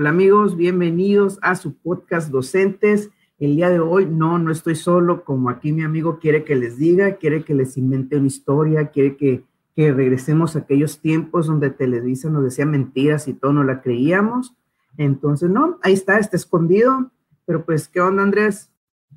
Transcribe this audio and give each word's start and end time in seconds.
Hola 0.00 0.10
amigos, 0.10 0.56
bienvenidos 0.56 1.40
a 1.42 1.56
su 1.56 1.76
podcast 1.76 2.30
Docentes. 2.30 3.10
El 3.40 3.56
día 3.56 3.68
de 3.68 3.80
hoy 3.80 4.06
no, 4.06 4.38
no 4.38 4.52
estoy 4.52 4.76
solo, 4.76 5.24
como 5.24 5.50
aquí 5.50 5.72
mi 5.72 5.82
amigo 5.82 6.20
quiere 6.20 6.44
que 6.44 6.54
les 6.54 6.78
diga, 6.78 7.16
quiere 7.16 7.42
que 7.42 7.52
les 7.52 7.76
invente 7.76 8.16
una 8.16 8.28
historia, 8.28 8.92
quiere 8.92 9.16
que, 9.16 9.42
que 9.74 9.92
regresemos 9.92 10.54
a 10.54 10.60
aquellos 10.60 11.00
tiempos 11.00 11.48
donde 11.48 11.70
Televisa 11.70 12.30
nos 12.30 12.44
decía 12.44 12.64
mentiras 12.64 13.26
y 13.26 13.34
todo 13.34 13.52
no 13.52 13.64
la 13.64 13.80
creíamos. 13.82 14.54
Entonces, 14.98 15.50
no, 15.50 15.80
ahí 15.82 15.94
está, 15.94 16.20
está 16.20 16.36
escondido. 16.36 17.10
Pero 17.44 17.64
pues, 17.64 17.88
¿qué 17.88 18.00
onda 18.00 18.22
Andrés? 18.22 18.70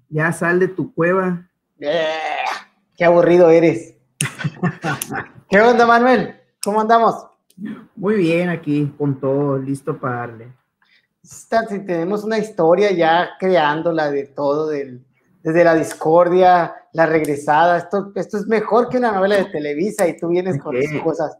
Ya 0.09 0.33
sal 0.33 0.59
de 0.59 0.67
tu 0.67 0.95
cueva. 0.95 1.47
Eh, 1.79 2.07
qué 2.97 3.05
aburrido 3.05 3.51
eres. 3.51 3.97
¿Qué 5.47 5.61
onda 5.61 5.85
Manuel? 5.85 6.37
¿Cómo 6.63 6.81
andamos? 6.81 7.27
Muy 7.95 8.15
bien 8.15 8.49
aquí, 8.49 8.91
con 8.97 9.19
todo, 9.19 9.59
listo 9.59 9.99
para 9.99 10.15
darle 10.15 10.60
si 11.23 11.79
tenemos 11.85 12.23
una 12.23 12.37
historia 12.37 12.91
ya 12.91 13.31
creándola 13.39 14.11
de 14.11 14.25
todo, 14.25 14.69
desde 14.69 15.63
la 15.63 15.75
discordia, 15.75 16.73
la 16.93 17.05
regresada, 17.05 17.77
esto, 17.77 18.11
esto 18.15 18.37
es 18.37 18.47
mejor 18.47 18.89
que 18.89 18.97
una 18.97 19.11
novela 19.11 19.37
de 19.37 19.45
Televisa 19.45 20.07
y 20.07 20.17
tú 20.17 20.29
vienes 20.29 20.59
con 20.61 20.75
esas 20.75 21.01
cosas. 21.01 21.37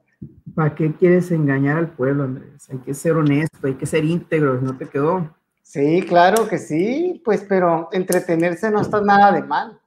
¿Para 0.55 0.75
qué 0.75 0.93
quieres 0.93 1.31
engañar 1.31 1.77
al 1.77 1.89
pueblo, 1.89 2.23
Andrés? 2.23 2.69
Hay 2.69 2.77
que 2.79 2.93
ser 2.93 3.13
honesto, 3.13 3.67
hay 3.67 3.75
que 3.75 3.85
ser 3.85 4.05
íntegro, 4.05 4.59
¿no 4.61 4.77
te 4.77 4.87
quedó? 4.87 5.29
Sí, 5.61 6.01
claro 6.07 6.47
que 6.47 6.57
sí, 6.57 7.21
pues, 7.23 7.45
pero 7.47 7.89
entretenerse 7.91 8.69
no 8.69 8.81
está 8.81 9.01
nada 9.01 9.31
de 9.31 9.43
mal. 9.43 9.79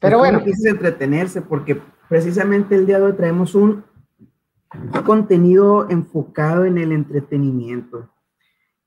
Pero 0.00 0.18
bueno. 0.18 0.42
Quise 0.42 0.70
entretenerse 0.70 1.40
porque 1.40 1.80
precisamente 2.08 2.74
el 2.74 2.86
día 2.86 2.98
de 2.98 3.04
hoy 3.04 3.12
traemos 3.12 3.54
un 3.54 3.84
contenido 5.06 5.88
enfocado 5.88 6.64
en 6.64 6.78
el 6.78 6.90
entretenimiento. 6.90 8.11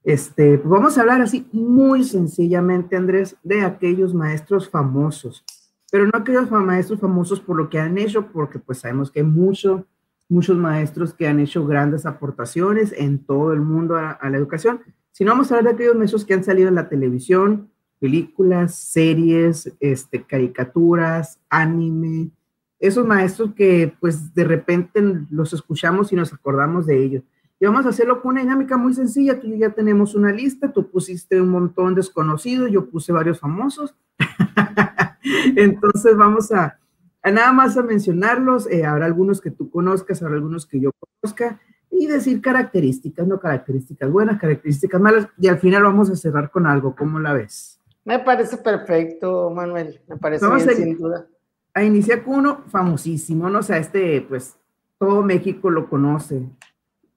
Este, 0.05 0.59
pues 0.59 0.69
vamos 0.69 0.97
a 0.97 1.01
hablar 1.01 1.21
así 1.21 1.47
muy 1.51 2.03
sencillamente, 2.03 2.95
Andrés, 2.95 3.37
de 3.43 3.61
aquellos 3.61 4.13
maestros 4.13 4.69
famosos, 4.69 5.43
pero 5.91 6.05
no 6.05 6.11
aquellos 6.13 6.51
maestros 6.51 6.99
famosos 6.99 7.39
por 7.39 7.57
lo 7.57 7.71
que 7.71 7.79
han 7.79 7.97
hecho, 7.97 8.27
porque 8.27 8.59
pues 8.59 8.77
sabemos 8.77 9.09
que 9.09 9.21
hay 9.21 9.25
muchos, 9.25 9.81
muchos 10.29 10.55
maestros 10.57 11.11
que 11.15 11.27
han 11.27 11.39
hecho 11.39 11.65
grandes 11.65 12.05
aportaciones 12.05 12.93
en 12.95 13.17
todo 13.17 13.51
el 13.51 13.61
mundo 13.61 13.95
a, 13.97 14.19
la 14.29 14.37
educación, 14.37 14.81
sino 15.11 15.31
vamos 15.31 15.51
a 15.51 15.57
hablar 15.57 15.73
de 15.73 15.75
aquellos 15.75 15.97
maestros 15.97 16.23
que 16.23 16.35
han 16.35 16.43
salido 16.43 16.67
en 16.67 16.75
la 16.75 16.87
televisión, 16.87 17.71
películas, 17.99 18.75
series, 18.75 19.73
este, 19.79 20.21
caricaturas, 20.21 21.39
anime, 21.49 22.29
esos 22.77 23.07
maestros 23.07 23.55
que 23.55 23.95
pues 23.99 24.35
de 24.35 24.43
repente 24.43 25.01
los 25.31 25.51
escuchamos 25.53 26.13
y 26.13 26.15
nos 26.15 26.31
acordamos 26.31 26.85
de 26.85 27.03
ellos. 27.03 27.23
Y 27.59 27.65
vamos 27.65 27.85
a 27.85 27.89
hacerlo 27.89 28.21
con 28.21 28.31
una 28.31 28.41
dinámica 28.41 28.77
muy 28.77 28.93
sencilla. 28.93 29.39
Tú 29.39 29.47
ya 29.55 29.69
tenemos 29.69 30.13
una 30.13 30.31
lista, 30.31 30.71
tú 30.71 30.89
pusiste 30.89 31.41
un 31.41 31.49
montón 31.49 31.95
desconocido, 31.95 32.67
yo 32.67 32.89
puse 32.89 33.13
varios 33.13 33.39
famosos. 33.39 33.95
Entonces 35.55 36.17
vamos 36.17 36.51
a, 36.51 36.77
nada 37.23 37.53
más 37.53 37.77
a 37.77 37.83
mencionarlos. 37.83 38.69
Eh, 38.69 38.85
habrá 38.85 39.05
algunos 39.05 39.39
que 39.39 39.51
tú 39.51 39.69
conozcas, 39.69 40.21
habrá 40.21 40.35
algunos 40.35 40.65
que 40.65 40.81
yo 40.81 40.91
conozca 40.99 41.61
y 41.89 42.07
decir 42.07 42.41
características, 42.41 43.25
no 43.25 43.39
características 43.39 44.11
buenas, 44.11 44.39
características 44.39 44.99
malas. 44.99 45.27
Y 45.37 45.47
al 45.47 45.59
final 45.59 45.83
vamos 45.83 46.09
a 46.09 46.15
cerrar 46.17 46.51
con 46.51 46.67
algo. 46.67 46.93
¿Cómo 46.93 47.19
la 47.19 47.31
ves? 47.31 47.79
Me 48.03 48.19
parece 48.19 48.57
perfecto, 48.57 49.49
Manuel. 49.49 50.01
Me 50.09 50.17
parece 50.17 50.45
bien, 50.47 50.75
sin 50.75 50.97
duda. 50.97 51.25
A 51.73 51.83
iniciar 51.83 52.23
con 52.23 52.35
uno 52.35 52.63
famosísimo, 52.67 53.49
¿no? 53.49 53.59
O 53.59 53.63
sea, 53.63 53.77
este, 53.77 54.25
pues, 54.27 54.57
todo 54.97 55.23
México 55.23 55.69
lo 55.69 55.89
conoce 55.89 56.49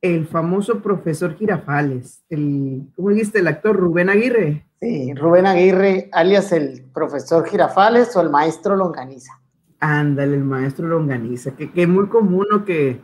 el 0.00 0.26
famoso 0.26 0.80
profesor 0.80 1.34
Girafales, 1.36 2.22
el, 2.28 2.88
¿cómo 2.94 3.10
dijiste? 3.10 3.40
El 3.40 3.48
actor 3.48 3.76
Rubén 3.76 4.08
Aguirre. 4.08 4.64
Sí, 4.80 5.12
Rubén 5.14 5.46
Aguirre, 5.46 6.08
alias 6.12 6.52
el 6.52 6.84
profesor 6.94 7.46
Girafales 7.46 8.14
o 8.16 8.20
el 8.20 8.30
maestro 8.30 8.76
Longaniza. 8.76 9.40
Ándale, 9.80 10.36
el 10.36 10.44
maestro 10.44 10.86
Longaniza, 10.86 11.56
que, 11.56 11.70
es 11.74 11.88
muy 11.88 12.08
común 12.08 12.46
que, 12.64 13.00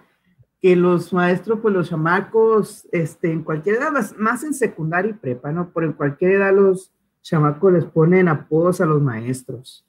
que 0.60 0.76
los 0.76 1.12
maestros, 1.12 1.58
pues 1.60 1.74
los 1.74 1.90
chamacos, 1.90 2.86
este, 2.92 3.32
en 3.32 3.42
cualquier 3.42 3.76
edad, 3.76 3.90
más, 4.16 4.44
en 4.44 4.54
secundaria 4.54 5.10
y 5.10 5.14
prepa, 5.14 5.50
¿no? 5.50 5.70
Por 5.70 5.84
en 5.84 5.92
cualquier 5.94 6.32
edad 6.32 6.54
los 6.54 6.92
chamacos 7.22 7.72
les 7.72 7.84
ponen 7.84 8.28
apodos 8.28 8.80
a 8.80 8.86
los 8.86 9.02
maestros. 9.02 9.84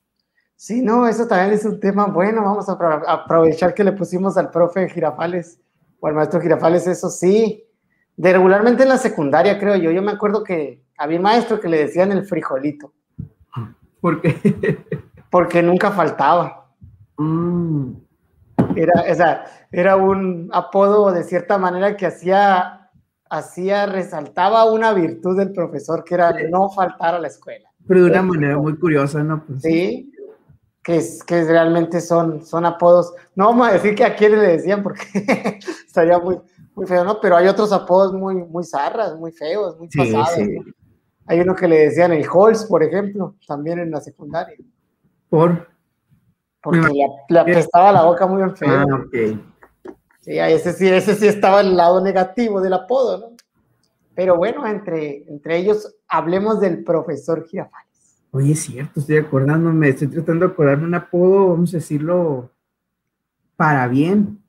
Sí, 0.56 0.81
no, 0.81 1.06
eso 1.06 1.28
también 1.28 1.53
es 1.53 1.66
un 1.66 1.79
tema 1.79 2.06
bueno. 2.06 2.44
Vamos 2.44 2.68
a 2.69 2.74
aprovechar 3.08 3.74
que 3.74 3.84
le 3.84 3.91
pusimos 3.91 4.38
al 4.38 4.50
profe 4.50 4.90
Girafales 4.90 5.59
o 6.05 6.07
el 6.07 6.13
maestro 6.13 6.39
Girafales, 6.39 6.85
eso 6.85 7.09
sí. 7.09 7.63
De 8.16 8.31
regularmente 8.31 8.83
en 8.83 8.89
la 8.89 8.97
secundaria, 8.97 9.57
creo 9.57 9.75
yo. 9.75 9.89
Yo 9.89 10.03
me 10.03 10.11
acuerdo 10.11 10.43
que 10.43 10.83
había 10.99 11.17
un 11.17 11.23
maestro 11.23 11.59
que 11.59 11.67
le 11.67 11.79
decían 11.79 12.11
el 12.11 12.25
frijolito. 12.25 12.93
¿Por 13.99 14.21
qué? 14.21 14.85
Porque 15.31 15.63
nunca 15.63 15.89
faltaba. 15.89 16.69
Mm. 17.17 17.93
Era, 18.75 19.03
o 19.11 19.16
sea, 19.16 19.45
era 19.71 19.95
un 19.95 20.49
apodo 20.53 21.11
de 21.11 21.23
cierta 21.23 21.57
manera 21.57 21.97
que 21.97 22.05
hacía, 22.05 22.91
hacía, 23.27 23.87
resaltaba 23.87 24.72
una 24.72 24.93
virtud 24.93 25.35
del 25.35 25.53
profesor 25.53 26.03
que 26.03 26.13
era 26.13 26.35
no 26.51 26.69
faltar 26.69 27.16
a 27.16 27.19
la 27.19 27.29
escuela. 27.29 27.72
Pero 27.87 28.03
de 28.03 28.11
una 28.11 28.22
manera 28.22 28.57
muy 28.59 28.77
curiosa, 28.77 29.23
¿no? 29.23 29.43
Pues, 29.43 29.63
sí, 29.63 30.13
que, 30.85 31.03
que 31.25 31.44
realmente 31.44 32.00
son, 32.00 32.46
son 32.46 32.63
apodos. 32.63 33.12
No 33.34 33.47
vamos 33.47 33.68
a 33.68 33.73
decir 33.73 33.96
que 33.96 34.06
a 34.06 34.16
quién 34.16 34.34
le 34.34 34.38
decían 34.38 34.84
porque 34.84 35.01
estaría 35.88 36.19
muy, 36.19 36.40
muy 36.75 36.85
feo, 36.85 37.03
¿no? 37.03 37.19
Pero 37.19 37.35
hay 37.35 37.47
otros 37.47 37.73
apodos 37.73 38.13
muy, 38.13 38.35
muy 38.35 38.63
zarras, 38.63 39.18
muy 39.18 39.31
feos, 39.31 39.75
muy 39.79 39.90
pasados. 39.90 40.38
Hay 41.25 41.40
uno 41.40 41.56
que 41.56 41.68
le 41.68 41.85
decían 41.85 42.13
el 42.13 42.23
Holz, 42.31 42.66
por 42.66 42.84
ejemplo, 42.84 43.35
también 43.47 43.79
en 43.79 43.90
la 43.90 44.00
secundaria. 44.00 44.56
¿Por? 45.28 45.68
Porque 46.62 46.88
le, 47.29 47.40
apestaba 47.40 47.91
la 47.91 48.03
boca 48.03 48.28
muy 48.28 48.47
feo. 48.52 48.69
Ah, 48.69 48.85
ok. 48.85 49.40
Sí, 50.22 50.38
ese 50.38 50.73
sí, 50.73 50.88
ese 50.88 51.16
sí 51.16 51.28
estaba 51.28 51.62
el 51.62 51.75
lado 51.75 52.00
negativo 52.00 52.62
del 52.62 52.73
apodo, 52.73 53.17
¿no? 53.17 53.35
Pero 54.13 54.38
bueno, 54.38 54.67
entre, 54.67 55.28
entre 55.28 55.57
ellos 55.57 55.96
hablemos 56.07 56.59
del 56.59 56.84
profesor 56.84 57.44
Girafales. 57.47 57.84
Oye, 58.35 58.51
es 58.51 58.63
cierto, 58.63 59.00
estoy 59.00 59.16
acordándome, 59.16 59.88
estoy 59.88 60.09
tratando 60.09 60.46
de 60.46 60.51
acordarme 60.51 60.84
un 60.84 60.94
apodo, 60.94 61.51
vamos 61.51 61.73
a 61.73 61.78
decirlo, 61.78 62.51
para 63.56 63.88
bien. 63.88 64.44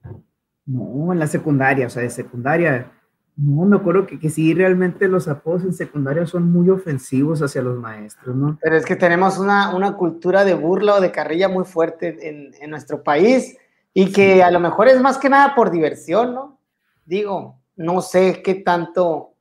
No, 0.65 1.13
en 1.13 1.21
la 1.21 1.29
secundaria, 1.29 1.87
o 1.87 1.91
sea, 1.91 2.03
de 2.03 2.11
secundaria. 2.11 2.91
No, 3.37 3.65
me 3.65 3.77
acuerdo 3.77 4.05
que, 4.05 4.19
que 4.19 4.29
sí, 4.29 4.55
realmente 4.55 5.07
los 5.07 5.29
apodos 5.29 5.63
en 5.63 5.73
secundaria 5.73 6.27
son 6.27 6.51
muy 6.51 6.69
ofensivos 6.69 7.41
hacia 7.43 7.63
los 7.63 7.79
maestros, 7.79 8.35
¿no? 8.35 8.59
Pero 8.61 8.77
es 8.77 8.85
que 8.85 8.97
tenemos 8.97 9.39
una, 9.39 9.73
una 9.73 9.97
cultura 9.97 10.45
de 10.45 10.55
burla 10.55 10.97
o 10.97 11.01
de 11.01 11.13
carrilla 11.13 11.49
muy 11.49 11.65
fuerte 11.65 12.29
en, 12.29 12.55
en 12.61 12.71
nuestro 12.71 13.05
país 13.05 13.57
y 13.95 14.11
que 14.11 14.43
a 14.43 14.51
lo 14.51 14.59
mejor 14.59 14.89
es 14.89 15.01
más 15.01 15.17
que 15.17 15.29
nada 15.29 15.55
por 15.55 15.71
diversión, 15.71 16.35
¿no? 16.35 16.59
Digo, 17.05 17.61
no 17.77 18.03
sé 18.03 18.43
qué 18.43 18.57
tanto 18.57 19.36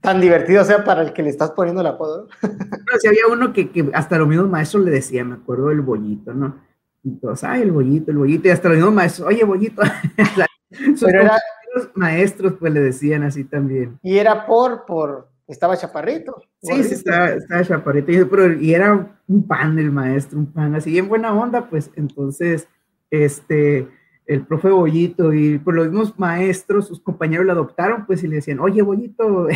tan 0.00 0.20
divertido 0.20 0.64
sea 0.64 0.84
para 0.84 1.02
el 1.02 1.12
que 1.12 1.22
le 1.22 1.30
estás 1.30 1.50
poniendo 1.50 1.80
el 1.80 1.86
apodo. 1.86 2.28
¿no? 2.42 2.48
si 3.00 3.08
había 3.08 3.26
uno 3.30 3.52
que, 3.52 3.70
que, 3.70 3.90
hasta 3.92 4.18
los 4.18 4.28
mismos 4.28 4.48
maestros 4.48 4.84
le 4.84 4.90
decían, 4.90 5.28
me 5.28 5.34
acuerdo 5.36 5.68
del 5.68 5.80
bollito, 5.80 6.32
¿no? 6.32 6.56
Y 7.02 7.12
todos, 7.16 7.44
ay, 7.44 7.62
el 7.62 7.72
bollito, 7.72 8.10
el 8.10 8.18
bollito, 8.18 8.48
y 8.48 8.50
hasta 8.50 8.68
los 8.68 8.76
mismos 8.76 8.94
maestros, 8.94 9.28
oye, 9.28 9.44
bollito. 9.44 9.82
Pero 11.00 11.20
era, 11.20 11.38
los 11.74 11.90
maestros 11.94 12.54
pues 12.58 12.72
le 12.72 12.80
decían 12.80 13.22
así 13.22 13.44
también. 13.44 13.98
Y 14.02 14.18
era 14.18 14.46
por, 14.46 14.84
por, 14.84 15.28
estaba 15.46 15.76
chaparrito. 15.76 16.42
Sí, 16.62 16.82
sí, 16.84 16.94
estaba, 16.94 17.30
estaba 17.30 17.64
chaparrito, 17.64 18.12
y, 18.12 18.24
pero, 18.24 18.52
y 18.52 18.74
era 18.74 19.18
un 19.26 19.46
pan 19.46 19.78
el 19.78 19.90
maestro, 19.90 20.38
un 20.38 20.52
pan 20.52 20.74
así, 20.74 20.98
en 20.98 21.08
buena 21.08 21.32
onda, 21.32 21.68
pues 21.68 21.90
entonces, 21.94 22.68
este, 23.10 23.88
el 24.28 24.46
profe 24.46 24.68
Bollito 24.68 25.32
y 25.32 25.58
por 25.58 25.74
los 25.74 25.86
mismos 25.86 26.18
maestros, 26.18 26.86
sus 26.86 27.00
compañeros 27.00 27.46
lo 27.46 27.52
adoptaron, 27.52 28.04
pues 28.04 28.22
y 28.22 28.28
le 28.28 28.36
decían, 28.36 28.60
oye, 28.60 28.82
Bollito. 28.82 29.48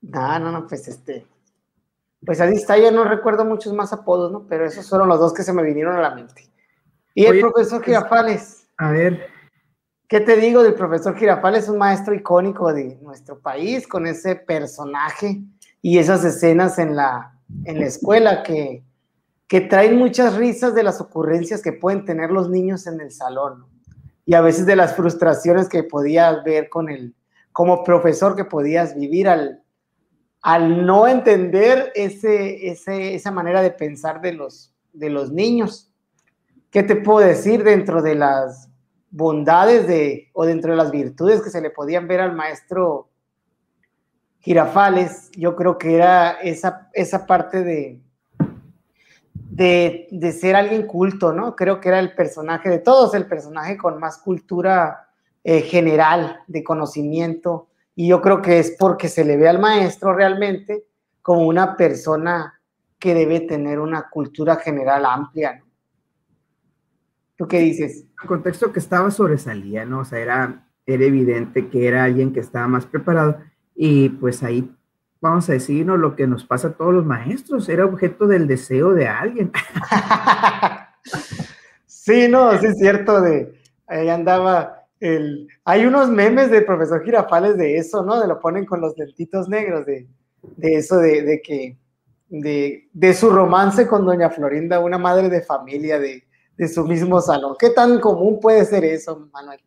no, 0.00 0.38
no, 0.38 0.50
no, 0.50 0.66
pues 0.66 0.88
este, 0.88 1.26
pues 2.24 2.40
ahí 2.40 2.54
está, 2.54 2.78
yo 2.78 2.90
no 2.90 3.04
recuerdo 3.04 3.44
muchos 3.44 3.74
más 3.74 3.92
apodos, 3.92 4.32
¿no? 4.32 4.46
Pero 4.48 4.64
esos 4.64 4.88
fueron 4.88 5.08
los 5.08 5.20
dos 5.20 5.34
que 5.34 5.42
se 5.42 5.52
me 5.52 5.62
vinieron 5.62 5.94
a 5.94 6.00
la 6.00 6.14
mente. 6.14 6.48
Y 7.14 7.26
el 7.26 7.40
profesor 7.40 7.80
pues, 7.80 7.86
Girafales. 7.86 8.66
A 8.78 8.90
ver. 8.90 9.28
¿Qué 10.08 10.20
te 10.20 10.36
digo 10.36 10.62
del 10.62 10.74
profesor 10.74 11.14
Girafales? 11.14 11.68
Un 11.68 11.76
maestro 11.76 12.14
icónico 12.14 12.72
de 12.72 12.98
nuestro 13.02 13.38
país, 13.38 13.86
con 13.86 14.06
ese 14.06 14.36
personaje 14.36 15.42
y 15.82 15.98
esas 15.98 16.24
escenas 16.24 16.78
en 16.78 16.96
la, 16.96 17.38
en 17.64 17.78
la 17.78 17.86
escuela 17.86 18.42
que, 18.42 18.82
que 19.46 19.60
traen 19.60 19.96
muchas 19.96 20.36
risas 20.36 20.74
de 20.74 20.82
las 20.82 21.00
ocurrencias 21.00 21.62
que 21.62 21.72
pueden 21.72 22.04
tener 22.04 22.30
los 22.30 22.48
niños 22.48 22.86
en 22.86 23.00
el 23.00 23.10
salón 23.10 23.66
y 24.24 24.34
a 24.34 24.40
veces 24.40 24.66
de 24.66 24.76
las 24.76 24.96
frustraciones 24.96 25.68
que 25.68 25.82
podías 25.82 26.42
ver 26.44 26.68
con 26.68 26.88
el, 26.88 27.14
como 27.52 27.84
profesor 27.84 28.34
que 28.34 28.44
podías 28.44 28.96
vivir 28.96 29.28
al, 29.28 29.62
al 30.40 30.86
no 30.86 31.06
entender 31.06 31.92
ese, 31.94 32.68
esa 32.68 33.30
manera 33.30 33.60
de 33.62 33.70
pensar 33.70 34.20
de 34.20 34.32
los, 34.32 34.74
de 34.92 35.10
los 35.10 35.30
niños. 35.30 35.90
¿Qué 36.70 36.82
te 36.82 36.96
puedo 36.96 37.26
decir 37.26 37.62
dentro 37.62 38.02
de 38.02 38.14
las 38.14 38.68
bondades 39.10 39.86
de, 39.86 40.30
o 40.32 40.44
dentro 40.44 40.72
de 40.72 40.76
las 40.76 40.90
virtudes 40.90 41.42
que 41.42 41.50
se 41.50 41.60
le 41.60 41.70
podían 41.70 42.08
ver 42.08 42.20
al 42.20 42.34
maestro 42.34 43.10
Girafales, 44.40 45.30
yo 45.32 45.56
creo 45.56 45.78
que 45.78 45.94
era 45.94 46.32
esa, 46.32 46.90
esa 46.92 47.24
parte 47.24 47.62
de, 47.62 48.03
de, 49.34 50.36
ser 50.38 50.56
alguien 50.56 50.86
culto, 50.86 51.32
¿no? 51.32 51.54
Creo 51.54 51.80
que 51.80 51.88
era 51.88 51.98
el 51.98 52.14
personaje 52.14 52.68
de 52.68 52.78
todos, 52.78 53.14
el 53.14 53.26
personaje 53.26 53.76
con 53.76 53.98
más 53.98 54.18
cultura 54.18 55.08
eh, 55.42 55.60
general, 55.60 56.40
de 56.46 56.64
conocimiento, 56.64 57.68
y 57.94 58.08
yo 58.08 58.20
creo 58.20 58.42
que 58.42 58.58
es 58.58 58.76
porque 58.78 59.08
se 59.08 59.24
le 59.24 59.36
ve 59.36 59.48
al 59.48 59.60
maestro 59.60 60.14
realmente 60.14 60.84
como 61.22 61.46
una 61.46 61.76
persona 61.76 62.60
que 62.98 63.14
debe 63.14 63.40
tener 63.40 63.78
una 63.78 64.08
cultura 64.08 64.56
general 64.56 65.04
amplia, 65.04 65.58
¿no? 65.58 65.64
¿Tú 67.36 67.48
qué 67.48 67.58
dices? 67.58 68.06
El 68.22 68.28
contexto 68.28 68.72
que 68.72 68.78
estaba 68.78 69.10
sobresalía, 69.10 69.84
¿no? 69.84 70.00
O 70.00 70.04
sea, 70.04 70.20
era, 70.20 70.68
era 70.86 71.04
evidente 71.04 71.68
que 71.68 71.88
era 71.88 72.04
alguien 72.04 72.32
que 72.32 72.40
estaba 72.40 72.68
más 72.68 72.86
preparado 72.86 73.38
y 73.74 74.08
pues 74.08 74.42
ahí 74.42 74.72
vamos 75.24 75.48
a 75.48 75.54
decirnos 75.54 75.98
lo 75.98 76.14
que 76.14 76.26
nos 76.26 76.44
pasa 76.44 76.68
a 76.68 76.72
todos 76.72 76.92
los 76.92 77.06
maestros, 77.06 77.66
era 77.70 77.86
objeto 77.86 78.26
del 78.26 78.46
deseo 78.46 78.92
de 78.92 79.08
alguien. 79.08 79.50
sí, 81.86 82.28
no, 82.28 82.52
sí 82.60 82.66
es 82.66 82.76
cierto, 82.76 83.22
de 83.22 83.58
ahí 83.86 84.10
andaba 84.10 84.84
el... 85.00 85.48
Hay 85.64 85.86
unos 85.86 86.10
memes 86.10 86.50
del 86.50 86.66
profesor 86.66 87.02
Girafales 87.02 87.56
de 87.56 87.78
eso, 87.78 88.04
¿no? 88.04 88.20
De 88.20 88.28
lo 88.28 88.38
ponen 88.38 88.66
con 88.66 88.82
los 88.82 88.98
lentitos 88.98 89.48
negros, 89.48 89.86
de, 89.86 90.06
eso 90.58 90.98
de, 90.98 91.22
de 91.22 91.40
que, 91.40 91.78
de, 92.28 92.90
de, 92.92 93.14
su 93.14 93.30
romance 93.30 93.86
con 93.86 94.04
doña 94.04 94.28
Florinda, 94.28 94.80
una 94.80 94.98
madre 94.98 95.30
de 95.30 95.40
familia 95.40 95.98
de, 95.98 96.22
de 96.58 96.68
su 96.68 96.84
mismo 96.84 97.22
salón. 97.22 97.56
¿Qué 97.58 97.70
tan 97.70 97.98
común 97.98 98.40
puede 98.40 98.62
ser 98.66 98.84
eso, 98.84 99.26
Manuel? 99.32 99.60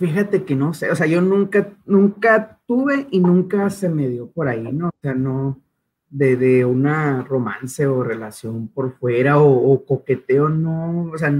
Fíjate 0.00 0.46
que 0.46 0.56
no 0.56 0.72
sé, 0.72 0.90
o 0.90 0.96
sea, 0.96 1.06
yo 1.06 1.20
nunca, 1.20 1.74
nunca 1.84 2.58
tuve 2.66 3.06
y 3.10 3.20
nunca 3.20 3.68
se 3.68 3.90
me 3.90 4.08
dio 4.08 4.30
por 4.30 4.48
ahí, 4.48 4.72
¿no? 4.72 4.88
O 4.88 4.98
sea, 5.02 5.12
no, 5.12 5.60
de, 6.08 6.38
de 6.38 6.64
una 6.64 7.22
romance 7.22 7.86
o 7.86 8.02
relación 8.02 8.68
por 8.68 8.96
fuera 8.96 9.38
o, 9.42 9.84
coqueteo, 9.84 10.48
no, 10.48 11.10
o 11.12 11.18
sea, 11.18 11.30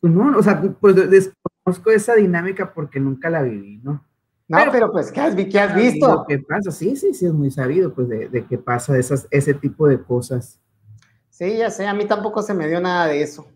pues 0.00 0.12
no, 0.12 0.36
o 0.36 0.42
sea, 0.42 0.60
pues 0.60 0.96
desconozco 0.96 1.92
esa 1.92 2.16
dinámica 2.16 2.74
porque 2.74 2.98
nunca 2.98 3.30
la 3.30 3.42
viví, 3.42 3.76
¿no? 3.84 4.04
No, 4.48 4.58
pero, 4.72 4.90
pues, 4.90 5.12
¿qué 5.12 5.20
has, 5.20 5.36
¿qué 5.36 5.60
has 5.60 5.76
visto? 5.76 6.24
¿Qué 6.26 6.40
pasa? 6.40 6.72
Sí, 6.72 6.96
sí, 6.96 7.14
sí, 7.14 7.26
es 7.26 7.32
muy 7.32 7.52
sabido, 7.52 7.94
pues, 7.94 8.08
de, 8.08 8.28
de 8.28 8.44
qué 8.44 8.58
pasa 8.58 8.98
esas, 8.98 9.28
ese 9.30 9.54
tipo 9.54 9.86
de 9.86 10.02
cosas. 10.02 10.60
Sí, 11.30 11.58
ya 11.58 11.70
sé, 11.70 11.86
a 11.86 11.94
mí 11.94 12.06
tampoco 12.06 12.42
se 12.42 12.54
me 12.54 12.66
dio 12.66 12.80
nada 12.80 13.06
de 13.06 13.22
eso 13.22 13.46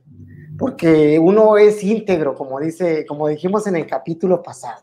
porque 0.58 1.18
uno 1.18 1.56
es 1.56 1.82
íntegro, 1.82 2.34
como, 2.34 2.60
dice, 2.60 3.06
como 3.06 3.28
dijimos 3.28 3.66
en 3.66 3.76
el 3.76 3.86
capítulo 3.86 4.42
pasado. 4.42 4.82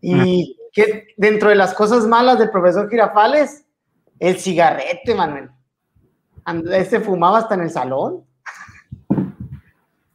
Y 0.00 0.56
que 0.72 1.08
dentro 1.16 1.48
de 1.48 1.54
las 1.54 1.74
cosas 1.74 2.06
malas 2.06 2.38
del 2.38 2.50
profesor 2.50 2.90
Girafales, 2.90 3.64
el 4.18 4.38
cigarrete, 4.38 5.14
Manuel. 5.14 5.50
Ese 6.72 7.00
fumaba 7.00 7.38
hasta 7.38 7.54
en 7.54 7.62
el 7.62 7.70
salón. 7.70 8.24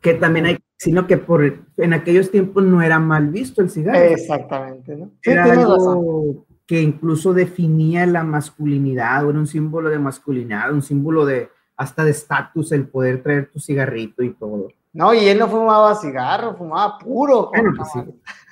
Que 0.02 0.14
también 0.14 0.46
hay, 0.46 0.58
sino 0.78 1.08
que 1.08 1.18
por 1.18 1.44
en 1.78 1.94
aquellos 1.94 2.32
tiempos 2.32 2.64
no 2.64 2.82
era 2.82 3.00
mal 3.00 3.30
visto 3.30 3.62
el 3.62 3.70
cigarro. 3.70 4.00
Exactamente, 4.00 4.96
¿no? 4.96 5.12
era 5.24 5.44
algo 5.46 6.46
que 6.66 6.82
incluso 6.82 7.34
definía 7.34 8.06
la 8.06 8.24
masculinidad, 8.24 9.28
era 9.28 9.40
un 9.40 9.48
símbolo 9.48 9.90
de 9.90 9.98
masculinidad, 9.98 10.72
un 10.72 10.84
símbolo 10.84 11.26
de, 11.26 11.50
hasta 11.80 12.04
de 12.04 12.12
estatus 12.12 12.74
el 12.74 12.90
poder 12.90 13.24
traer 13.24 13.50
tu 13.50 13.58
cigarrito 13.58 14.22
y 14.22 14.34
todo. 14.34 14.68
No, 14.92 15.14
y 15.14 15.30
él 15.30 15.40
no 15.40 15.48
fumaba 15.48 15.96
cigarro, 15.96 16.54
fumaba 16.54 16.98
puro. 16.98 17.52
Bueno, 17.54 17.72
pues 17.78 17.90
sí, 17.94 18.00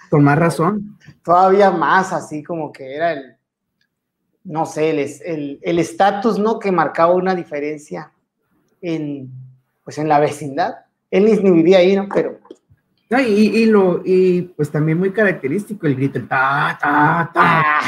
con 0.10 0.24
más 0.24 0.40
razón. 0.40 0.98
Todavía 1.26 1.70
más, 1.70 2.14
así 2.14 2.42
como 2.42 2.72
que 2.72 2.96
era 2.96 3.12
el, 3.12 3.36
no 4.46 4.66
sé, 4.66 4.92
el 5.62 5.80
estatus, 5.80 6.40
¿no? 6.40 6.58
Que 6.58 6.72
marcaba 6.72 7.16
una 7.16 7.36
diferencia 7.36 8.14
en, 8.82 9.30
pues 9.84 9.98
en 9.98 10.08
la 10.08 10.20
vecindad. 10.20 10.76
Él 11.12 11.26
ni, 11.26 11.52
vivía 11.52 11.80
ahí, 11.80 11.98
¿no? 11.98 12.08
Pero... 12.08 12.40
No, 13.10 13.20
y, 13.20 13.26
y, 13.26 13.66
lo, 13.66 14.02
y 14.06 14.44
pues 14.56 14.72
también 14.72 15.00
muy 15.00 15.12
característico 15.12 15.86
el 15.86 15.96
grito, 15.98 16.18
el 16.18 16.30
ta, 16.30 16.78
ta, 16.80 17.30
ta. 17.34 17.62
Ah. 17.66 17.82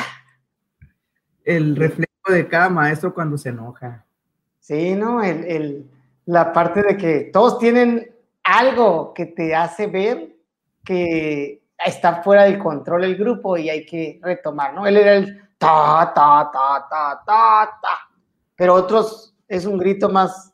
El 1.46 1.78
reflejo 1.78 2.10
de 2.28 2.46
cada 2.46 2.68
maestro 2.68 3.14
cuando 3.14 3.38
se 3.38 3.50
enoja. 3.50 4.06
Sí, 4.70 4.94
¿no? 4.94 5.24
El, 5.24 5.90
la 6.26 6.54
parte 6.54 6.84
de 6.84 6.96
que 6.96 7.32
todos 7.34 7.58
tienen 7.58 8.08
algo 8.44 9.16
que 9.16 9.26
te 9.26 9.56
hace 9.56 9.88
ver 9.88 10.36
que 10.86 11.64
está 11.84 12.22
fuera 12.22 12.44
del 12.44 12.60
control 12.60 13.06
el 13.06 13.16
grupo 13.16 13.58
y 13.58 13.68
hay 13.68 13.84
que 13.84 14.20
retomar, 14.22 14.76
¿no? 14.76 14.86
Él 14.86 14.98
era 14.98 15.16
el 15.16 15.42
ta, 15.58 16.12
ta, 16.14 16.52
ta, 16.54 16.88
ta, 16.88 17.22
ta, 17.26 17.80
ta. 17.82 18.14
Pero 18.56 18.76
otros 18.76 19.36
es 19.48 19.66
un 19.66 19.80
grito 19.80 20.08
más, 20.08 20.54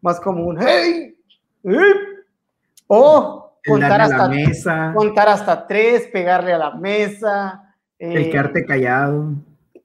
más 0.00 0.20
común. 0.20 0.58
¡Hey! 0.60 1.18
¡Hey! 1.64 1.92
O 2.86 3.58
contar 3.66 4.00
hasta, 4.00 4.28
mesa. 4.28 4.92
contar 4.94 5.28
hasta 5.28 5.66
tres, 5.66 6.06
pegarle 6.12 6.52
a 6.52 6.58
la 6.58 6.70
mesa. 6.70 7.74
el 7.98 8.30
quedarte 8.30 8.64
callado. 8.64 9.32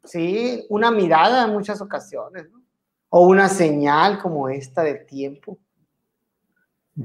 Sí, 0.03 0.67
una 0.69 0.91
mirada 0.91 1.45
en 1.45 1.53
muchas 1.53 1.81
ocasiones, 1.81 2.47
¿no? 2.51 2.60
O 3.13 3.27
una 3.27 3.49
señal 3.49 4.19
como 4.19 4.47
esta 4.47 4.83
de 4.83 4.95
tiempo. 4.95 5.59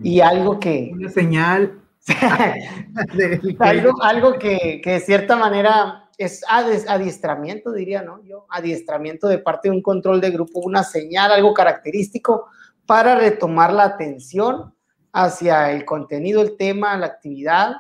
Y 0.03 0.21
algo 0.21 0.61
que... 0.61 0.91
Una 0.93 1.11
señal. 1.11 1.83
algo, 3.59 4.03
algo 4.03 4.39
que, 4.39 4.81
que, 4.83 4.93
de 4.93 5.01
cierta 5.01 5.35
manera 5.35 6.09
es 6.17 6.45
adiestramiento, 6.49 7.73
diría, 7.73 8.03
¿no? 8.03 8.23
Yo, 8.23 8.47
adiestramiento 8.51 9.27
de 9.27 9.39
parte 9.39 9.69
de 9.69 9.75
un 9.75 9.83
control 9.83 10.21
de 10.21 10.31
grupo, 10.31 10.61
una 10.61 10.85
señal, 10.85 11.33
algo 11.33 11.53
característico 11.53 12.47
para 12.87 13.17
retomar 13.17 13.73
la 13.73 13.83
atención 13.83 14.73
hacia 15.13 15.73
el 15.73 15.85
contenido, 15.85 16.41
el 16.41 16.57
tema, 16.57 16.97
la 16.97 17.07
actividad 17.07 17.73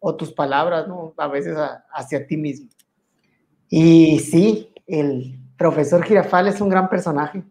o 0.00 0.16
tus 0.16 0.32
palabras, 0.32 0.86
¿no? 0.86 1.14
A 1.16 1.28
veces 1.28 1.56
hacia 1.94 2.26
ti 2.26 2.36
mismo. 2.36 2.68
Y 3.70 4.18
sí, 4.18 4.70
el, 4.86 5.38
profesor 5.58 6.02
Girafal 6.04 6.48
es 6.48 6.60
un 6.60 6.70
gran 6.70 6.88
personaje. 6.88 7.42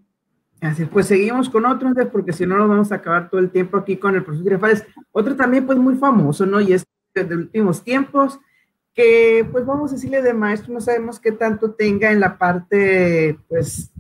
Así 0.62 0.86
pues 0.86 1.06
seguimos 1.06 1.50
con 1.50 1.65
otros, 1.68 1.94
porque 2.12 2.33
si 2.33 2.48
no 2.48 2.57
nos 2.57 2.68
vamos 2.68 2.92
a 2.92 2.95
acabar 2.95 3.30
todo 3.30 3.39
el 3.39 3.51
tiempo 3.51 3.77
aquí 3.77 3.98
con 3.98 4.15
el 4.15 4.24
profesor 4.24 4.45
Girafales. 4.45 4.86
Otro 5.12 5.36
también 5.36 5.68
pues 5.68 5.77
muy 5.77 5.95
famoso, 5.95 6.45
¿no? 6.48 6.59
Y 6.59 6.73
es 6.73 6.83
de 7.14 7.35
últimos 7.35 7.83
tiempos, 7.83 8.40
que 8.94 9.47
pues 9.52 9.66
vamos 9.66 9.92
a 9.92 9.95
decirle 9.95 10.21
de 10.21 10.33
maestro, 10.33 10.73
no 10.73 10.81
sabemos 10.81 11.19
qué 11.19 11.31
tanto 11.31 11.71
tenga 11.71 12.11
en 12.11 12.19
la 12.19 12.37
parte 12.37 13.37
pues 13.47 13.92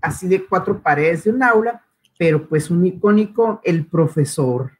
así 0.00 0.26
de 0.26 0.44
cuatro 0.44 0.80
paredes 0.80 1.24
de 1.24 1.30
un 1.30 1.42
aula, 1.42 1.84
pero 2.18 2.48
pues 2.48 2.70
un 2.70 2.84
icónico, 2.86 3.60
el 3.62 3.86
profesor. 3.86 4.72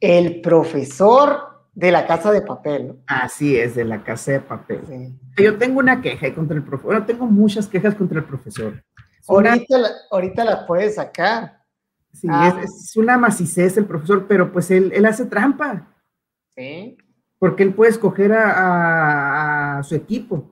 El 0.00 0.40
profesor 0.40 1.51
de 1.74 1.90
la 1.90 2.06
casa 2.06 2.30
de 2.32 2.42
papel. 2.42 2.88
¿no? 2.88 2.96
Así 3.06 3.56
es, 3.56 3.74
de 3.74 3.84
la 3.84 4.04
casa 4.04 4.32
de 4.32 4.40
papel. 4.40 4.80
Yo 5.36 5.58
tengo 5.58 5.80
una 5.80 6.00
queja 6.00 6.34
contra 6.34 6.56
el 6.56 6.62
profesor. 6.62 7.06
Tengo 7.06 7.26
muchas 7.26 7.66
quejas 7.66 7.94
contra 7.94 8.18
el 8.18 8.24
profesor. 8.24 8.82
Ahorita, 9.26 9.78
la, 9.78 9.88
ahorita 10.10 10.44
las 10.44 10.64
puedes 10.64 10.96
sacar. 10.96 11.62
Sí, 12.12 12.28
ah. 12.30 12.60
es, 12.62 12.96
una 12.96 13.16
macicez 13.16 13.76
el 13.76 13.86
profesor, 13.86 14.26
pero 14.28 14.52
pues 14.52 14.70
él, 14.70 14.92
él 14.94 15.06
hace 15.06 15.24
trampa. 15.24 15.88
Sí. 16.54 16.98
Porque 17.38 17.62
él 17.62 17.72
puede 17.72 17.90
escoger 17.90 18.32
a, 18.34 19.78
a, 19.78 19.82
su 19.82 19.94
equipo. 19.94 20.50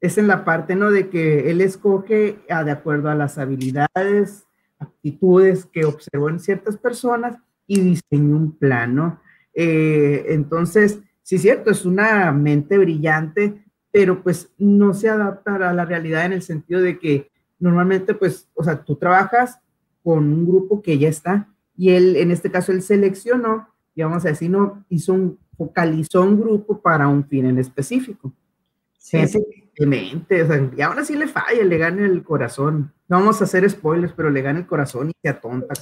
Es 0.00 0.18
en 0.18 0.26
la 0.26 0.44
parte, 0.44 0.74
¿no? 0.74 0.90
De 0.90 1.08
que 1.08 1.50
él 1.50 1.60
escoge 1.60 2.40
de 2.48 2.70
acuerdo 2.70 3.08
a 3.08 3.14
las 3.14 3.38
habilidades, 3.38 4.46
actitudes 4.80 5.64
que 5.64 5.84
observó 5.84 6.28
en 6.28 6.40
ciertas 6.40 6.76
personas 6.76 7.36
y 7.68 7.80
diseña 7.80 8.34
un 8.34 8.58
plan, 8.58 8.96
¿no? 8.96 9.20
Eh, 9.54 10.26
entonces, 10.28 11.00
sí 11.22 11.36
es 11.36 11.42
cierto, 11.42 11.70
es 11.70 11.84
una 11.84 12.32
mente 12.32 12.78
brillante, 12.78 13.64
pero 13.90 14.22
pues 14.22 14.50
no 14.58 14.94
se 14.94 15.08
adapta 15.08 15.56
a 15.68 15.72
la 15.72 15.84
realidad 15.84 16.24
en 16.24 16.32
el 16.32 16.42
sentido 16.42 16.80
de 16.80 16.98
que 16.98 17.30
normalmente, 17.58 18.14
pues, 18.14 18.48
o 18.54 18.64
sea, 18.64 18.82
tú 18.82 18.96
trabajas 18.96 19.58
con 20.02 20.32
un 20.32 20.46
grupo 20.46 20.82
que 20.82 20.98
ya 20.98 21.08
está 21.08 21.48
y 21.76 21.90
él, 21.90 22.16
en 22.16 22.30
este 22.30 22.50
caso, 22.50 22.72
él 22.72 22.82
seleccionó 22.82 23.68
y 23.94 24.02
vamos 24.02 24.24
a 24.24 24.28
decir, 24.28 24.50
no, 24.50 24.84
hizo 24.88 25.12
un, 25.12 25.38
focalizó 25.56 26.22
un 26.22 26.40
grupo 26.40 26.80
para 26.80 27.08
un 27.08 27.26
fin 27.26 27.46
en 27.46 27.58
específico. 27.58 28.32
Sí, 28.98 29.26
sí. 29.26 29.38
Mente, 29.80 30.42
o 30.42 30.46
sea, 30.46 30.70
y 30.76 30.80
ahora 30.82 31.04
sí 31.04 31.16
le 31.16 31.26
falla, 31.26 31.64
le 31.64 31.78
gana 31.78 32.04
el 32.04 32.22
corazón. 32.22 32.92
No 33.08 33.18
vamos 33.18 33.40
a 33.40 33.44
hacer 33.44 33.68
spoilers, 33.68 34.12
pero 34.12 34.30
le 34.30 34.42
gana 34.42 34.60
el 34.60 34.66
corazón 34.66 35.10
y 35.10 35.12
se 35.20 35.28
atonta 35.28 35.74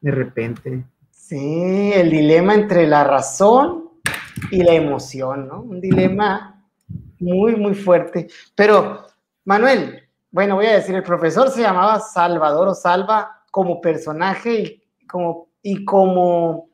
de 0.00 0.10
repente. 0.10 0.84
Sí, 1.28 1.90
el 1.92 2.08
dilema 2.08 2.54
entre 2.54 2.86
la 2.86 3.02
razón 3.02 3.90
y 4.52 4.62
la 4.62 4.74
emoción, 4.74 5.48
¿no? 5.48 5.60
Un 5.60 5.80
dilema 5.80 6.64
muy, 7.18 7.56
muy 7.56 7.74
fuerte. 7.74 8.28
Pero, 8.54 9.04
Manuel, 9.44 10.08
bueno, 10.30 10.54
voy 10.54 10.66
a 10.66 10.74
decir, 10.74 10.94
el 10.94 11.02
profesor 11.02 11.50
se 11.50 11.62
llamaba 11.62 11.98
Salvador 11.98 12.68
o 12.68 12.74
Salva 12.74 13.42
como 13.50 13.80
personaje 13.80 14.80
y 15.00 15.06
como, 15.08 15.48
y 15.62 15.84
como, 15.84 16.68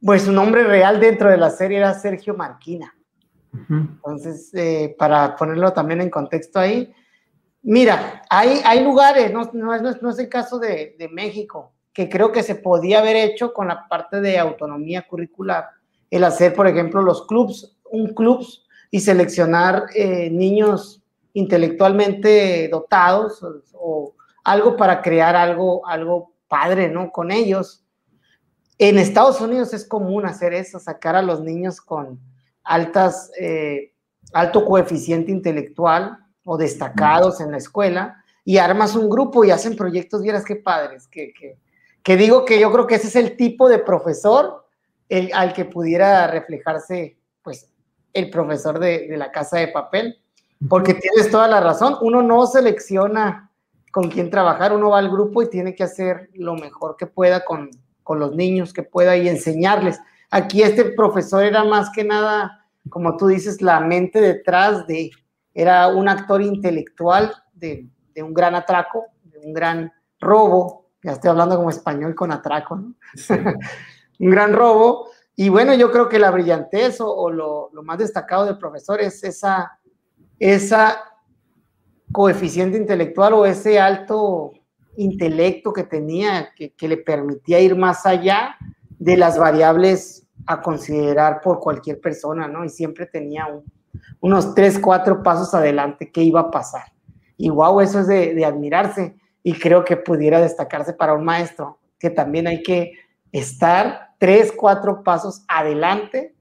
pues 0.00 0.22
su 0.22 0.32
nombre 0.32 0.64
real 0.64 0.98
dentro 0.98 1.30
de 1.30 1.36
la 1.36 1.50
serie 1.50 1.78
era 1.78 1.92
Sergio 1.92 2.34
Marquina. 2.34 2.94
Entonces, 3.68 4.54
eh, 4.54 4.96
para 4.98 5.36
ponerlo 5.36 5.70
también 5.74 6.00
en 6.00 6.08
contexto 6.08 6.58
ahí, 6.58 6.90
mira, 7.60 8.22
hay, 8.30 8.62
hay 8.64 8.82
lugares, 8.82 9.30
no, 9.30 9.50
no, 9.52 9.74
es, 9.74 10.00
no 10.00 10.08
es 10.08 10.18
el 10.18 10.30
caso 10.30 10.58
de, 10.58 10.96
de, 10.98 11.08
México, 11.10 11.71
que 11.92 12.08
creo 12.08 12.32
que 12.32 12.42
se 12.42 12.54
podía 12.54 13.00
haber 13.00 13.16
hecho 13.16 13.52
con 13.52 13.68
la 13.68 13.86
parte 13.88 14.20
de 14.20 14.38
autonomía 14.38 15.06
curricular, 15.06 15.68
el 16.10 16.24
hacer, 16.24 16.54
por 16.54 16.66
ejemplo, 16.66 17.02
los 17.02 17.26
clubs, 17.26 17.76
un 17.90 18.14
club 18.14 18.46
y 18.90 19.00
seleccionar 19.00 19.86
eh, 19.94 20.30
niños 20.30 21.02
intelectualmente 21.34 22.68
dotados 22.68 23.44
o, 23.72 24.14
algo 24.44 24.76
para 24.76 25.02
crear 25.02 25.36
algo, 25.36 25.86
algo 25.86 26.32
padre, 26.48 26.88
¿no? 26.88 27.12
Con 27.12 27.30
ellos. 27.30 27.84
En 28.76 28.98
Estados 28.98 29.40
Unidos 29.40 29.72
es 29.72 29.86
común 29.86 30.26
hacer 30.26 30.52
eso, 30.52 30.80
sacar 30.80 31.14
a 31.14 31.22
los 31.22 31.42
niños 31.42 31.80
con 31.80 32.18
altas, 32.64 33.30
eh, 33.38 33.92
alto 34.32 34.64
coeficiente 34.64 35.30
intelectual 35.30 36.18
o 36.44 36.56
destacados 36.56 37.40
en 37.40 37.52
la 37.52 37.58
escuela 37.58 38.24
y 38.44 38.58
armas 38.58 38.96
un 38.96 39.08
grupo 39.08 39.44
y 39.44 39.52
hacen 39.52 39.76
proyectos, 39.76 40.22
vieras 40.22 40.44
qué 40.44 40.56
padres, 40.56 41.06
que, 41.06 41.32
que, 41.32 41.56
que 42.02 42.16
digo 42.16 42.44
que 42.44 42.58
yo 42.58 42.72
creo 42.72 42.86
que 42.86 42.96
ese 42.96 43.08
es 43.08 43.16
el 43.16 43.36
tipo 43.36 43.68
de 43.68 43.78
profesor 43.78 44.66
el, 45.08 45.30
al 45.34 45.52
que 45.52 45.64
pudiera 45.64 46.26
reflejarse, 46.26 47.18
pues, 47.42 47.70
el 48.12 48.30
profesor 48.30 48.78
de, 48.78 49.08
de 49.08 49.16
la 49.16 49.30
casa 49.30 49.58
de 49.58 49.68
papel, 49.68 50.18
porque 50.68 50.94
tienes 50.94 51.30
toda 51.30 51.48
la 51.48 51.60
razón, 51.60 51.96
uno 52.02 52.22
no 52.22 52.46
selecciona 52.46 53.50
con 53.90 54.10
quién 54.10 54.30
trabajar, 54.30 54.72
uno 54.72 54.90
va 54.90 54.98
al 54.98 55.10
grupo 55.10 55.42
y 55.42 55.50
tiene 55.50 55.74
que 55.74 55.84
hacer 55.84 56.30
lo 56.34 56.54
mejor 56.54 56.96
que 56.96 57.06
pueda 57.06 57.44
con, 57.44 57.70
con 58.02 58.18
los 58.18 58.34
niños, 58.34 58.72
que 58.72 58.82
pueda 58.82 59.16
y 59.16 59.28
enseñarles. 59.28 60.00
Aquí 60.30 60.62
este 60.62 60.86
profesor 60.86 61.44
era 61.44 61.64
más 61.64 61.90
que 61.90 62.04
nada, 62.04 62.66
como 62.88 63.16
tú 63.16 63.26
dices, 63.26 63.60
la 63.60 63.80
mente 63.80 64.20
detrás 64.20 64.86
de, 64.86 65.10
era 65.52 65.88
un 65.88 66.08
actor 66.08 66.40
intelectual 66.40 67.34
de, 67.52 67.86
de 68.14 68.22
un 68.22 68.32
gran 68.32 68.54
atraco, 68.54 69.06
de 69.24 69.38
un 69.40 69.52
gran 69.52 69.92
robo, 70.20 70.81
ya 71.02 71.12
estoy 71.12 71.30
hablando 71.30 71.56
como 71.56 71.70
español 71.70 72.14
con 72.14 72.32
atraco, 72.32 72.76
¿no? 72.76 72.94
Sí. 73.14 73.34
un 74.18 74.30
gran 74.30 74.52
robo. 74.52 75.08
Y 75.34 75.48
bueno, 75.48 75.74
yo 75.74 75.90
creo 75.90 76.08
que 76.08 76.18
la 76.18 76.30
brillantez 76.30 77.00
o, 77.00 77.12
o 77.12 77.30
lo, 77.30 77.70
lo, 77.72 77.82
más 77.82 77.98
destacado 77.98 78.44
del 78.44 78.58
profesor 78.58 79.00
es 79.00 79.24
esa, 79.24 79.78
esa 80.38 81.02
coeficiente 82.12 82.76
intelectual 82.76 83.32
o 83.32 83.46
ese 83.46 83.80
alto 83.80 84.52
intelecto 84.96 85.72
que 85.72 85.84
tenía, 85.84 86.50
que, 86.54 86.74
que 86.74 86.86
le 86.86 86.98
permitía 86.98 87.60
ir 87.60 87.74
más 87.76 88.04
allá 88.04 88.56
de 88.90 89.16
las 89.16 89.38
variables 89.38 90.26
a 90.46 90.60
considerar 90.60 91.40
por 91.40 91.60
cualquier 91.60 92.00
persona, 92.00 92.46
¿no? 92.46 92.64
Y 92.64 92.68
siempre 92.68 93.06
tenía 93.06 93.46
un, 93.46 93.64
unos 94.20 94.54
tres, 94.54 94.78
cuatro 94.78 95.22
pasos 95.22 95.54
adelante 95.54 96.10
qué 96.12 96.22
iba 96.22 96.40
a 96.40 96.50
pasar. 96.50 96.92
Y 97.36 97.50
wow, 97.50 97.80
eso 97.80 98.00
es 98.00 98.06
de, 98.06 98.34
de, 98.34 98.44
admirarse 98.44 99.16
y 99.42 99.54
creo 99.54 99.84
que 99.84 99.96
pudiera 99.96 100.40
destacarse 100.40 100.92
para 100.92 101.14
un 101.14 101.24
maestro, 101.24 101.78
que 101.98 102.10
también 102.10 102.46
hay 102.46 102.62
que 102.62 102.92
estar 103.32 104.10
tres, 104.18 104.52
cuatro 104.52 105.02
pasos 105.02 105.44
adelante 105.48 106.34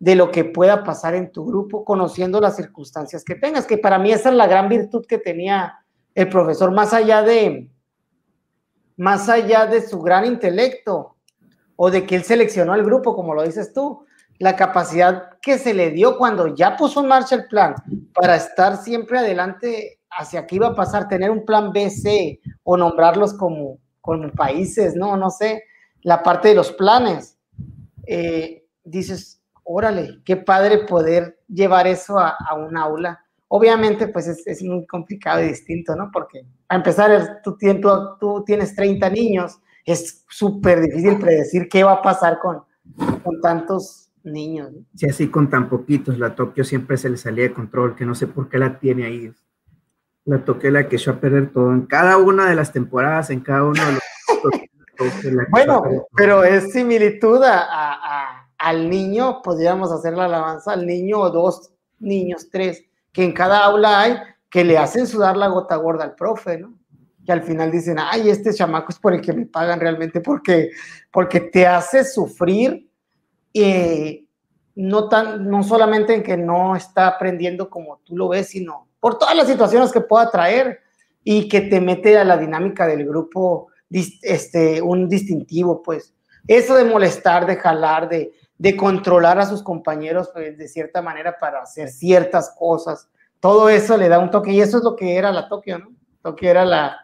de 0.00 0.14
lo 0.14 0.30
que 0.30 0.44
pueda 0.44 0.84
pasar 0.84 1.14
en 1.14 1.30
tu 1.32 1.44
grupo, 1.44 1.84
conociendo 1.84 2.40
las 2.40 2.56
circunstancias 2.56 3.24
que 3.24 3.34
tengas, 3.34 3.66
que 3.66 3.78
para 3.78 3.98
mí 3.98 4.12
esa 4.12 4.30
es 4.30 4.34
la 4.34 4.46
gran 4.46 4.68
virtud 4.68 5.04
que 5.06 5.18
tenía 5.18 5.78
el 6.14 6.28
profesor, 6.28 6.72
más 6.72 6.92
allá 6.92 7.22
de, 7.22 7.70
más 8.96 9.28
allá 9.28 9.66
de 9.66 9.86
su 9.86 10.00
gran 10.00 10.24
intelecto, 10.24 11.16
o 11.80 11.90
de 11.90 12.06
que 12.06 12.16
él 12.16 12.24
seleccionó 12.24 12.72
al 12.72 12.84
grupo, 12.84 13.14
como 13.14 13.34
lo 13.34 13.44
dices 13.44 13.72
tú, 13.72 14.04
la 14.38 14.56
capacidad 14.56 15.30
que 15.40 15.58
se 15.58 15.74
le 15.74 15.90
dio 15.90 16.18
cuando 16.18 16.54
ya 16.54 16.76
puso 16.76 17.00
en 17.00 17.08
marcha 17.08 17.36
el 17.36 17.46
plan 17.46 17.74
para 18.14 18.36
estar 18.36 18.76
siempre 18.78 19.18
adelante 19.18 19.97
hacia 20.10 20.46
qué 20.46 20.56
iba 20.56 20.68
a 20.68 20.74
pasar, 20.74 21.08
tener 21.08 21.30
un 21.30 21.44
plan 21.44 21.72
B, 21.72 21.90
C 21.90 22.40
o 22.62 22.76
nombrarlos 22.76 23.34
como, 23.34 23.78
como 24.00 24.30
países, 24.32 24.94
no, 24.94 25.16
no 25.16 25.30
sé, 25.30 25.64
la 26.02 26.22
parte 26.22 26.48
de 26.48 26.54
los 26.54 26.72
planes. 26.72 27.38
Eh, 28.06 28.66
dices, 28.84 29.42
órale, 29.64 30.20
qué 30.24 30.36
padre 30.36 30.86
poder 30.86 31.40
llevar 31.48 31.86
eso 31.86 32.18
a, 32.18 32.36
a 32.48 32.54
un 32.54 32.76
aula. 32.76 33.24
Obviamente, 33.48 34.08
pues 34.08 34.26
es, 34.28 34.62
muy 34.62 34.86
complicado 34.86 35.42
y 35.42 35.48
distinto, 35.48 35.96
¿no? 35.96 36.10
Porque 36.12 36.44
a 36.68 36.76
empezar, 36.76 37.40
tú, 37.42 37.56
tú, 37.58 37.90
tú 38.20 38.44
tienes 38.44 38.74
30 38.74 39.08
niños 39.10 39.58
es 39.92 40.24
súper 40.28 40.82
difícil 40.82 41.18
predecir 41.18 41.68
qué 41.68 41.82
va 41.82 41.92
a 41.92 42.02
pasar 42.02 42.38
con, 42.40 42.62
con 43.22 43.40
tantos 43.40 44.10
niños. 44.22 44.70
Sí, 44.94 45.06
así 45.08 45.28
con 45.28 45.48
tan 45.48 45.68
poquitos. 45.70 46.18
La 46.18 46.34
Tokio 46.34 46.62
siempre 46.62 46.98
se 46.98 47.08
le 47.08 47.16
salía 47.16 47.44
de 47.44 47.54
control, 47.54 47.96
que 47.96 48.04
no 48.04 48.14
sé 48.14 48.26
por 48.26 48.50
qué 48.50 48.58
la 48.58 48.78
tiene 48.78 49.06
ahí. 49.06 49.32
La 50.28 50.44
Tokio 50.44 50.70
la 50.70 50.88
que 50.88 50.96
echó 50.96 51.12
a 51.12 51.20
perder 51.20 51.52
todo 51.52 51.72
en 51.72 51.86
cada 51.86 52.18
una 52.18 52.48
de 52.48 52.54
las 52.54 52.70
temporadas, 52.72 53.30
en 53.30 53.40
cada 53.40 53.64
uno 53.64 53.82
de 53.82 53.92
los. 53.92 55.48
bueno, 55.50 55.82
pero 56.14 56.44
es 56.44 56.70
similitud 56.72 57.42
a, 57.42 57.62
a, 57.62 58.50
al 58.58 58.90
niño, 58.90 59.40
podríamos 59.42 59.90
hacer 59.90 60.12
la 60.12 60.26
alabanza 60.26 60.72
al 60.72 60.86
niño 60.86 61.18
o 61.18 61.30
dos 61.30 61.72
niños, 61.98 62.48
tres, 62.50 62.84
que 63.10 63.24
en 63.24 63.32
cada 63.32 63.64
aula 63.64 64.00
hay 64.00 64.18
que 64.50 64.64
le 64.64 64.76
hacen 64.76 65.06
sudar 65.06 65.36
la 65.36 65.48
gota 65.48 65.76
gorda 65.76 66.04
al 66.04 66.14
profe, 66.14 66.58
¿no? 66.58 66.74
que 67.28 67.32
al 67.32 67.42
final 67.42 67.70
dicen, 67.70 67.98
ay, 67.98 68.30
este 68.30 68.54
chamaco 68.54 68.90
es 68.90 68.98
por 68.98 69.12
el 69.12 69.20
que 69.20 69.34
me 69.34 69.44
pagan 69.44 69.80
realmente, 69.80 70.22
porque, 70.22 70.70
porque 71.10 71.40
te 71.40 71.66
hace 71.66 72.02
sufrir, 72.02 72.90
eh, 73.52 74.24
no, 74.74 75.10
tan, 75.10 75.46
no 75.46 75.62
solamente 75.62 76.14
en 76.14 76.22
que 76.22 76.38
no 76.38 76.74
está 76.74 77.06
aprendiendo 77.06 77.68
como 77.68 77.98
tú 77.98 78.16
lo 78.16 78.28
ves, 78.28 78.48
sino 78.48 78.87
por 79.00 79.18
todas 79.18 79.36
las 79.36 79.46
situaciones 79.46 79.92
que 79.92 80.00
pueda 80.00 80.30
traer 80.30 80.80
y 81.24 81.48
que 81.48 81.60
te 81.60 81.80
mete 81.80 82.16
a 82.18 82.24
la 82.24 82.36
dinámica 82.36 82.86
del 82.86 83.06
grupo 83.06 83.68
este, 83.90 84.82
un 84.82 85.08
distintivo, 85.08 85.82
pues. 85.82 86.14
Eso 86.46 86.74
de 86.74 86.84
molestar, 86.84 87.46
de 87.46 87.56
jalar, 87.56 88.08
de, 88.08 88.32
de 88.56 88.76
controlar 88.76 89.38
a 89.38 89.46
sus 89.46 89.62
compañeros 89.62 90.30
pues, 90.32 90.56
de 90.56 90.68
cierta 90.68 91.02
manera 91.02 91.38
para 91.38 91.60
hacer 91.60 91.88
ciertas 91.88 92.54
cosas, 92.58 93.08
todo 93.40 93.68
eso 93.68 93.96
le 93.96 94.08
da 94.08 94.18
un 94.18 94.30
toque 94.30 94.52
y 94.52 94.60
eso 94.60 94.78
es 94.78 94.84
lo 94.84 94.96
que 94.96 95.16
era 95.16 95.30
la 95.30 95.48
Tokio, 95.48 95.78
¿no? 95.78 95.92
Tokio 96.22 96.50
era 96.50 96.64
la, 96.64 96.98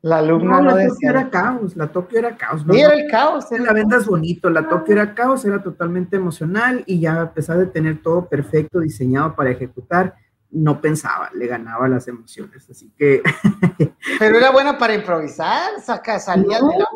la 0.00 0.18
alumna 0.18 0.60
no, 0.60 0.70
no 0.70 0.76
la 0.76 0.88
Tokio 0.88 1.10
era 1.10 1.30
caos, 1.30 1.76
la 1.76 1.86
Tokio 1.88 2.18
era 2.18 2.36
caos. 2.36 2.64
¿no? 2.64 2.72
Sí, 2.72 2.80
era 2.80 2.94
el 2.94 3.10
caos. 3.10 3.52
Era 3.52 3.64
la 3.64 3.72
vendas 3.74 4.06
bonito, 4.06 4.48
la 4.48 4.66
Tokio 4.66 4.94
era 4.94 5.14
caos, 5.14 5.44
era 5.44 5.62
totalmente 5.62 6.16
emocional 6.16 6.82
y 6.86 7.00
ya 7.00 7.20
a 7.20 7.34
pesar 7.34 7.58
de 7.58 7.66
tener 7.66 8.02
todo 8.02 8.26
perfecto, 8.26 8.80
diseñado 8.80 9.34
para 9.34 9.50
ejecutar, 9.50 10.14
no 10.56 10.80
pensaba, 10.80 11.30
le 11.34 11.46
ganaba 11.46 11.88
las 11.88 12.08
emociones, 12.08 12.68
así 12.70 12.90
que... 12.96 13.22
Pero 14.18 14.38
era 14.38 14.50
buena 14.50 14.78
para 14.78 14.94
improvisar, 14.94 15.80
saca, 15.80 16.18
salía 16.18 16.60
no, 16.60 16.68
de 16.68 16.78
la... 16.78 16.86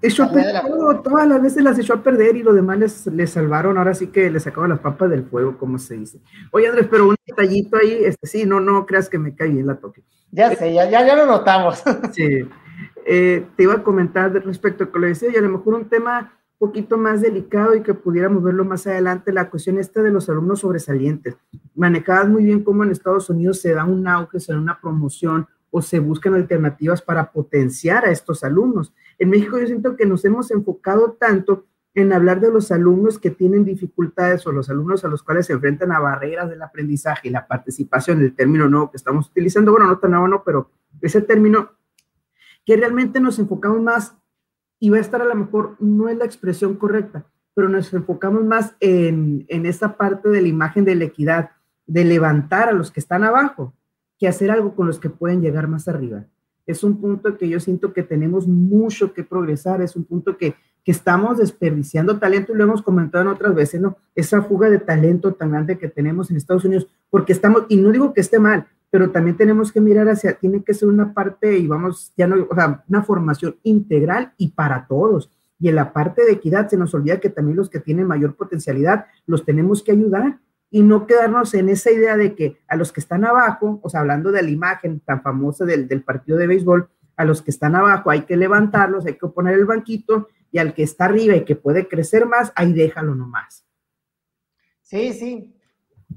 Echó 0.00 0.24
a 0.24 0.30
perder, 0.30 0.62
todo, 0.62 1.00
todas 1.00 1.26
las 1.26 1.42
veces 1.42 1.62
las 1.62 1.78
echó 1.78 1.94
a 1.94 2.02
perder 2.02 2.36
y 2.36 2.42
los 2.42 2.54
demás 2.54 2.78
les, 2.78 3.06
les, 3.06 3.30
salvaron, 3.30 3.78
ahora 3.78 3.94
sí 3.94 4.08
que 4.08 4.30
le 4.30 4.38
sacaban 4.38 4.70
las 4.70 4.78
papas 4.78 5.10
del 5.10 5.24
fuego, 5.24 5.56
como 5.58 5.78
se 5.78 5.94
dice. 5.94 6.20
Oye 6.52 6.68
Andrés, 6.68 6.86
pero 6.90 7.08
un 7.08 7.16
detallito 7.26 7.78
ahí, 7.78 8.04
este 8.04 8.26
sí, 8.26 8.44
no, 8.44 8.60
no 8.60 8.86
creas 8.86 9.08
que 9.08 9.18
me 9.18 9.34
cae 9.34 9.48
bien 9.48 9.66
la 9.66 9.76
Tokio. 9.76 10.04
Ya 10.30 10.54
sé, 10.54 10.74
ya, 10.74 10.88
ya, 10.90 11.06
ya 11.06 11.16
lo 11.16 11.26
notamos. 11.26 11.82
Sí. 12.12 12.46
Eh, 13.06 13.46
te 13.56 13.62
iba 13.62 13.74
a 13.74 13.82
comentar 13.82 14.32
respecto 14.32 14.84
a 14.84 14.86
lo 14.86 14.92
que 14.92 14.98
le 14.98 15.06
decía, 15.08 15.30
y 15.32 15.36
a 15.36 15.40
lo 15.40 15.50
mejor 15.50 15.74
un 15.74 15.88
tema 15.88 16.32
poquito 16.64 16.96
más 16.96 17.20
delicado 17.20 17.74
y 17.74 17.82
que 17.82 17.92
pudiéramos 17.92 18.42
verlo 18.42 18.64
más 18.64 18.86
adelante, 18.86 19.34
la 19.34 19.50
cuestión 19.50 19.76
esta 19.78 20.00
de 20.00 20.10
los 20.10 20.30
alumnos 20.30 20.60
sobresalientes. 20.60 21.36
Manejabas 21.74 22.26
muy 22.26 22.42
bien 22.42 22.64
cómo 22.64 22.84
en 22.84 22.90
Estados 22.90 23.28
Unidos 23.28 23.60
se 23.60 23.74
da 23.74 23.84
un 23.84 24.08
auge, 24.08 24.40
se 24.40 24.54
da 24.54 24.58
una 24.58 24.80
promoción 24.80 25.46
o 25.70 25.82
se 25.82 25.98
buscan 25.98 26.32
alternativas 26.32 27.02
para 27.02 27.32
potenciar 27.32 28.06
a 28.06 28.10
estos 28.10 28.44
alumnos. 28.44 28.94
En 29.18 29.28
México 29.28 29.58
yo 29.58 29.66
siento 29.66 29.94
que 29.94 30.06
nos 30.06 30.24
hemos 30.24 30.50
enfocado 30.50 31.12
tanto 31.12 31.66
en 31.92 32.14
hablar 32.14 32.40
de 32.40 32.50
los 32.50 32.72
alumnos 32.72 33.18
que 33.18 33.30
tienen 33.30 33.66
dificultades 33.66 34.46
o 34.46 34.52
los 34.52 34.70
alumnos 34.70 35.04
a 35.04 35.08
los 35.08 35.22
cuales 35.22 35.44
se 35.44 35.52
enfrentan 35.52 35.92
a 35.92 36.00
barreras 36.00 36.48
del 36.48 36.62
aprendizaje 36.62 37.28
y 37.28 37.30
la 37.30 37.46
participación, 37.46 38.22
el 38.22 38.34
término 38.34 38.70
nuevo 38.70 38.90
que 38.90 38.96
estamos 38.96 39.28
utilizando, 39.28 39.70
bueno, 39.72 39.86
no 39.86 39.98
tan 39.98 40.12
nuevo, 40.12 40.28
no, 40.28 40.42
pero 40.42 40.70
ese 41.02 41.20
término 41.20 41.72
que 42.64 42.74
realmente 42.74 43.20
nos 43.20 43.38
enfocamos 43.38 43.82
más 43.82 44.16
y 44.84 44.90
va 44.90 44.98
a 44.98 45.00
estar 45.00 45.22
a 45.22 45.24
lo 45.24 45.34
mejor, 45.34 45.76
no 45.80 46.10
es 46.10 46.18
la 46.18 46.26
expresión 46.26 46.74
correcta, 46.74 47.24
pero 47.54 47.70
nos 47.70 47.90
enfocamos 47.94 48.44
más 48.44 48.76
en, 48.80 49.46
en 49.48 49.64
esa 49.64 49.96
parte 49.96 50.28
de 50.28 50.42
la 50.42 50.48
imagen 50.48 50.84
de 50.84 50.94
la 50.94 51.04
equidad, 51.04 51.52
de 51.86 52.04
levantar 52.04 52.68
a 52.68 52.72
los 52.72 52.90
que 52.90 53.00
están 53.00 53.24
abajo, 53.24 53.72
que 54.18 54.28
hacer 54.28 54.50
algo 54.50 54.76
con 54.76 54.86
los 54.86 54.98
que 54.98 55.08
pueden 55.08 55.40
llegar 55.40 55.68
más 55.68 55.88
arriba. 55.88 56.26
Es 56.66 56.84
un 56.84 57.00
punto 57.00 57.38
que 57.38 57.48
yo 57.48 57.60
siento 57.60 57.94
que 57.94 58.02
tenemos 58.02 58.46
mucho 58.46 59.14
que 59.14 59.24
progresar, 59.24 59.80
es 59.80 59.96
un 59.96 60.04
punto 60.04 60.36
que 60.36 60.54
que 60.84 60.92
estamos 60.92 61.38
desperdiciando 61.38 62.18
talento 62.18 62.52
y 62.52 62.56
lo 62.56 62.64
hemos 62.64 62.82
comentado 62.82 63.22
en 63.22 63.28
otras 63.28 63.54
veces, 63.54 63.80
¿no? 63.80 63.96
Esa 64.14 64.42
fuga 64.42 64.68
de 64.68 64.78
talento 64.78 65.32
tan 65.32 65.50
grande 65.50 65.78
que 65.78 65.88
tenemos 65.88 66.30
en 66.30 66.36
Estados 66.36 66.64
Unidos, 66.66 66.86
porque 67.08 67.32
estamos, 67.32 67.64
y 67.70 67.78
no 67.78 67.90
digo 67.90 68.12
que 68.12 68.20
esté 68.20 68.38
mal, 68.38 68.66
pero 68.94 69.10
también 69.10 69.36
tenemos 69.36 69.72
que 69.72 69.80
mirar 69.80 70.08
hacia, 70.08 70.34
tiene 70.34 70.62
que 70.62 70.72
ser 70.72 70.88
una 70.88 71.12
parte, 71.12 71.58
y 71.58 71.66
vamos, 71.66 72.12
ya 72.16 72.28
no, 72.28 72.46
o 72.48 72.54
sea, 72.54 72.84
una 72.88 73.02
formación 73.02 73.56
integral 73.64 74.32
y 74.36 74.52
para 74.52 74.86
todos. 74.86 75.32
Y 75.58 75.68
en 75.68 75.74
la 75.74 75.92
parte 75.92 76.24
de 76.24 76.30
equidad 76.30 76.68
se 76.68 76.76
nos 76.76 76.94
olvida 76.94 77.18
que 77.18 77.28
también 77.28 77.56
los 77.56 77.68
que 77.68 77.80
tienen 77.80 78.06
mayor 78.06 78.36
potencialidad 78.36 79.06
los 79.26 79.44
tenemos 79.44 79.82
que 79.82 79.90
ayudar 79.90 80.38
y 80.70 80.84
no 80.84 81.08
quedarnos 81.08 81.54
en 81.54 81.70
esa 81.70 81.90
idea 81.90 82.16
de 82.16 82.36
que 82.36 82.58
a 82.68 82.76
los 82.76 82.92
que 82.92 83.00
están 83.00 83.24
abajo, 83.24 83.80
o 83.82 83.90
sea, 83.90 83.98
hablando 83.98 84.30
de 84.30 84.44
la 84.44 84.50
imagen 84.50 85.00
tan 85.00 85.22
famosa 85.22 85.64
del, 85.64 85.88
del 85.88 86.04
partido 86.04 86.38
de 86.38 86.46
béisbol, 86.46 86.88
a 87.16 87.24
los 87.24 87.42
que 87.42 87.50
están 87.50 87.74
abajo 87.74 88.12
hay 88.12 88.20
que 88.20 88.36
levantarlos, 88.36 89.06
hay 89.06 89.14
que 89.14 89.26
poner 89.26 89.54
el 89.54 89.64
banquito 89.64 90.28
y 90.52 90.58
al 90.58 90.72
que 90.72 90.84
está 90.84 91.06
arriba 91.06 91.34
y 91.34 91.44
que 91.44 91.56
puede 91.56 91.88
crecer 91.88 92.26
más, 92.26 92.52
ahí 92.54 92.72
déjalo 92.72 93.16
nomás. 93.16 93.66
Sí, 94.82 95.12
sí. 95.14 95.53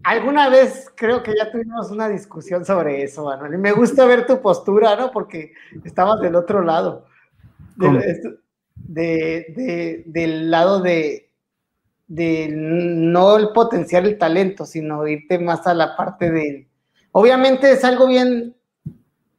Alguna 0.04 0.50
vez 0.50 0.92
creo 0.96 1.22
que 1.22 1.34
ya 1.36 1.52
tuvimos 1.52 1.92
una 1.92 2.08
discusión 2.08 2.66
sobre 2.66 3.04
eso, 3.04 3.26
Manuel. 3.26 3.56
Y 3.56 3.58
me 3.58 3.72
gusta 3.72 4.06
ver 4.06 4.26
tu 4.26 4.42
postura, 4.42 4.96
¿no? 4.96 5.12
Porque 5.12 5.54
estabas 5.84 6.22
del 6.22 6.36
otro 6.36 6.62
lado. 6.62 7.06
De, 8.76 10.04
del 10.06 10.50
lado 10.50 10.82
de, 10.82 11.28
de 12.08 12.50
no 12.50 13.38
el 13.38 13.50
potenciar 13.50 14.06
el 14.06 14.18
talento, 14.18 14.66
sino 14.66 15.08
irte 15.08 15.40
más 15.40 15.68
a 15.68 15.74
la 15.74 15.96
parte 15.96 16.32
de... 16.32 16.68
Obviamente 17.12 17.72
es 17.72 17.84
algo 17.84 18.08
bien, 18.08 18.56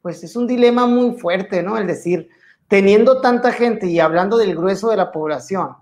pues 0.01 0.23
es 0.23 0.35
un 0.35 0.47
dilema 0.47 0.85
muy 0.85 1.17
fuerte, 1.17 1.63
¿no? 1.63 1.77
El 1.77 1.87
decir, 1.87 2.29
teniendo 2.67 3.21
tanta 3.21 3.51
gente 3.51 3.87
y 3.87 3.99
hablando 3.99 4.37
del 4.37 4.55
grueso 4.55 4.89
de 4.89 4.97
la 4.97 5.11
población, 5.11 5.75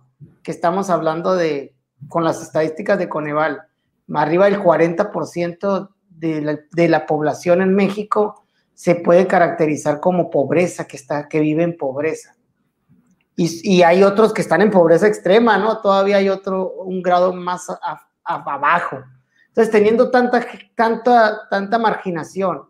que 0.44 0.52
estamos 0.52 0.90
hablando 0.90 1.36
de, 1.36 1.76
con 2.08 2.24
las 2.24 2.42
estadísticas 2.42 2.98
de 2.98 3.10
Coneval, 3.10 3.67
arriba 4.14 4.46
del 4.46 4.60
40% 4.60 5.90
de 6.10 6.42
la, 6.42 6.60
de 6.72 6.88
la 6.88 7.06
población 7.06 7.62
en 7.62 7.76
México 7.76 8.44
se 8.74 8.96
puede 8.96 9.28
caracterizar 9.28 10.00
como 10.00 10.30
pobreza, 10.30 10.86
que, 10.86 10.98
está, 10.98 11.28
que 11.28 11.40
vive 11.40 11.64
en 11.64 11.78
pobreza. 11.78 12.36
Y, 13.36 13.60
y, 13.64 13.84
hay 13.84 14.04
otros 14.04 14.34
que 14.34 14.42
están 14.42 14.62
en 14.62 14.72
pobreza 14.72 15.08
extrema, 15.08 15.58
¿no? 15.58 15.80
Todavía 15.80 16.18
hay 16.18 16.30
otro, 16.30 16.72
un 16.72 17.02
grado 17.04 17.34
más 17.34 17.68
abajo. 18.24 19.04
Entonces, 19.48 19.72
teniendo 19.72 20.12
tanta, 20.12 20.46
tanta, 20.76 21.48
tanta 21.50 21.80
marginación, 21.80 22.70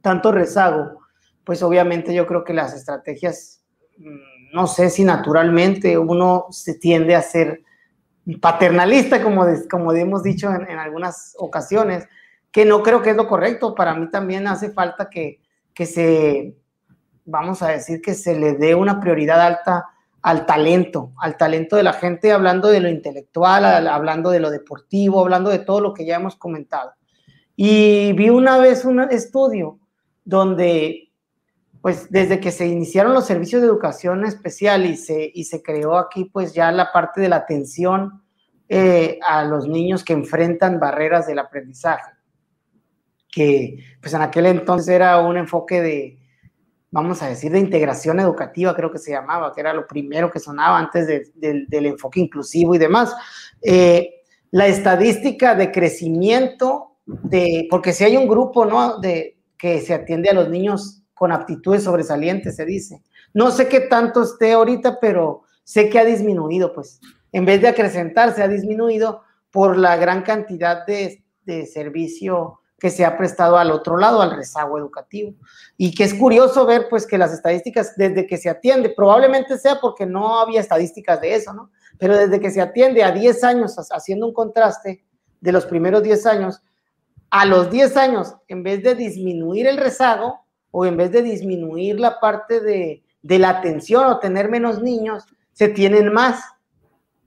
tanto 0.00 0.30
rezago, 0.32 1.00
pues 1.44 1.62
obviamente 1.62 2.14
yo 2.14 2.26
creo 2.26 2.44
que 2.44 2.54
las 2.54 2.74
estrategias, 2.74 3.62
mm, 3.96 4.54
no 4.54 4.66
sé 4.66 4.90
si 4.90 5.02
naturalmente 5.02 5.98
uno 5.98 6.46
se 6.50 6.74
tiende 6.74 7.16
a 7.16 7.22
ser 7.22 7.62
paternalista, 8.36 9.22
como, 9.22 9.46
como 9.70 9.92
hemos 9.92 10.22
dicho 10.22 10.50
en, 10.50 10.68
en, 10.68 10.78
algunas 10.78 11.34
ocasiones, 11.38 12.06
que 12.52 12.64
no 12.64 12.82
creo 12.82 13.02
que 13.02 13.10
es 13.10 13.16
lo 13.16 13.26
correcto. 13.26 13.74
Para 13.74 13.94
mí 13.94 14.10
también 14.10 14.46
hace 14.46 14.70
falta 14.70 15.08
que, 15.08 15.40
que 15.74 15.86
se, 15.86 16.56
vamos 17.24 17.62
a 17.62 17.68
decir, 17.68 18.02
que 18.02 18.14
se 18.14 18.38
le 18.38 18.54
dé 18.54 18.74
una 18.74 19.00
prioridad 19.00 19.40
alta 19.40 19.86
al 20.22 20.46
talento, 20.46 21.12
al 21.20 21.36
talento 21.36 21.76
de 21.76 21.82
la 21.82 21.92
gente, 21.92 22.32
hablando 22.32 22.68
de 22.68 22.80
lo 22.80 22.88
intelectual, 22.88 23.86
hablando 23.86 24.30
de 24.30 24.40
lo 24.40 24.50
deportivo, 24.50 25.20
hablando 25.20 25.50
de 25.50 25.60
todo 25.60 25.80
lo 25.80 25.94
que 25.94 26.04
ya 26.04 26.16
hemos 26.16 26.36
comentado. 26.36 26.92
Y 27.54 28.12
vi 28.14 28.28
una 28.28 28.58
vez 28.58 28.84
un 28.84 29.00
estudio 29.00 29.78
donde, 30.24 31.07
pues 31.80 32.10
desde 32.10 32.40
que 32.40 32.50
se 32.50 32.66
iniciaron 32.66 33.14
los 33.14 33.26
servicios 33.26 33.62
de 33.62 33.68
educación 33.68 34.24
especial 34.24 34.86
y 34.86 34.96
se, 34.96 35.30
y 35.32 35.44
se 35.44 35.62
creó 35.62 35.96
aquí, 35.96 36.24
pues 36.24 36.52
ya 36.52 36.72
la 36.72 36.92
parte 36.92 37.20
de 37.20 37.28
la 37.28 37.36
atención 37.36 38.22
eh, 38.68 39.18
a 39.26 39.44
los 39.44 39.68
niños 39.68 40.04
que 40.04 40.12
enfrentan 40.12 40.80
barreras 40.80 41.26
del 41.26 41.38
aprendizaje, 41.38 42.12
que 43.30 43.78
pues 44.00 44.12
en 44.14 44.22
aquel 44.22 44.46
entonces 44.46 44.88
era 44.88 45.20
un 45.20 45.36
enfoque 45.36 45.80
de, 45.80 46.18
vamos 46.90 47.22
a 47.22 47.28
decir, 47.28 47.52
de 47.52 47.60
integración 47.60 48.18
educativa, 48.20 48.74
creo 48.74 48.90
que 48.90 48.98
se 48.98 49.12
llamaba, 49.12 49.54
que 49.54 49.60
era 49.60 49.72
lo 49.72 49.86
primero 49.86 50.30
que 50.30 50.40
sonaba 50.40 50.78
antes 50.78 51.06
de, 51.06 51.30
de, 51.34 51.64
del 51.68 51.86
enfoque 51.86 52.20
inclusivo 52.20 52.74
y 52.74 52.78
demás. 52.78 53.14
Eh, 53.62 54.22
la 54.50 54.66
estadística 54.66 55.54
de 55.54 55.70
crecimiento, 55.70 56.96
de, 57.06 57.66
porque 57.70 57.92
si 57.92 58.04
hay 58.04 58.16
un 58.16 58.26
grupo, 58.26 58.64
¿no? 58.64 58.98
De, 58.98 59.38
que 59.58 59.80
se 59.80 59.92
atiende 59.92 60.30
a 60.30 60.34
los 60.34 60.48
niños 60.48 61.02
con 61.18 61.32
aptitudes 61.32 61.84
sobresalientes, 61.84 62.56
se 62.56 62.64
dice. 62.64 63.02
No 63.34 63.50
sé 63.50 63.68
qué 63.68 63.80
tanto 63.80 64.22
esté 64.22 64.52
ahorita, 64.52 64.98
pero 65.00 65.42
sé 65.64 65.90
que 65.90 65.98
ha 65.98 66.04
disminuido, 66.04 66.72
pues. 66.72 67.00
En 67.32 67.44
vez 67.44 67.60
de 67.60 67.68
acrecentarse, 67.68 68.42
ha 68.42 68.48
disminuido 68.48 69.22
por 69.50 69.76
la 69.76 69.96
gran 69.96 70.22
cantidad 70.22 70.86
de, 70.86 71.24
de 71.44 71.66
servicio 71.66 72.60
que 72.78 72.90
se 72.90 73.04
ha 73.04 73.18
prestado 73.18 73.58
al 73.58 73.72
otro 73.72 73.96
lado, 73.96 74.22
al 74.22 74.36
rezago 74.36 74.78
educativo. 74.78 75.34
Y 75.76 75.94
que 75.94 76.04
es 76.04 76.14
curioso 76.14 76.64
ver, 76.64 76.86
pues, 76.88 77.06
que 77.06 77.18
las 77.18 77.32
estadísticas, 77.32 77.96
desde 77.96 78.26
que 78.26 78.36
se 78.36 78.48
atiende, 78.48 78.90
probablemente 78.90 79.58
sea 79.58 79.80
porque 79.80 80.06
no 80.06 80.38
había 80.38 80.60
estadísticas 80.60 81.20
de 81.20 81.34
eso, 81.34 81.52
¿no? 81.52 81.70
Pero 81.98 82.16
desde 82.16 82.38
que 82.38 82.50
se 82.50 82.60
atiende 82.60 83.02
a 83.02 83.10
10 83.10 83.42
años, 83.42 83.76
haciendo 83.90 84.26
un 84.26 84.32
contraste 84.32 85.04
de 85.40 85.52
los 85.52 85.66
primeros 85.66 86.02
10 86.02 86.26
años, 86.26 86.62
a 87.30 87.44
los 87.44 87.70
10 87.70 87.96
años, 87.96 88.34
en 88.46 88.62
vez 88.62 88.82
de 88.82 88.94
disminuir 88.94 89.66
el 89.66 89.76
rezago 89.76 90.46
o 90.70 90.86
en 90.86 90.96
vez 90.96 91.10
de 91.12 91.22
disminuir 91.22 91.98
la 91.98 92.20
parte 92.20 92.60
de, 92.60 93.02
de 93.22 93.38
la 93.38 93.50
atención 93.50 94.04
o 94.06 94.18
tener 94.18 94.48
menos 94.50 94.82
niños, 94.82 95.24
se 95.52 95.68
tienen 95.68 96.12
más. 96.12 96.42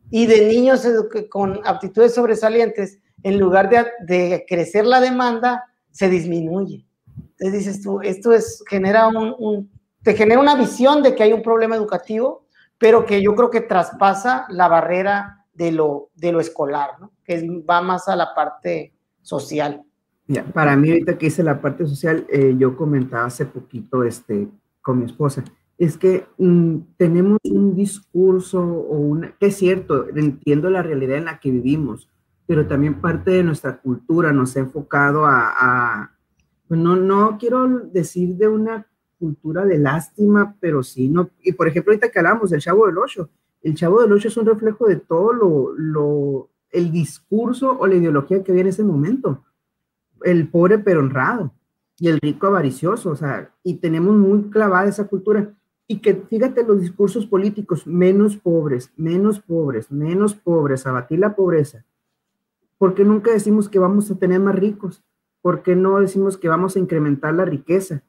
Y 0.09 0.25
de 0.25 0.47
niños 0.47 0.85
con 1.29 1.61
aptitudes 1.65 2.13
sobresalientes, 2.13 2.99
en 3.23 3.39
lugar 3.39 3.69
de, 3.69 3.85
de, 4.05 4.45
crecer 4.47 4.85
la 4.85 4.99
demanda, 4.99 5.65
se 5.91 6.09
disminuye. 6.09 6.85
Entonces 7.15 7.53
dices 7.53 7.81
tú, 7.81 8.01
esto 8.01 8.33
es, 8.33 8.63
genera 8.67 9.07
un, 9.07 9.69
te 10.03 10.15
genera 10.15 10.39
una 10.39 10.55
visión 10.55 11.03
de 11.03 11.15
que 11.15 11.23
hay 11.23 11.33
un 11.33 11.41
problema 11.41 11.75
educativo, 11.75 12.45
pero 12.77 13.05
que 13.05 13.21
yo 13.21 13.35
creo 13.35 13.49
que 13.49 13.61
traspasa 13.61 14.45
la 14.49 14.67
barrera 14.67 15.45
de 15.53 15.71
lo, 15.71 16.09
de 16.15 16.31
lo 16.31 16.39
escolar, 16.39 16.91
que 17.23 17.61
va 17.69 17.81
más 17.81 18.07
a 18.07 18.15
la 18.15 18.33
parte 18.33 18.93
social. 19.21 19.83
Para 20.53 20.75
mí, 20.75 20.89
ahorita 20.89 21.17
que 21.17 21.27
hice 21.27 21.43
la 21.43 21.61
parte 21.61 21.85
social, 21.85 22.25
eh, 22.29 22.55
yo 22.57 22.75
comentaba 22.75 23.25
hace 23.25 23.45
poquito 23.45 24.03
este, 24.03 24.47
con 24.81 24.99
mi 24.99 25.05
esposa, 25.05 25.43
es 25.77 25.97
que 25.97 26.27
mm, 26.37 26.77
tenemos 26.97 27.39
un 27.43 27.75
discurso 27.75 28.61
o 28.61 28.97
una, 28.97 29.35
que 29.39 29.47
es 29.47 29.55
cierto, 29.55 30.07
entiendo 30.15 30.69
la 30.69 30.83
realidad 30.83 31.17
en 31.17 31.25
la 31.25 31.39
que 31.39 31.49
vivimos, 31.49 32.07
pero 32.45 32.67
también 32.67 33.01
parte 33.01 33.31
de 33.31 33.43
nuestra 33.43 33.77
cultura 33.81 34.31
nos 34.31 34.55
ha 34.55 34.59
enfocado 34.59 35.25
a, 35.25 35.53
a 35.57 36.11
pues 36.67 36.79
no, 36.79 36.95
no 36.95 37.37
quiero 37.39 37.67
decir 37.91 38.35
de 38.35 38.47
una 38.47 38.87
cultura 39.17 39.65
de 39.65 39.77
lástima, 39.77 40.55
pero 40.59 40.83
sí, 40.83 41.09
no, 41.09 41.29
y 41.41 41.51
por 41.53 41.67
ejemplo, 41.67 41.91
ahorita 41.91 42.09
que 42.09 42.19
hablamos 42.19 42.49
del 42.49 42.61
Chavo 42.61 42.87
del 42.87 42.97
Ocho, 42.97 43.29
el 43.61 43.75
Chavo 43.75 44.01
del 44.01 44.11
Ocho 44.11 44.27
es 44.27 44.37
un 44.37 44.45
reflejo 44.45 44.87
de 44.87 44.95
todo 44.95 45.33
lo, 45.33 45.73
lo, 45.75 46.49
el 46.71 46.91
discurso 46.91 47.77
o 47.79 47.87
la 47.87 47.95
ideología 47.95 48.43
que 48.43 48.51
había 48.51 48.61
en 48.61 48.69
ese 48.69 48.83
momento, 48.83 49.43
el 50.23 50.47
pobre 50.47 50.79
pero 50.79 50.99
honrado 50.99 51.53
y 51.97 52.07
el 52.07 52.19
rico 52.19 52.47
avaricioso, 52.47 53.11
o 53.11 53.15
sea, 53.15 53.51
y 53.63 53.75
tenemos 53.75 54.15
muy 54.15 54.49
clavada 54.49 54.89
esa 54.89 55.07
cultura. 55.07 55.53
Y 55.87 55.99
que 55.99 56.15
fíjate 56.15 56.63
los 56.63 56.81
discursos 56.81 57.25
políticos, 57.25 57.85
menos 57.85 58.37
pobres, 58.37 58.91
menos 58.95 59.39
pobres, 59.39 59.91
menos 59.91 60.33
pobres, 60.33 60.87
abatir 60.87 61.19
la 61.19 61.35
pobreza, 61.35 61.85
¿Por 62.81 62.95
qué 62.95 63.05
nunca 63.05 63.29
decimos 63.29 63.69
que 63.69 63.77
vamos 63.77 64.09
a 64.09 64.15
tener 64.15 64.39
más 64.39 64.55
ricos? 64.55 65.03
¿Por 65.43 65.61
qué 65.61 65.75
no 65.75 65.99
decimos 65.99 66.35
que 66.35 66.49
vamos 66.49 66.75
a 66.75 66.79
incrementar 66.79 67.31
la 67.31 67.45
riqueza? 67.45 68.01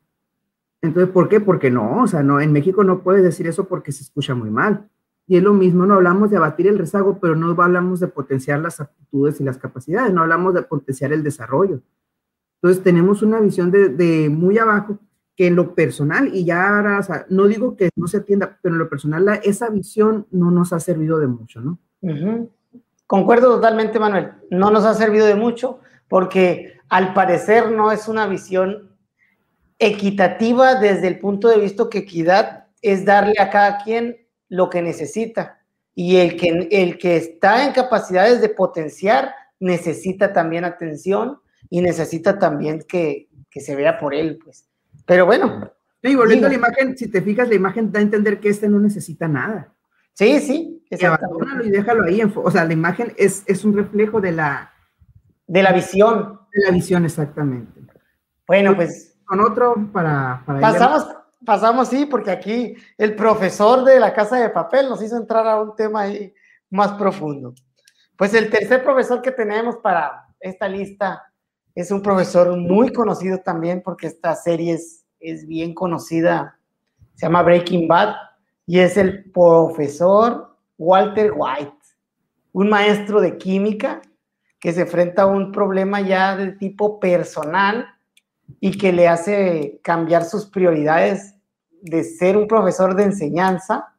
Entonces, 0.81 1.13
¿por 1.13 1.29
qué? 1.29 1.41
Porque 1.41 1.71
no, 1.71 2.05
o 2.05 2.07
sea, 2.07 2.23
no, 2.23 2.41
en 2.41 2.53
México 2.53 2.83
no 2.83 3.03
puedes 3.03 3.23
decir 3.23 3.47
eso 3.47 3.69
porque 3.69 3.93
se 3.93 4.03
escucha 4.03 4.35
muy 4.35 4.49
mal. 4.49 4.89
Y 5.27 5.37
es 5.37 5.43
lo 5.43 5.53
mismo, 5.53 5.85
no 5.85 5.93
hablamos 5.93 6.31
de 6.31 6.39
abatir 6.39 6.69
el 6.69 6.79
rezago, 6.79 7.19
pero 7.21 7.37
no 7.37 7.55
hablamos 7.63 8.01
de 8.01 8.09
potenciar 8.09 8.61
las 8.61 8.81
aptitudes 8.81 9.43
y 9.43 9.45
las 9.45 9.59
capacidades, 9.59 10.15
no 10.15 10.23
hablamos 10.23 10.55
de 10.55 10.63
potenciar 10.63 11.13
el 11.13 11.23
desarrollo. 11.23 11.83
Entonces, 12.63 12.85
tenemos 12.85 13.23
una 13.23 13.41
visión 13.41 13.73
de, 13.73 14.29
muy 14.31 14.57
abajo 14.57 15.01
que 15.35 15.49
en 15.49 15.57
lo 15.57 15.75
personal, 15.75 16.31
y 16.33 16.45
ya 16.45 16.77
ahora, 16.77 17.01
no 17.29 17.49
digo 17.49 17.77
que 17.77 17.91
no 17.97 18.07
se 18.07 18.19
atienda, 18.19 18.59
pero 18.63 18.77
en 18.77 18.79
lo 18.79 18.89
personal, 18.89 19.41
esa 19.43 19.69
visión 19.69 20.27
no 20.31 20.53
nos 20.53 20.73
ha 20.73 20.79
servido 20.79 21.19
de 21.19 21.27
mucho, 21.27 21.61
¿no? 21.61 21.79
Concuerdo 23.07 23.57
totalmente, 23.57 23.99
Manuel. 23.99 24.33
No 24.51 24.71
nos 24.71 24.85
ha 24.85 24.95
servido 24.95 25.27
de 25.27 25.35
mucho 25.35 25.81
porque 26.07 26.79
al 26.89 27.15
parecer 27.15 27.71
no 27.73 27.91
es 27.91 28.07
una 28.07 28.27
visión 28.27 28.97
equitativa 29.79 30.77
desde 30.77 31.09
el 31.09 31.19
punto 31.19 31.49
de 31.49 31.59
vista 31.59 31.89
que 31.91 31.99
equidad 31.99 32.67
es 32.81 33.05
darle 33.05 33.35
a 33.41 33.51
cada 33.51 33.83
quien 33.83 34.17
lo 34.49 34.71
que 34.71 34.83
necesita. 34.83 35.59
Y 35.95 36.17
el 36.17 36.37
que, 36.37 36.69
el 36.71 36.97
que 36.97 37.17
está 37.17 37.67
en 37.67 37.73
capacidades 37.73 38.41
de 38.41 38.49
potenciar 38.49 39.35
necesita 39.59 40.33
también 40.33 40.65
atención 40.65 41.42
y 41.73 41.81
necesita 41.81 42.39
también 42.39 42.85
que, 42.87 43.31
que 43.51 43.63
se 43.63 43.75
vea 43.75 43.99
por 43.99 44.15
él. 44.15 44.39
Pues. 44.45 44.69
Pero 45.07 45.25
bueno. 45.25 45.73
Y 46.03 46.15
volviendo 46.15 46.47
digo, 46.47 46.63
a 46.63 46.67
la 46.67 46.69
imagen, 46.69 46.99
si 46.99 47.11
te 47.11 47.23
fijas, 47.23 47.49
la 47.49 47.55
imagen 47.55 47.91
da 47.91 47.99
a 47.99 48.03
entender 48.03 48.41
que 48.41 48.51
este 48.51 48.69
no 48.69 48.79
necesita 48.79 49.27
nada. 49.27 49.73
Sí, 50.13 50.39
sí. 50.41 50.85
Y 50.91 51.03
abandónalo 51.03 51.65
y 51.65 51.71
déjalo 51.71 52.05
ahí. 52.05 52.21
O 52.35 52.51
sea, 52.51 52.67
la 52.67 52.75
imagen 52.75 53.15
es, 53.17 53.45
es 53.47 53.65
un 53.65 53.75
reflejo 53.75 54.21
de 54.21 54.33
la... 54.33 54.71
De 55.47 55.63
la 55.63 55.73
visión. 55.73 56.41
De 56.53 56.63
la 56.63 56.73
visión, 56.73 57.07
exactamente. 57.07 57.81
Bueno, 58.47 58.77
pues... 58.77 59.17
Con 59.25 59.41
otro 59.41 59.75
para... 59.95 60.43
para 60.45 60.61
pasamos, 60.61 61.07
pasamos, 61.43 61.89
sí, 61.89 62.05
porque 62.05 62.33
aquí 62.33 62.75
el 62.99 63.17
profesor 63.17 63.83
de 63.83 63.99
la 63.99 64.13
Casa 64.13 64.37
de 64.37 64.51
Papel 64.51 64.91
nos 64.91 65.03
hizo 65.03 65.17
entrar 65.17 65.47
a 65.49 65.59
un 65.63 65.75
tema 65.75 66.03
ahí 66.03 66.35
más 66.69 66.93
profundo. 66.93 67.55
Pues 68.15 68.35
el 68.35 68.51
tercer 68.51 68.85
profesor 68.85 69.23
que 69.23 69.33
tenemos 69.33 69.79
para 69.79 70.27
esta 70.39 70.69
lista 70.69 71.32
es 71.75 71.91
un 71.91 72.03
profesor 72.03 72.57
muy 72.57 72.93
conocido 72.93 73.39
también 73.39 73.83
porque 73.83 74.07
esta 74.07 74.35
serie 74.35 74.75
es, 74.75 75.05
es 75.21 75.47
bien 75.47 75.75
conocida, 75.75 76.59
se 77.15 77.27
llama 77.27 77.43
Breaking 77.43 77.89
Bad 77.89 78.15
y 78.67 78.79
es 78.79 78.97
el 78.97 79.31
profesor 79.31 80.57
Walter 80.79 81.33
White, 81.35 81.77
un 82.53 82.69
maestro 82.69 83.21
de 83.21 83.39
química 83.39 84.03
que 84.59 84.73
se 84.73 84.83
enfrenta 84.83 85.23
a 85.23 85.27
un 85.27 85.51
problema 85.51 86.01
ya 86.01 86.37
de 86.37 86.53
tipo 86.53 87.01
personal 87.01 87.87
y 88.61 88.77
que 88.77 88.93
le 88.93 89.09
hace 89.09 89.81
cambiar 89.83 90.25
sus 90.25 90.47
prioridades 90.47 91.35
de 91.81 92.05
ser 92.05 92.37
un 92.37 92.47
profesor 92.47 92.95
de 92.95 93.05
enseñanza 93.05 93.93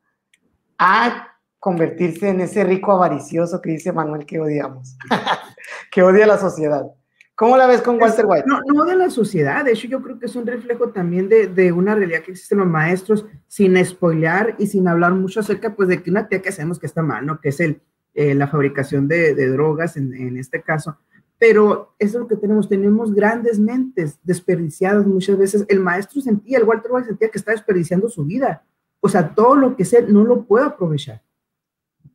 a 0.77 1.27
convertirse 1.59 2.29
en 2.29 2.41
ese 2.41 2.63
rico 2.63 2.91
avaricioso 2.91 3.61
que 3.61 3.71
dice 3.71 3.91
Manuel 3.91 4.25
que 4.25 4.39
odiamos, 4.39 4.97
que 5.91 6.03
odia 6.03 6.27
la 6.27 6.37
sociedad. 6.37 6.85
¿Cómo 7.35 7.57
la 7.57 7.65
ves 7.65 7.81
con 7.81 7.99
Walter 7.99 8.25
White? 8.27 8.45
No, 8.47 8.59
no 8.61 8.85
de 8.85 8.95
la 8.95 9.09
sociedad, 9.09 9.65
de 9.65 9.71
hecho 9.71 9.87
yo 9.87 10.01
creo 10.03 10.19
que 10.19 10.27
es 10.27 10.35
un 10.35 10.45
reflejo 10.45 10.89
también 10.89 11.29
de, 11.29 11.47
de 11.47 11.71
una 11.71 11.95
realidad 11.95 12.21
que 12.21 12.31
existen 12.31 12.59
los 12.59 12.67
maestros, 12.67 13.25
sin 13.47 13.83
spoilear 13.83 14.55
y 14.59 14.67
sin 14.67 14.87
hablar 14.87 15.13
mucho 15.13 15.39
acerca 15.39 15.75
pues 15.75 15.89
de 15.89 16.03
que 16.03 16.11
una 16.11 16.27
tía 16.27 16.41
que 16.41 16.49
hacemos 16.49 16.77
que 16.77 16.85
está 16.85 17.01
mal, 17.01 17.25
¿no? 17.25 17.41
Que 17.41 17.49
es 17.49 17.59
el, 17.59 17.81
eh, 18.13 18.35
la 18.35 18.47
fabricación 18.47 19.07
de, 19.07 19.33
de 19.33 19.47
drogas 19.47 19.97
en, 19.97 20.13
en, 20.13 20.37
este 20.37 20.61
caso. 20.61 20.95
Pero 21.39 21.95
eso 21.97 22.17
es 22.17 22.21
lo 22.21 22.27
que 22.27 22.35
tenemos, 22.35 22.69
tenemos 22.69 23.13
grandes 23.15 23.59
mentes 23.59 24.19
desperdiciadas 24.21 25.07
muchas 25.07 25.35
veces. 25.35 25.65
El 25.67 25.79
maestro 25.79 26.21
sentía, 26.21 26.59
el 26.59 26.63
Walter 26.63 26.91
White 26.91 27.07
sentía 27.07 27.29
que 27.29 27.39
está 27.39 27.51
desperdiciando 27.51 28.07
su 28.09 28.23
vida. 28.23 28.63
O 28.99 29.09
sea, 29.09 29.33
todo 29.33 29.55
lo 29.55 29.75
que 29.75 29.83
sé 29.83 30.03
no 30.03 30.23
lo 30.23 30.43
puedo 30.43 30.65
aprovechar. 30.65 31.23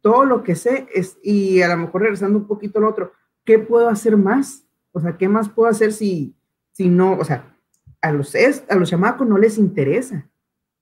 Todo 0.00 0.24
lo 0.24 0.44
que 0.44 0.54
sé 0.54 0.86
es, 0.94 1.18
y 1.20 1.60
a 1.62 1.68
lo 1.68 1.76
mejor 1.76 2.02
regresando 2.02 2.38
un 2.38 2.46
poquito 2.46 2.78
al 2.78 2.84
otro, 2.84 3.12
¿qué 3.44 3.58
puedo 3.58 3.88
hacer 3.88 4.16
más? 4.16 4.67
O 4.92 5.00
sea, 5.00 5.16
¿qué 5.16 5.28
más 5.28 5.48
puedo 5.48 5.68
hacer 5.68 5.92
si, 5.92 6.34
si 6.72 6.88
no, 6.88 7.12
o 7.12 7.24
sea, 7.24 7.54
a 8.00 8.12
los, 8.12 8.34
a 8.34 8.74
los 8.76 8.90
chamacos 8.90 9.26
no 9.26 9.38
les 9.38 9.58
interesa, 9.58 10.28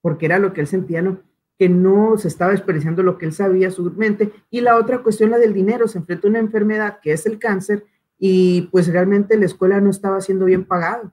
porque 0.00 0.26
era 0.26 0.38
lo 0.38 0.52
que 0.52 0.60
él 0.60 0.66
sentía, 0.66 1.02
¿no? 1.02 1.20
que 1.58 1.68
no 1.68 2.18
se 2.18 2.28
estaba 2.28 2.50
desperdiciando 2.50 3.02
lo 3.02 3.16
que 3.18 3.26
él 3.26 3.32
sabía 3.32 3.70
su 3.70 3.90
mente. 3.92 4.32
Y 4.50 4.60
la 4.60 4.76
otra 4.76 5.02
cuestión, 5.02 5.30
la 5.30 5.38
del 5.38 5.54
dinero, 5.54 5.88
se 5.88 5.98
enfrenta 5.98 6.26
a 6.26 6.30
una 6.30 6.38
enfermedad 6.38 6.98
que 7.02 7.12
es 7.12 7.24
el 7.26 7.38
cáncer 7.38 7.84
y 8.18 8.68
pues 8.72 8.88
realmente 8.88 9.36
la 9.36 9.46
escuela 9.46 9.80
no 9.80 9.90
estaba 9.90 10.20
siendo 10.20 10.44
bien 10.44 10.64
pagada. 10.64 11.12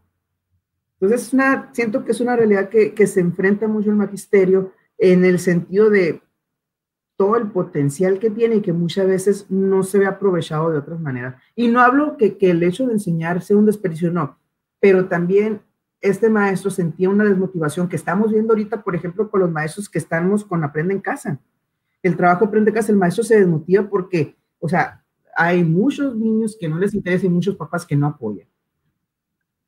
Entonces, 1.00 1.28
es 1.28 1.34
una, 1.34 1.70
siento 1.74 2.04
que 2.04 2.12
es 2.12 2.22
una 2.22 2.36
realidad 2.36 2.70
que, 2.70 2.94
que 2.94 3.08
se 3.08 3.20
enfrenta 3.20 3.68
mucho 3.68 3.90
el 3.90 3.96
magisterio 3.96 4.74
en 4.98 5.26
el 5.26 5.40
sentido 5.40 5.90
de 5.90 6.22
todo 7.24 7.38
el 7.38 7.50
potencial 7.52 8.20
que 8.20 8.30
tiene 8.30 8.58
y 8.58 8.62
que 8.62 8.74
muchas 8.74 9.08
veces 9.08 9.46
no 9.50 9.84
se 9.84 9.98
ve 9.98 10.06
aprovechado 10.06 10.70
de 10.70 10.78
otras 10.78 11.00
maneras. 11.00 11.42
Y 11.56 11.70
no 11.70 11.80
hablo 11.80 12.18
que, 12.18 12.38
que 12.38 12.50
el 12.50 12.62
hecho 12.62 12.86
de 12.86 12.92
enseñar 12.92 13.42
sea 13.42 13.56
un 13.56 13.66
desperdicio, 13.66 14.12
no, 14.12 14.38
pero 14.82 15.08
también 15.08 15.62
este 16.02 16.30
maestro 16.30 16.70
sentía 16.70 17.10
una 17.10 17.24
desmotivación 17.24 17.88
que 17.88 17.96
estamos 17.96 18.34
viendo 18.34 18.52
ahorita, 18.52 18.84
por 18.84 18.94
ejemplo, 18.94 19.32
con 19.32 19.40
los 19.40 19.50
maestros 19.50 19.88
que 19.88 20.00
estamos 20.00 20.44
con 20.44 20.66
Aprende 20.66 20.94
en 20.94 21.00
Casa. 21.00 21.40
El 22.02 22.18
trabajo 22.18 22.44
Aprende 22.44 22.72
en 22.72 22.76
Casa, 22.76 22.92
el 22.92 22.98
maestro 22.98 23.24
se 23.24 23.40
desmotiva 23.40 23.88
porque, 23.88 24.36
o 24.60 24.68
sea, 24.68 25.02
hay 25.34 25.64
muchos 25.64 26.14
niños 26.18 26.58
que 26.60 26.68
no 26.68 26.78
les 26.78 26.94
interesa 26.94 27.26
y 27.26 27.30
muchos 27.30 27.56
papás 27.56 27.86
que 27.86 27.96
no 27.96 28.08
apoyan. 28.08 28.50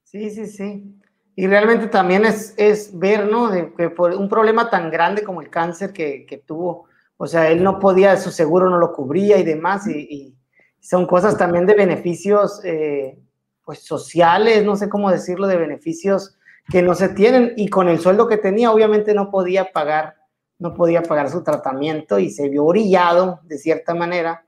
Sí, 0.03 0.29
sí, 0.29 0.45
sí. 0.45 0.99
Y 1.37 1.47
realmente 1.47 1.87
también 1.87 2.25
es, 2.25 2.53
es 2.57 2.99
ver, 2.99 3.31
¿no? 3.31 3.49
Que 3.77 3.89
por 3.89 4.11
un 4.11 4.27
problema 4.27 4.69
tan 4.69 4.91
grande 4.91 5.23
como 5.23 5.41
el 5.41 5.49
cáncer 5.49 5.93
que 5.93 6.43
tuvo, 6.45 6.89
o 7.17 7.27
sea, 7.27 7.49
él 7.49 7.63
no 7.63 7.79
podía, 7.79 8.17
su 8.17 8.31
seguro 8.31 8.69
no 8.69 8.77
lo 8.77 8.93
cubría 8.93 9.37
y 9.37 9.43
demás, 9.43 9.87
y, 9.87 9.99
y 9.99 10.35
son 10.79 11.07
cosas 11.07 11.37
también 11.37 11.65
de 11.65 11.73
beneficios, 11.73 12.61
eh, 12.63 13.17
pues 13.63 13.79
sociales, 13.79 14.63
no 14.63 14.75
sé 14.75 14.89
cómo 14.89 15.09
decirlo, 15.09 15.47
de 15.47 15.57
beneficios 15.57 16.37
que 16.69 16.81
no 16.81 16.95
se 16.95 17.09
tienen, 17.09 17.53
y 17.57 17.69
con 17.69 17.89
el 17.89 17.99
sueldo 17.99 18.27
que 18.27 18.37
tenía, 18.37 18.71
obviamente 18.71 19.13
no 19.13 19.29
podía 19.29 19.71
pagar, 19.71 20.15
no 20.59 20.73
podía 20.73 21.01
pagar 21.03 21.29
su 21.29 21.43
tratamiento 21.43 22.19
y 22.19 22.29
se 22.29 22.49
vio 22.49 22.65
orillado, 22.65 23.39
de 23.43 23.57
cierta 23.57 23.93
manera, 23.93 24.45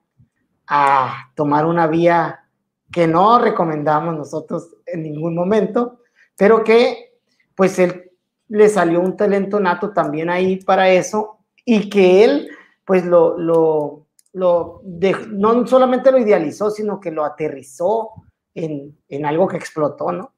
a 0.68 1.32
tomar 1.36 1.66
una 1.66 1.88
vía 1.88 2.48
que 2.92 3.08
no 3.08 3.40
recomendamos 3.40 4.16
nosotros 4.16 4.76
en 4.86 5.04
ningún 5.04 5.36
momento, 5.36 6.02
pero 6.38 6.64
que 6.64 7.20
pues 7.56 7.80
él 7.80 8.12
le 8.50 8.70
salió 8.70 9.02
un 9.02 9.18
talento 9.18 9.60
nato 9.60 9.92
también 9.92 10.30
ahí 10.30 10.58
para 10.58 10.90
eso 10.90 11.40
y 11.66 11.90
que 11.90 12.24
él 12.24 12.47
pues 12.88 13.06
lo, 13.06 13.38
lo, 13.38 14.08
lo 14.34 14.82
de, 14.84 15.16
no 15.30 15.68
solamente 15.68 16.12
lo 16.12 16.18
idealizó, 16.18 16.72
sino 16.72 17.00
que 17.00 17.12
lo 17.12 17.24
aterrizó 17.24 18.12
en, 18.56 18.98
en 19.10 19.26
algo 19.26 19.48
que 19.48 19.58
explotó, 19.58 20.12
¿no? 20.12 20.34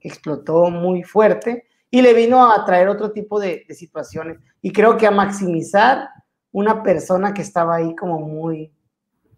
Explotó 0.00 0.70
muy 0.70 1.02
fuerte 1.02 1.64
y 1.90 2.02
le 2.02 2.12
vino 2.12 2.52
a 2.52 2.64
traer 2.64 2.88
otro 2.88 3.10
tipo 3.10 3.40
de, 3.40 3.64
de 3.66 3.74
situaciones 3.74 4.38
y 4.62 4.72
creo 4.72 4.96
que 4.96 5.06
a 5.06 5.10
maximizar 5.10 6.10
una 6.52 6.82
persona 6.82 7.34
que 7.34 7.42
estaba 7.42 7.76
ahí 7.76 7.96
como 7.96 8.20
muy 8.20 8.70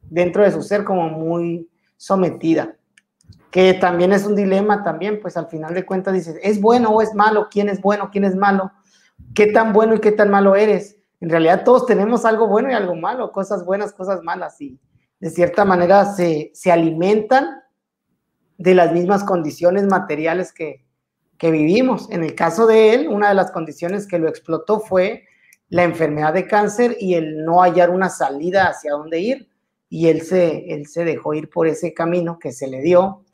dentro 0.03 0.43
de 0.43 0.51
su 0.51 0.61
ser, 0.63 0.85
como 0.85 1.09
muy 1.09 1.71
sometida 1.97 2.77
que 3.51 3.75
también 3.75 4.13
es 4.13 4.25
un 4.25 4.37
dilema 4.37 4.83
también, 4.85 5.21
pues 5.21 5.37
al 5.37 5.49
final 5.49 5.75
de 5.75 5.85
cuentas 5.85 6.15
dices, 6.15 6.37
¿es 6.43 6.61
bueno 6.61 6.91
o 6.91 7.03
es 7.03 7.15
malo? 7.15 7.49
¿Quién 7.51 7.69
es 7.69 7.81
bueno? 7.81 8.11
¿Quién 8.13 8.25
es 8.25 8.37
malo? 8.37 8.71
¿Qué 9.35 9.47
tan 9.47 9.73
bueno 9.73 9.95
y 9.95 10.01
qué 10.01 10.13
tan 10.13 10.31
malo 10.31 10.55
eres? 10.55 11.00
En 11.21 11.29
realidad 11.29 11.65
todos 11.65 11.87
tenemos 11.87 12.25
algo 12.25 12.49
bueno 12.49 12.71
y 12.71 12.75
algo 12.75 12.97
malo, 12.97 13.31
cosas 13.33 13.65
buenas, 13.65 13.93
cosas 13.93 14.23
malas, 14.23 14.61
y 14.61 14.79
de 15.21 15.31
cierta 15.31 15.65
manera 15.65 16.07
se, 16.07 16.51
se 16.55 16.73
alimentan 16.73 17.61
de 18.57 18.75
las 18.75 18.93
mismas 18.93 19.25
condiciones 19.25 19.87
materiales 19.87 20.53
que, 20.53 20.85
que 21.37 21.51
vivimos. 21.51 22.11
En 22.11 22.23
el 22.23 22.35
caso 22.35 22.67
de 22.67 22.95
él, 22.95 23.09
una 23.09 23.31
de 23.31 23.35
las 23.35 23.51
condiciones 23.51 24.07
que 24.07 24.19
lo 24.19 24.29
explotó 24.29 24.81
fue 24.81 25.25
la 25.69 25.85
enfermedad 25.85 26.35
de 26.35 26.47
cáncer 26.47 26.97
y 27.01 27.15
el 27.15 27.45
no 27.45 27.63
hallar 27.63 27.91
una 27.91 28.11
salida 28.11 28.69
hacia 28.69 28.93
dónde 28.93 29.21
ir. 29.21 29.49
Y 29.89 30.09
él 30.09 30.23
se, 30.23 30.73
él 30.73 30.87
se 30.87 31.05
dejó 31.05 31.35
ir 31.35 31.49
por 31.49 31.67
ese 31.67 31.95
camino 31.95 32.39
que 32.39 32.53
se 32.53 32.69
le 32.69 32.83
dio 32.83 33.25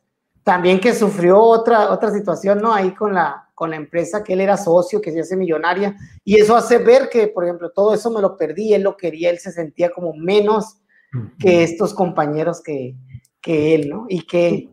también 0.47 0.79
que 0.79 0.95
sufrió 0.95 1.41
otra, 1.41 1.91
otra 1.91 2.13
situación, 2.13 2.61
¿no? 2.61 2.73
Ahí 2.73 2.95
con 2.95 3.13
la, 3.13 3.49
con 3.53 3.69
la 3.69 3.75
empresa 3.75 4.23
que 4.23 4.35
él 4.35 4.41
era 4.41 4.57
socio, 4.57 5.01
que 5.01 5.11
se 5.11 5.19
hace 5.19 5.37
millonaria, 5.37 5.97
y 6.23 6.37
eso 6.37 6.55
hace 6.55 6.79
ver 6.79 7.09
que, 7.11 7.27
por 7.27 7.43
ejemplo, 7.43 7.73
todo 7.73 7.93
eso 7.93 8.13
me 8.13 8.21
lo 8.21 8.37
perdí, 8.37 8.73
él 8.73 8.83
lo 8.83 8.97
quería, 8.97 9.31
él 9.31 9.41
se 9.41 9.51
sentía 9.51 9.91
como 9.91 10.15
menos 10.15 10.77
que 11.37 11.65
estos 11.65 11.93
compañeros 11.93 12.63
que, 12.63 12.95
que 13.43 13.75
él, 13.75 13.89
¿no? 13.89 14.07
Y 14.09 14.25
que, 14.25 14.71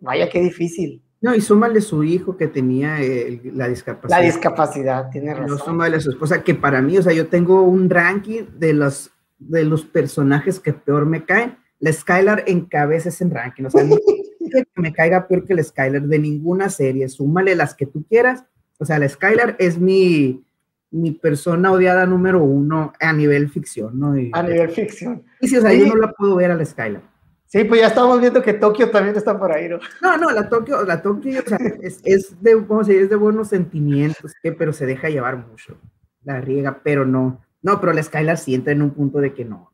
vaya, 0.00 0.30
qué 0.30 0.40
difícil. 0.40 1.02
No, 1.20 1.34
y 1.34 1.42
súmale 1.42 1.82
su 1.82 2.02
hijo 2.02 2.38
que 2.38 2.46
tenía 2.46 3.02
eh, 3.02 3.38
la 3.52 3.68
discapacidad. 3.68 4.18
La 4.18 4.24
discapacidad, 4.24 5.10
tiene 5.10 5.34
razón. 5.34 5.58
No, 5.58 5.58
súmale 5.58 5.96
a 5.98 6.00
su 6.00 6.08
esposa, 6.08 6.42
que 6.42 6.54
para 6.54 6.80
mí, 6.80 6.96
o 6.96 7.02
sea, 7.02 7.12
yo 7.12 7.26
tengo 7.26 7.64
un 7.64 7.90
ranking 7.90 8.44
de 8.56 8.72
los, 8.72 9.10
de 9.38 9.62
los 9.64 9.84
personajes 9.84 10.58
que 10.58 10.72
peor 10.72 11.04
me 11.04 11.26
caen. 11.26 11.58
La 11.80 11.92
Skylar 11.92 12.44
encabeza 12.46 13.10
ese 13.10 13.28
ranking, 13.28 13.64
o 13.64 13.70
sea, 13.70 13.84
que 14.50 14.64
me 14.76 14.92
caiga 14.92 15.26
peor 15.26 15.44
que 15.44 15.52
el 15.52 15.64
Skyler 15.64 16.02
de 16.02 16.18
ninguna 16.18 16.68
serie, 16.68 17.08
súmale 17.08 17.54
las 17.54 17.74
que 17.74 17.86
tú 17.86 18.04
quieras. 18.08 18.44
O 18.78 18.84
sea, 18.84 18.96
el 18.96 19.08
Skyler 19.08 19.56
es 19.58 19.78
mi, 19.78 20.44
mi 20.90 21.12
persona 21.12 21.72
odiada 21.72 22.06
número 22.06 22.42
uno 22.42 22.92
a 23.00 23.12
nivel 23.12 23.48
ficción, 23.48 23.98
¿no? 23.98 24.14
a 24.32 24.42
nivel 24.42 24.70
ficción. 24.70 25.22
Y 25.40 25.48
si, 25.48 25.56
o 25.56 25.60
sea, 25.60 25.72
yo 25.72 25.86
no 25.86 25.96
la 25.96 26.12
puedo 26.12 26.36
ver 26.36 26.50
al 26.50 26.64
Skyler. 26.64 27.02
Sí, 27.46 27.62
pues 27.64 27.80
ya 27.80 27.86
estamos 27.86 28.20
viendo 28.20 28.42
que 28.42 28.54
Tokio 28.54 28.90
también 28.90 29.14
está 29.14 29.38
por 29.38 29.52
ahí, 29.52 29.68
¿no? 29.68 29.78
No, 30.02 30.16
no, 30.16 30.30
la 30.30 30.48
Tokio, 30.48 30.84
la 30.84 31.00
Tokio, 31.00 31.40
o 31.44 31.48
sea, 31.48 31.58
es, 31.80 32.00
es, 32.04 32.42
de, 32.42 32.66
¿cómo 32.66 32.82
se 32.82 33.00
Es 33.00 33.08
de 33.08 33.16
buenos 33.16 33.48
sentimientos, 33.48 34.34
que, 34.42 34.52
pero 34.52 34.72
se 34.72 34.84
deja 34.84 35.08
llevar 35.08 35.36
mucho. 35.36 35.78
La 36.24 36.40
riega, 36.40 36.80
pero 36.82 37.06
no. 37.06 37.40
No, 37.62 37.80
pero 37.80 37.92
el 37.92 38.02
Skylar 38.02 38.36
sí 38.36 38.54
entra 38.54 38.72
en 38.72 38.82
un 38.82 38.90
punto 38.90 39.18
de 39.18 39.32
que 39.32 39.44
no. 39.44 39.72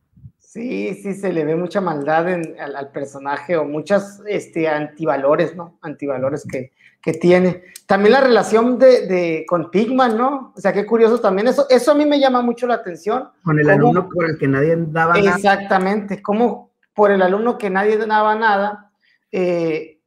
Sí, 0.53 0.95
sí, 1.03 1.15
se 1.15 1.33
le 1.33 1.47
ve 1.47 1.57
mucha 1.57 1.81
maldad 1.81 2.29
en, 2.29 2.61
al, 2.61 2.77
al, 2.77 2.91
personaje 2.93 3.57
o 3.57 3.65
muchas 3.65 4.21
este, 4.27 4.69
antivalores, 4.69 5.57
¿no? 5.57 5.79
Antivalores 5.81 6.45
que, 6.47 6.73
que 7.01 7.15
tiene. 7.15 7.63
También 7.87 8.13
la 8.13 8.21
relación 8.21 8.79
de, 8.79 9.07
de, 9.07 9.47
con 9.49 9.71
Pigman, 9.71 10.15
¿no? 10.15 10.53
O 10.55 10.61
sea, 10.61 10.75
qué 10.75 10.85
curioso 10.85 11.23
también. 11.23 11.49
Eso, 11.49 11.67
eso 11.71 11.93
a 11.93 11.95
mí 11.95 12.05
me 12.05 12.21
llama 12.21 12.43
mucho 12.43 12.67
la 12.67 12.75
atención. 12.75 13.31
Con 13.43 13.59
el 13.61 13.71
alumno 13.71 14.11
por 14.11 14.29
el 14.29 14.37
que 14.37 14.47
nadie 14.47 14.77
daba 14.77 15.15
nada. 15.15 15.37
Exactamente, 15.37 16.21
como 16.21 16.73
por 16.93 17.11
el 17.11 17.23
alumno 17.23 17.57
que 17.57 17.71
nadie 17.71 17.97
daba 17.97 18.35
nada, 18.35 18.93
eh, 19.31 20.01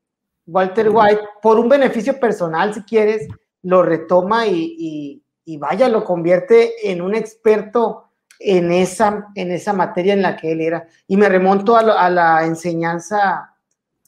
Walter 0.46 0.92
White, 0.92 1.22
por 1.42 1.58
un 1.58 1.70
beneficio 1.70 2.20
personal, 2.20 2.72
si 2.72 2.84
quieres, 2.84 3.28
lo 3.64 3.82
retoma 3.82 4.46
y, 4.46 4.76
y, 4.78 5.24
y 5.44 5.58
vaya, 5.58 5.90
lo 5.90 6.04
convierte 6.04 6.92
en 6.92 7.02
un 7.02 7.16
experto 7.16 8.05
en 8.40 8.72
esa, 8.72 9.28
en 9.36 9.52
esa 9.52 9.74
materia 9.74 10.14
en 10.14 10.22
la 10.22 10.36
que 10.36 10.52
él 10.52 10.62
era. 10.62 10.88
Y 11.08 11.18
me 11.18 11.30
remonto 11.30 11.76
a, 11.76 12.10
la 12.10 12.46
enseñanza, 12.46 13.56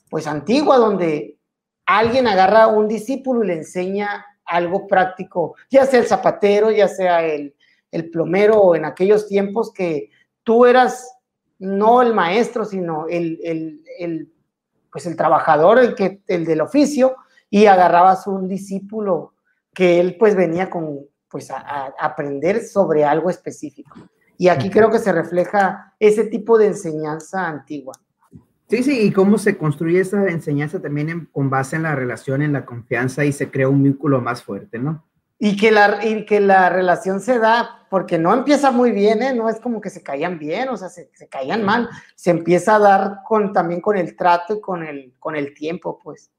pues 0.09 0.27
antigua, 0.27 0.77
donde 0.77 1.37
alguien 1.85 2.27
agarra 2.27 2.63
a 2.63 2.67
un 2.67 2.87
discípulo 2.87 3.43
y 3.43 3.47
le 3.47 3.53
enseña 3.53 4.25
algo 4.45 4.87
práctico, 4.87 5.55
ya 5.69 5.85
sea 5.85 5.99
el 5.99 6.07
zapatero, 6.07 6.71
ya 6.71 6.87
sea 6.87 7.25
el, 7.25 7.55
el 7.91 8.09
plomero, 8.09 8.75
en 8.75 8.85
aquellos 8.85 9.27
tiempos 9.27 9.73
que 9.73 10.09
tú 10.43 10.65
eras 10.65 11.13
no 11.59 12.01
el 12.01 12.13
maestro, 12.13 12.63
sino 12.65 13.07
el, 13.07 13.39
el, 13.43 13.83
el 13.99 14.31
pues 14.91 15.05
el 15.05 15.15
trabajador, 15.15 15.79
el, 15.79 15.95
que, 15.95 16.21
el 16.27 16.45
del 16.45 16.61
oficio, 16.61 17.17
y 17.49 17.65
agarrabas 17.65 18.27
un 18.27 18.47
discípulo 18.47 19.33
que 19.73 19.99
él 19.99 20.17
pues 20.17 20.35
venía 20.35 20.69
con, 20.69 21.05
pues 21.29 21.51
a, 21.51 21.93
aprender 21.99 22.63
sobre 22.63 23.05
algo 23.05 23.29
específico. 23.29 23.95
Y 24.37 24.49
aquí 24.49 24.69
creo 24.69 24.91
que 24.91 24.99
se 24.99 25.11
refleja 25.11 25.95
ese 25.99 26.25
tipo 26.25 26.57
de 26.57 26.67
enseñanza 26.67 27.47
antigua. 27.47 27.93
Sí, 28.69 28.83
sí, 28.83 28.99
y 29.01 29.11
cómo 29.11 29.37
se 29.37 29.57
construye 29.57 30.01
esa 30.01 30.27
enseñanza 30.27 30.81
también 30.81 31.29
con 31.31 31.49
base 31.49 31.77
en 31.77 31.83
la 31.83 31.95
relación, 31.95 32.41
en 32.41 32.51
la 32.51 32.65
confianza 32.65 33.23
y 33.23 33.31
se 33.31 33.49
crea 33.49 33.69
un 33.69 33.81
vínculo 33.81 34.19
más 34.19 34.43
fuerte, 34.43 34.77
¿no? 34.77 35.05
Y 35.39 35.55
que, 35.55 35.71
la, 35.71 36.03
y 36.05 36.25
que 36.25 36.39
la 36.39 36.69
relación 36.69 37.21
se 37.21 37.39
da, 37.39 37.85
porque 37.89 38.17
no 38.17 38.33
empieza 38.33 38.71
muy 38.71 38.91
bien, 38.91 39.21
¿eh? 39.21 39.33
no 39.33 39.49
es 39.49 39.59
como 39.59 39.79
que 39.79 39.89
se 39.89 40.03
caían 40.03 40.37
bien, 40.37 40.67
o 40.69 40.75
sea, 40.75 40.89
se, 40.89 41.09
se 41.13 41.27
caían 41.29 41.63
mal, 41.63 41.89
se 42.15 42.31
empieza 42.31 42.75
a 42.75 42.79
dar 42.79 43.19
con, 43.25 43.53
también 43.53 43.79
con 43.79 43.97
el 43.97 44.15
trato 44.15 44.55
y 44.55 44.61
con 44.61 44.83
el, 44.83 45.13
con 45.19 45.35
el 45.35 45.53
tiempo, 45.53 45.99
pues. 46.03 46.31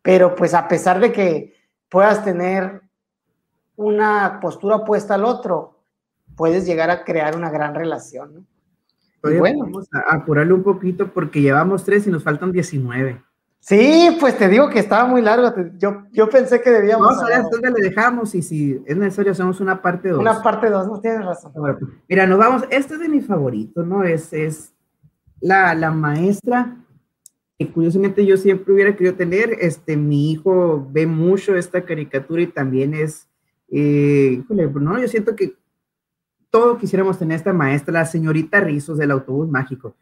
Pero 0.00 0.34
pues 0.34 0.54
a 0.54 0.68
pesar 0.68 1.00
de 1.00 1.12
que 1.12 1.54
puedas 1.90 2.24
tener 2.24 2.80
una 3.76 4.38
postura 4.40 4.76
opuesta 4.76 5.14
al 5.14 5.24
otro, 5.24 5.73
puedes 6.36 6.66
llegar 6.66 6.90
a 6.90 7.04
crear 7.04 7.36
una 7.36 7.50
gran 7.50 7.74
relación, 7.74 8.34
¿no? 8.34 8.44
bueno, 9.38 9.60
vamos 9.60 9.88
a 9.92 10.16
apurarle 10.16 10.52
un 10.52 10.62
poquito 10.62 11.08
porque 11.08 11.40
llevamos 11.40 11.84
tres 11.84 12.06
y 12.06 12.10
nos 12.10 12.22
faltan 12.22 12.52
19. 12.52 13.22
Sí, 13.60 14.14
pues 14.20 14.36
te 14.36 14.48
digo 14.48 14.68
que 14.68 14.78
estaba 14.78 15.06
muy 15.06 15.22
largo. 15.22 15.50
Yo, 15.78 16.02
yo 16.12 16.28
pensé 16.28 16.60
que 16.60 16.70
debíamos. 16.70 17.08
Vamos 17.08 17.22
a 17.22 17.28
ver 17.28 17.46
dónde 17.50 17.70
le 17.70 17.88
dejamos 17.88 18.34
y 18.34 18.42
si 18.42 18.82
es 18.84 18.94
necesario 18.94 19.32
hacemos 19.32 19.58
una 19.60 19.80
parte 19.80 20.10
dos. 20.10 20.20
Una 20.20 20.42
parte 20.42 20.68
dos, 20.68 20.86
no 20.86 21.00
tienes 21.00 21.24
razón. 21.24 21.52
mira, 22.06 22.26
nos 22.26 22.38
vamos. 22.38 22.64
Este 22.68 22.94
es 22.94 23.00
de 23.00 23.08
mi 23.08 23.22
favorito, 23.22 23.82
¿no? 23.82 24.04
Es, 24.04 24.34
es 24.34 24.74
la, 25.40 25.74
la 25.74 25.90
maestra 25.90 26.76
que 27.58 27.72
curiosamente 27.72 28.26
yo 28.26 28.36
siempre 28.36 28.74
hubiera 28.74 28.94
querido 28.94 29.14
tener. 29.14 29.56
Este, 29.58 29.96
mi 29.96 30.32
hijo 30.32 30.86
ve 30.90 31.06
mucho 31.06 31.56
esta 31.56 31.82
caricatura 31.86 32.42
y 32.42 32.48
también 32.48 32.92
es. 32.92 33.28
Eh, 33.70 34.40
híjole, 34.42 34.68
no, 34.68 35.00
yo 35.00 35.08
siento 35.08 35.34
que 35.34 35.56
todo 36.54 36.78
quisiéramos 36.78 37.18
tener 37.18 37.34
esta 37.34 37.52
maestra, 37.52 37.92
la 37.92 38.06
señorita 38.06 38.60
Rizos 38.60 38.96
del 38.96 39.10
autobús 39.10 39.48
mágico 39.48 39.96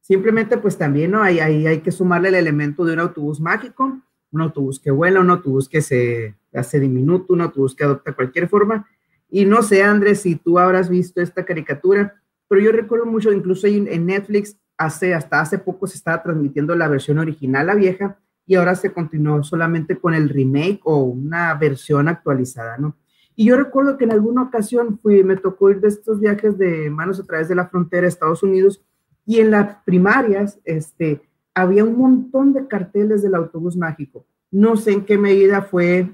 Simplemente 0.00 0.56
pues 0.56 0.78
también 0.78 1.10
¿no? 1.10 1.24
hay, 1.24 1.40
hay, 1.40 1.66
hay 1.66 1.80
que 1.80 1.90
sumarle 1.90 2.28
el 2.28 2.36
elemento 2.36 2.84
de 2.84 2.92
un 2.92 3.00
autobús 3.00 3.40
mágico, 3.40 4.00
un 4.30 4.40
autobús 4.40 4.78
que 4.78 4.92
vuela, 4.92 5.18
un 5.18 5.28
autobús 5.28 5.68
que 5.68 5.82
se 5.82 6.36
hace 6.54 6.78
diminuto, 6.78 7.32
un 7.32 7.40
autobús 7.40 7.74
que 7.74 7.82
adopta 7.82 8.12
cualquier 8.12 8.48
forma. 8.48 8.86
Y 9.28 9.44
no 9.44 9.60
sé, 9.60 9.82
Andrés, 9.82 10.22
si 10.22 10.36
tú 10.36 10.60
habrás 10.60 10.88
visto 10.88 11.20
esta 11.20 11.44
caricatura, 11.44 12.14
pero 12.46 12.60
yo 12.60 12.70
recuerdo 12.70 13.04
mucho, 13.04 13.32
incluso 13.32 13.66
en 13.66 14.06
Netflix, 14.06 14.56
hace, 14.76 15.14
hasta 15.14 15.40
hace 15.40 15.58
poco 15.58 15.88
se 15.88 15.96
estaba 15.96 16.22
transmitiendo 16.22 16.76
la 16.76 16.86
versión 16.86 17.18
original, 17.18 17.66
la 17.66 17.74
vieja, 17.74 18.18
y 18.46 18.54
ahora 18.54 18.76
se 18.76 18.92
continuó 18.92 19.42
solamente 19.42 19.98
con 19.98 20.14
el 20.14 20.28
remake 20.28 20.80
o 20.84 20.98
una 20.98 21.52
versión 21.54 22.06
actualizada, 22.06 22.78
¿no? 22.78 22.94
Y 23.40 23.44
yo 23.44 23.56
recuerdo 23.56 23.96
que 23.96 24.02
en 24.02 24.10
alguna 24.10 24.42
ocasión 24.42 24.98
fui, 24.98 25.22
me 25.22 25.36
tocó 25.36 25.70
ir 25.70 25.80
de 25.80 25.86
estos 25.86 26.18
viajes 26.18 26.58
de 26.58 26.90
manos 26.90 27.20
a 27.20 27.22
través 27.22 27.48
de 27.48 27.54
la 27.54 27.68
frontera 27.68 28.02
de 28.02 28.08
Estados 28.08 28.42
Unidos 28.42 28.82
y 29.24 29.38
en 29.38 29.52
las 29.52 29.76
primarias, 29.84 30.58
este, 30.64 31.22
había 31.54 31.84
un 31.84 31.96
montón 31.96 32.52
de 32.52 32.66
carteles 32.66 33.22
del 33.22 33.36
autobús 33.36 33.76
mágico. 33.76 34.26
No 34.50 34.76
sé 34.76 34.90
en 34.90 35.04
qué 35.04 35.16
medida 35.18 35.62
fue 35.62 36.10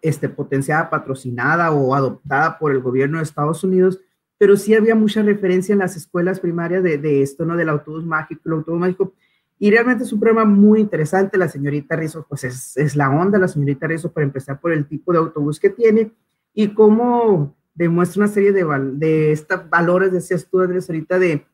este, 0.00 0.28
potenciada, 0.28 0.88
patrocinada 0.88 1.72
o 1.72 1.96
adoptada 1.96 2.60
por 2.60 2.70
el 2.70 2.78
gobierno 2.78 3.18
de 3.18 3.24
Estados 3.24 3.64
Unidos, 3.64 3.98
pero 4.38 4.56
sí 4.56 4.72
había 4.72 4.94
mucha 4.94 5.22
referencia 5.22 5.72
en 5.72 5.80
las 5.80 5.96
escuelas 5.96 6.38
primarias 6.38 6.84
de, 6.84 6.96
de 6.96 7.22
esto, 7.22 7.44
¿no? 7.44 7.56
Del 7.56 7.70
autobús 7.70 8.06
mágico, 8.06 8.42
el 8.44 8.52
autobús 8.52 8.78
mágico. 8.78 9.14
Y 9.58 9.72
realmente 9.72 10.04
es 10.04 10.12
un 10.12 10.20
programa 10.20 10.48
muy 10.48 10.78
interesante. 10.78 11.38
La 11.38 11.48
señorita 11.48 11.96
Rizzo, 11.96 12.24
pues 12.28 12.44
es, 12.44 12.76
es 12.76 12.94
la 12.94 13.10
onda, 13.10 13.36
la 13.36 13.48
señorita 13.48 13.88
Rizzo, 13.88 14.12
para 14.12 14.24
empezar 14.24 14.60
por 14.60 14.70
el 14.70 14.86
tipo 14.86 15.10
de 15.10 15.18
autobús 15.18 15.58
que 15.58 15.70
tiene 15.70 16.12
y 16.56 16.68
cómo 16.68 17.54
demuestra 17.74 18.24
una 18.24 18.32
serie 18.32 18.50
de, 18.50 18.64
de 18.94 19.30
estos 19.30 19.68
valores, 19.68 20.10
decías 20.10 20.48
tú, 20.50 20.58
Andrés, 20.60 20.88
ahorita, 20.88 21.18
de 21.18 21.46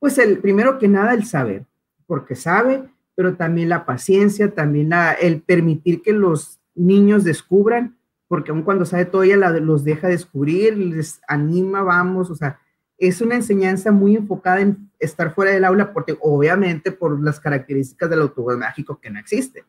pues 0.00 0.16
el 0.16 0.38
primero 0.38 0.78
que 0.78 0.88
nada 0.88 1.12
el 1.12 1.26
saber, 1.26 1.66
porque 2.06 2.34
sabe, 2.34 2.84
pero 3.14 3.36
también 3.36 3.68
la 3.68 3.84
paciencia, 3.84 4.54
también 4.54 4.90
el 5.20 5.42
permitir 5.42 6.00
que 6.00 6.14
los 6.14 6.60
niños 6.74 7.24
descubran, 7.24 7.98
porque 8.26 8.50
aun 8.50 8.62
cuando 8.62 8.86
sabe 8.86 9.04
todo 9.04 9.22
ella 9.22 9.36
los 9.36 9.84
deja 9.84 10.08
descubrir, 10.08 10.78
les 10.78 11.20
anima, 11.28 11.82
vamos, 11.82 12.30
o 12.30 12.34
sea, 12.34 12.58
es 12.96 13.20
una 13.20 13.34
enseñanza 13.34 13.92
muy 13.92 14.16
enfocada 14.16 14.62
en 14.62 14.90
estar 14.98 15.34
fuera 15.34 15.52
del 15.52 15.64
aula, 15.64 15.92
porque 15.92 16.16
obviamente 16.22 16.90
por 16.90 17.22
las 17.22 17.38
características 17.38 18.08
del 18.08 18.22
autobús 18.22 18.56
mágico 18.56 18.98
que 18.98 19.10
no 19.10 19.20
existe. 19.20 19.64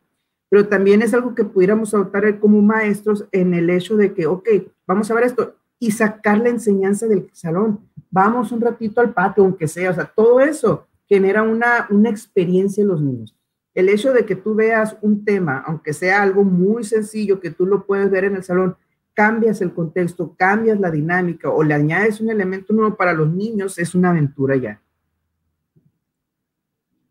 Pero 0.50 0.68
también 0.68 1.00
es 1.00 1.14
algo 1.14 1.34
que 1.34 1.44
pudiéramos 1.44 1.94
adoptar 1.94 2.38
como 2.38 2.60
maestros 2.60 3.26
en 3.32 3.54
el 3.54 3.70
hecho 3.70 3.96
de 3.96 4.12
que, 4.12 4.26
ok, 4.26 4.48
vamos 4.86 5.10
a 5.10 5.14
ver 5.14 5.24
esto, 5.24 5.54
y 5.78 5.92
sacar 5.92 6.38
la 6.38 6.50
enseñanza 6.50 7.06
del 7.06 7.30
salón. 7.32 7.80
Vamos 8.10 8.52
un 8.52 8.60
ratito 8.60 9.00
al 9.00 9.14
patio, 9.14 9.44
aunque 9.44 9.66
sea, 9.66 9.90
o 9.90 9.94
sea, 9.94 10.04
todo 10.04 10.40
eso 10.40 10.86
genera 11.08 11.42
una, 11.42 11.86
una 11.90 12.10
experiencia 12.10 12.82
en 12.82 12.88
los 12.88 13.00
niños. 13.00 13.34
El 13.72 13.88
hecho 13.88 14.12
de 14.12 14.26
que 14.26 14.36
tú 14.36 14.54
veas 14.54 14.96
un 15.00 15.24
tema, 15.24 15.62
aunque 15.66 15.92
sea 15.92 16.20
algo 16.20 16.44
muy 16.44 16.84
sencillo 16.84 17.40
que 17.40 17.50
tú 17.50 17.64
lo 17.64 17.86
puedes 17.86 18.10
ver 18.10 18.24
en 18.24 18.36
el 18.36 18.42
salón, 18.42 18.76
cambias 19.14 19.60
el 19.60 19.72
contexto, 19.72 20.34
cambias 20.36 20.80
la 20.80 20.90
dinámica 20.90 21.48
o 21.50 21.62
le 21.62 21.74
añades 21.74 22.20
un 22.20 22.30
elemento 22.30 22.72
nuevo 22.72 22.96
para 22.96 23.12
los 23.12 23.32
niños, 23.32 23.78
es 23.78 23.94
una 23.94 24.10
aventura 24.10 24.56
ya. 24.56 24.80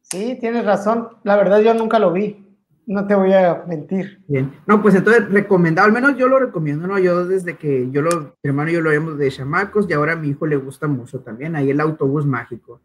Sí, 0.02 0.38
tienes 0.40 0.66
razón. 0.66 1.10
La 1.24 1.38
verdad 1.38 1.62
yo 1.62 1.74
nunca 1.74 2.00
lo 2.00 2.12
vi. 2.12 2.49
No 2.90 3.06
te 3.06 3.14
voy 3.14 3.32
a 3.34 3.66
mentir. 3.68 4.20
Bien. 4.28 4.52
No, 4.66 4.82
pues 4.82 4.96
entonces 4.96 5.30
recomendado, 5.30 5.86
al 5.86 5.94
menos 5.94 6.18
yo 6.18 6.28
lo 6.28 6.40
recomiendo, 6.40 6.88
¿no? 6.88 6.98
Yo 6.98 7.24
desde 7.24 7.56
que 7.56 7.88
yo 7.92 8.02
lo, 8.02 8.10
mi 8.42 8.50
hermano 8.50 8.72
y 8.72 8.74
yo 8.74 8.82
lo 8.82 8.90
vemos 8.90 9.16
de 9.20 9.30
chamacos 9.30 9.88
y 9.88 9.94
ahora 9.94 10.14
a 10.14 10.16
mi 10.16 10.30
hijo 10.30 10.48
le 10.48 10.56
gusta 10.56 10.88
mucho 10.88 11.20
también, 11.20 11.56
ahí 11.56 11.70
el 11.70 11.82
autobús 11.82 12.26
mágico. 12.26 12.82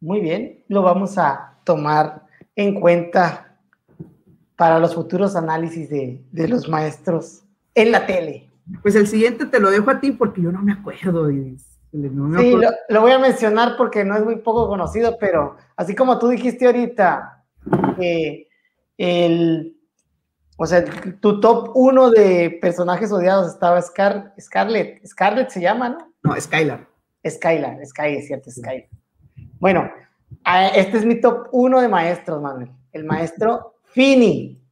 Muy 0.00 0.20
bien, 0.20 0.64
lo 0.66 0.82
vamos 0.82 1.16
a 1.16 1.54
tomar 1.62 2.24
en 2.56 2.80
cuenta 2.80 3.56
para 4.56 4.80
los 4.80 4.96
futuros 4.96 5.36
análisis 5.36 5.88
de, 5.88 6.24
de 6.32 6.48
los 6.48 6.68
maestros 6.68 7.44
en 7.76 7.92
la 7.92 8.06
tele. 8.06 8.50
Pues 8.82 8.96
el 8.96 9.06
siguiente 9.06 9.46
te 9.46 9.60
lo 9.60 9.70
dejo 9.70 9.92
a 9.92 10.00
ti 10.00 10.10
porque 10.10 10.42
yo 10.42 10.50
no 10.50 10.60
me 10.60 10.72
acuerdo. 10.72 11.28
sí, 11.28 12.56
Lo, 12.88 13.00
voy 13.00 13.12
a 13.12 13.18
mencionar 13.20 13.76
porque 13.76 14.04
no 14.04 14.16
es 14.16 14.24
muy 14.24 14.38
poco 14.38 14.66
conocido, 14.66 15.16
pero 15.20 15.56
así 15.76 15.94
como 15.94 16.18
tú 16.18 16.26
dijiste 16.26 16.66
ahorita, 16.66 17.44
que 17.96 18.49
el, 19.00 19.78
o 20.58 20.66
sea, 20.66 20.84
tu 21.20 21.40
top 21.40 21.70
uno 21.74 22.10
de 22.10 22.58
personajes 22.60 23.10
odiados 23.10 23.50
estaba 23.50 23.80
Scar, 23.80 24.34
Scarlett, 24.38 25.06
Scarlett 25.06 25.48
se 25.48 25.62
llama, 25.62 25.88
¿no? 25.88 26.12
No, 26.22 26.38
Skylar. 26.38 26.86
Skylar, 27.26 27.78
Sky, 27.86 28.16
es 28.16 28.26
cierto, 28.26 28.50
Skylar. 28.50 28.88
Bueno, 29.58 29.90
este 30.74 30.98
es 30.98 31.06
mi 31.06 31.18
top 31.18 31.48
uno 31.52 31.80
de 31.80 31.88
maestros, 31.88 32.42
Manuel. 32.42 32.70
El 32.92 33.04
maestro 33.04 33.76
Fini. 33.84 34.62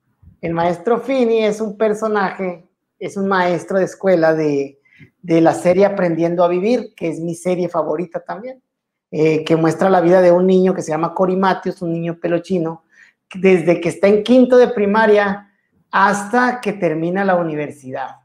El 0.42 0.52
maestro 0.52 1.00
Fini 1.00 1.44
es 1.44 1.62
un 1.62 1.78
personaje, 1.78 2.68
es 2.98 3.16
un 3.16 3.28
maestro 3.28 3.78
de 3.78 3.84
escuela 3.84 4.34
de, 4.34 4.78
de 5.22 5.40
la 5.40 5.54
serie 5.54 5.86
Aprendiendo 5.86 6.44
a 6.44 6.48
Vivir, 6.48 6.92
que 6.94 7.08
es 7.08 7.18
mi 7.18 7.34
serie 7.34 7.70
favorita 7.70 8.20
también, 8.20 8.62
eh, 9.10 9.42
que 9.42 9.56
muestra 9.56 9.88
la 9.88 10.02
vida 10.02 10.20
de 10.20 10.32
un 10.32 10.46
niño 10.46 10.74
que 10.74 10.82
se 10.82 10.90
llama 10.90 11.14
Cory 11.14 11.36
Matthews, 11.36 11.80
un 11.80 11.92
niño 11.92 12.18
pelochino, 12.20 12.84
desde 13.34 13.80
que 13.80 13.88
está 13.90 14.08
en 14.08 14.22
quinto 14.22 14.56
de 14.56 14.68
primaria 14.68 15.52
hasta 15.90 16.60
que 16.60 16.72
termina 16.72 17.24
la 17.24 17.36
universidad. 17.36 18.16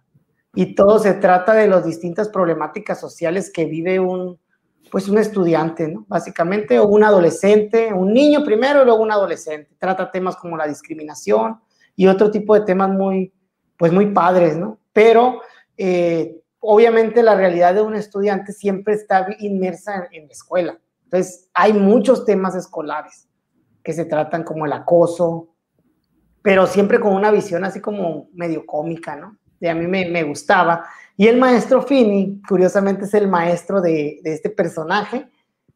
Y 0.56 0.76
todo 0.76 1.00
se 1.00 1.14
trata 1.16 1.54
de 1.54 1.68
las 1.68 1.86
distintas 1.86 2.30
problemáticas 2.30 3.00
sociales 3.00 3.52
que 3.52 3.66
vive 3.66 4.00
un, 4.00 4.40
pues 4.92 5.10
un 5.10 5.18
estudiante. 5.18 5.94
Básicamente, 6.08 6.80
o 6.80 6.88
un 6.88 7.04
adolescente, 7.04 7.92
un 7.94 8.14
niño 8.14 8.44
primero 8.44 8.82
y 8.82 8.86
luego 8.86 9.02
un 9.02 9.12
adolescente. 9.12 9.76
Trata 9.78 10.12
temas 10.12 10.36
como 10.36 10.56
la 10.56 10.68
discriminación 10.68 11.60
y 11.96 12.08
otro 12.08 12.30
tipo 12.30 12.54
de 12.54 12.66
temas 12.66 12.90
muy, 12.90 13.34
pues 13.78 13.92
muy 13.92 14.08
padres, 14.08 14.56
¿no? 14.56 14.80
Pero 14.92 15.42
eh, 15.78 16.40
obviamente 16.60 17.24
la 17.24 17.36
realidad 17.36 17.74
de 17.74 17.82
un 17.82 17.96
estudiante 17.96 18.54
siempre 18.54 18.94
está 18.94 19.28
inmersa 19.40 20.08
en, 20.12 20.22
en 20.22 20.28
la 20.28 20.34
escuela. 20.34 20.80
Entonces, 21.06 21.50
hay 21.54 21.74
muchos 21.74 22.26
temas 22.26 22.56
escolares 22.56 23.28
que 23.84 23.94
se 23.94 24.06
tratan 24.06 24.44
como 24.44 24.66
el 24.66 24.74
acoso, 24.74 25.50
pero 26.42 26.68
siempre 26.68 27.00
con 27.00 27.14
una 27.14 27.32
visión 27.32 27.64
así 27.64 27.80
como 27.80 28.30
medio 28.34 28.66
cómica, 28.66 29.16
¿no? 29.16 29.38
Y 29.60 29.68
a 29.68 29.74
mí 29.74 29.88
me, 29.88 30.24
gustaba. 30.24 30.86
Y 31.16 31.28
el 31.28 31.38
maestro 31.38 31.82
Fini, 31.82 32.42
curiosamente, 32.48 33.06
es 33.06 33.14
el 33.14 33.30
maestro 33.30 33.80
de, 33.80 34.20
este 34.26 34.50
personaje 34.50 35.26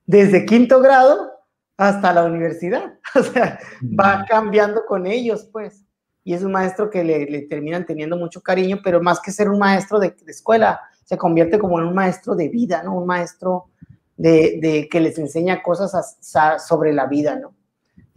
desde 0.05 0.45
quinto 0.45 0.81
grado 0.81 1.31
hasta 1.77 2.13
la 2.13 2.25
universidad. 2.25 2.93
O 3.15 3.23
sea, 3.23 3.57
va 3.97 4.25
cambiando 4.27 4.85
con 4.85 5.07
ellos, 5.07 5.47
pues. 5.51 5.85
Y 6.25 6.33
es 6.33 6.43
un 6.43 6.51
maestro 6.51 6.89
que 6.89 7.05
le, 7.05 7.43
terminan 7.43 7.85
teniendo 7.85 8.17
mucho 8.17 8.41
cariño, 8.41 8.81
pero 8.83 9.01
más 9.01 9.21
que 9.21 9.31
ser 9.31 9.49
un 9.49 9.57
maestro 9.57 9.99
de, 9.99 10.13
escuela, 10.27 10.81
se 11.05 11.17
convierte 11.17 11.57
como 11.57 11.79
en 11.79 11.85
un 11.85 11.95
maestro 11.95 12.35
de 12.35 12.49
vida, 12.49 12.83
¿no? 12.83 12.97
Un 12.97 13.07
maestro 13.07 13.69
de, 14.17 14.89
que 14.91 14.99
les 14.99 15.17
enseña 15.17 15.63
cosas 15.63 16.17
sobre 16.67 16.91
la 16.91 17.05
vida, 17.05 17.37
¿no? 17.37 17.53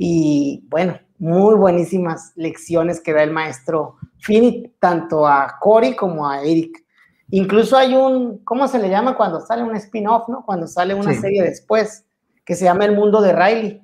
Y 0.03 0.65
bueno, 0.71 0.99
muy 1.19 1.57
buenísimas 1.57 2.33
lecciones 2.35 3.03
que 3.03 3.13
da 3.13 3.23
el 3.23 3.33
maestro 3.33 3.97
Fini, 4.21 4.75
tanto 4.79 5.27
a 5.27 5.59
Cory 5.61 5.95
como 5.95 6.27
a 6.27 6.43
Eric. 6.43 6.83
Incluso 7.29 7.77
hay 7.77 7.95
un, 7.95 8.39
¿cómo 8.39 8.67
se 8.67 8.79
le 8.79 8.89
llama 8.89 9.15
cuando 9.15 9.43
sale 9.43 9.63
un 9.63 9.77
spin-off, 9.77 10.27
no? 10.31 10.43
Cuando 10.47 10.67
sale 10.67 10.95
una 10.95 11.13
serie 11.13 11.43
después, 11.43 12.07
que 12.47 12.55
se 12.55 12.65
llama 12.65 12.87
El 12.87 12.97
Mundo 12.97 13.21
de 13.21 13.35
Riley. 13.35 13.83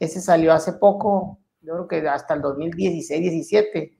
Ese 0.00 0.20
salió 0.20 0.52
hace 0.52 0.72
poco, 0.72 1.38
yo 1.60 1.74
creo 1.74 1.86
que 1.86 2.08
hasta 2.08 2.34
el 2.34 2.42
2016-17. 2.42 3.92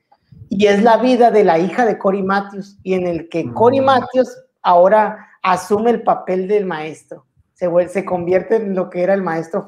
Y 0.49 0.67
es 0.67 0.83
la 0.83 0.97
vida 0.97 1.31
de 1.31 1.45
la 1.45 1.61
hija 1.61 1.87
de 1.87 1.97
Cory 1.97 2.25
Matthews, 2.25 2.81
y 2.83 2.95
en 2.95 3.07
el 3.07 3.29
que 3.29 3.49
Cory 3.53 3.81
mm. 3.81 3.85
Matthews 3.85 4.37
ahora 4.63 5.29
asume 5.45 5.93
el 5.93 6.03
papel 6.03 6.49
del 6.49 6.67
maestro. 6.67 7.25
Se, 7.53 7.71
se 7.89 8.05
convierte 8.05 8.57
en 8.57 8.75
lo 8.75 8.91
que 8.91 9.05
era 9.05 9.15
el 9.15 9.23
maestro 9.23 9.65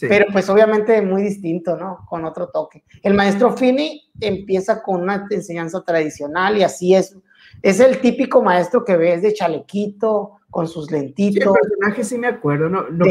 Finney, 0.00 0.18
pero 0.18 0.32
pues 0.32 0.48
obviamente 0.48 1.00
muy 1.02 1.22
distinto, 1.22 1.76
¿no? 1.76 2.04
Con 2.08 2.24
otro 2.24 2.48
toque. 2.48 2.84
El 3.02 3.14
maestro 3.14 3.56
Finney 3.56 4.10
empieza 4.20 4.82
con 4.82 5.02
una 5.02 5.26
enseñanza 5.30 5.82
tradicional 5.82 6.56
y 6.58 6.62
así 6.62 6.94
es. 6.94 7.16
Es 7.62 7.80
el 7.80 8.00
típico 8.00 8.42
maestro 8.42 8.84
que 8.84 8.96
ves 8.96 9.22
de 9.22 9.34
chalequito, 9.34 10.40
con 10.50 10.66
sus 10.66 10.90
lentitos. 10.90 11.46
el 11.46 11.52
personaje 11.52 12.04
sí 12.04 12.18
me 12.18 12.26
acuerdo, 12.26 12.68
no, 12.68 12.88
no 12.90 13.06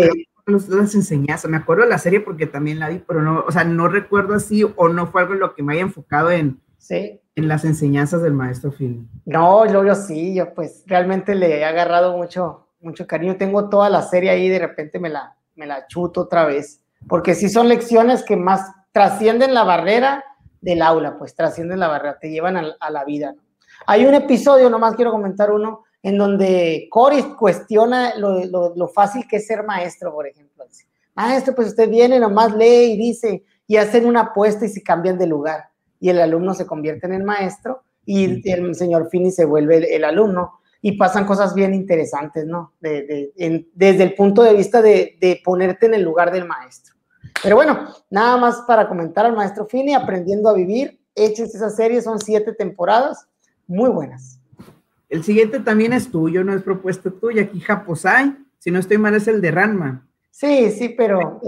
las 0.46 0.96
enseñanzas, 0.96 1.50
me 1.50 1.58
acuerdo 1.58 1.84
de 1.84 1.90
la 1.90 1.98
serie 1.98 2.20
porque 2.20 2.48
también 2.48 2.80
la 2.80 2.90
vi, 2.90 3.00
pero 3.00 3.22
no, 3.22 3.44
o 3.48 3.52
sea, 3.52 3.64
no 3.64 3.88
recuerdo 3.88 4.34
así 4.34 4.64
o 4.64 4.90
no 4.90 5.08
fue 5.08 5.22
algo 5.22 5.34
en 5.34 5.40
lo 5.40 5.54
que 5.54 5.64
me 5.64 5.74
haya 5.74 5.84
enfocado 5.84 6.32
en, 6.32 6.60
sí. 6.78 7.22
en 7.36 7.48
las 7.48 7.66
enseñanzas 7.66 8.22
del 8.22 8.34
maestro 8.34 8.72
Finney. 8.72 9.08
No, 9.26 9.66
yo, 9.72 9.86
yo 9.86 9.96
sí, 9.96 10.34
yo 10.34 10.54
pues 10.54 10.84
realmente 10.88 11.36
le 11.36 11.60
he 11.60 11.66
agarrado 11.66 12.18
mucho, 12.18 12.68
mucho 12.82 13.06
cariño. 13.06 13.38
Tengo 13.38 13.70
toda 13.70 13.90
la 13.90 14.02
serie 14.02 14.32
ahí, 14.32 14.50
de 14.50 14.60
repente 14.60 15.00
me 15.00 15.10
la, 15.10 15.36
me 15.60 15.68
la 15.68 15.86
chuto 15.88 16.22
otra 16.22 16.46
vez, 16.46 16.82
porque 17.08 17.36
sí 17.36 17.50
son 17.50 17.68
lecciones 17.68 18.24
que 18.24 18.38
más 18.38 18.72
trascienden 18.94 19.54
la 19.54 19.64
barrera 19.64 20.24
del 20.62 20.82
aula, 20.82 21.18
pues 21.18 21.36
trascienden 21.36 21.80
la 21.80 21.90
barrera, 21.90 22.18
te 22.18 22.32
llevan 22.32 22.58
a, 22.58 22.90
la 22.90 23.04
vida. 23.04 23.36
Hay 23.86 24.06
un 24.06 24.14
episodio, 24.14 24.70
nomás 24.70 24.96
quiero 24.96 25.12
comentar 25.12 25.52
uno, 25.52 25.84
en 26.02 26.18
donde 26.18 26.88
Cory 26.90 27.36
cuestiona 27.38 28.16
lo, 28.16 28.88
fácil 28.88 29.28
que 29.28 29.38
es 29.38 29.48
ser 29.48 29.64
maestro, 29.64 30.14
por 30.14 30.28
ejemplo. 30.28 30.66
Dice, 30.66 30.88
maestro, 31.14 31.54
pues 31.54 31.70
usted 31.70 31.90
viene, 31.90 32.20
nomás 32.20 32.56
lee 32.56 32.94
y 32.94 32.98
dice, 32.98 33.44
y 33.68 33.76
hacen 33.76 34.06
una 34.06 34.22
apuesta 34.22 34.66
y 34.66 34.70
se 34.70 34.82
cambian 34.82 35.18
de 35.18 35.28
lugar. 35.28 35.66
Y 36.00 36.10
el 36.10 36.22
alumno 36.22 36.54
se 36.54 36.66
convierte 36.66 37.06
en 37.08 37.14
el 37.14 37.24
maestro 37.24 37.84
y 38.06 38.50
el 38.50 38.76
señor 38.76 39.10
Finney 39.10 39.32
se 39.32 39.44
vuelve 39.44 39.94
el 39.94 40.04
alumno 40.06 40.59
y 40.82 40.94
pasan 40.94 41.26
cosas 41.26 41.54
bien 41.54 41.74
interesantes, 41.74 42.46
¿no? 42.46 42.74
desde 42.80 44.04
el 44.04 44.16
punto 44.16 44.44
de 44.44 44.54
vista 44.54 44.82
de, 44.82 45.42
ponerte 45.44 45.88
en 45.88 45.94
el 45.94 46.04
lugar 46.04 46.32
del 46.32 46.46
maestro. 46.46 46.96
Pero 47.44 47.56
bueno, 47.56 47.88
nada 48.10 48.38
más 48.38 48.62
para 48.68 48.88
comentar 48.88 49.26
al 49.26 49.36
maestro 49.36 49.66
Fini, 49.66 49.94
Aprendiendo 49.94 50.50
a 50.50 50.54
Vivir, 50.54 51.00
hechos 51.16 51.54
esa 51.54 51.70
serie, 51.70 52.02
son 52.02 52.20
siete 52.20 52.54
temporadas, 52.54 53.28
muy 53.68 53.90
buenas. 53.90 54.40
El 55.10 55.24
siguiente 55.24 55.60
también 55.60 55.94
es 55.94 56.12
tuyo, 56.12 56.44
no 56.44 56.54
es 56.54 56.62
propuesta 56.62 57.10
tuya, 57.10 57.44
aquí 57.44 57.60
Japosai, 57.60 58.38
si 58.58 58.72
no 58.72 58.80
estoy 58.80 58.98
mal 58.98 59.16
es 59.16 59.28
el 59.28 59.42
de 59.42 59.52
Ranma. 59.52 60.08
Sí, 60.32 60.72
sí, 60.72 60.90
pero... 60.90 61.42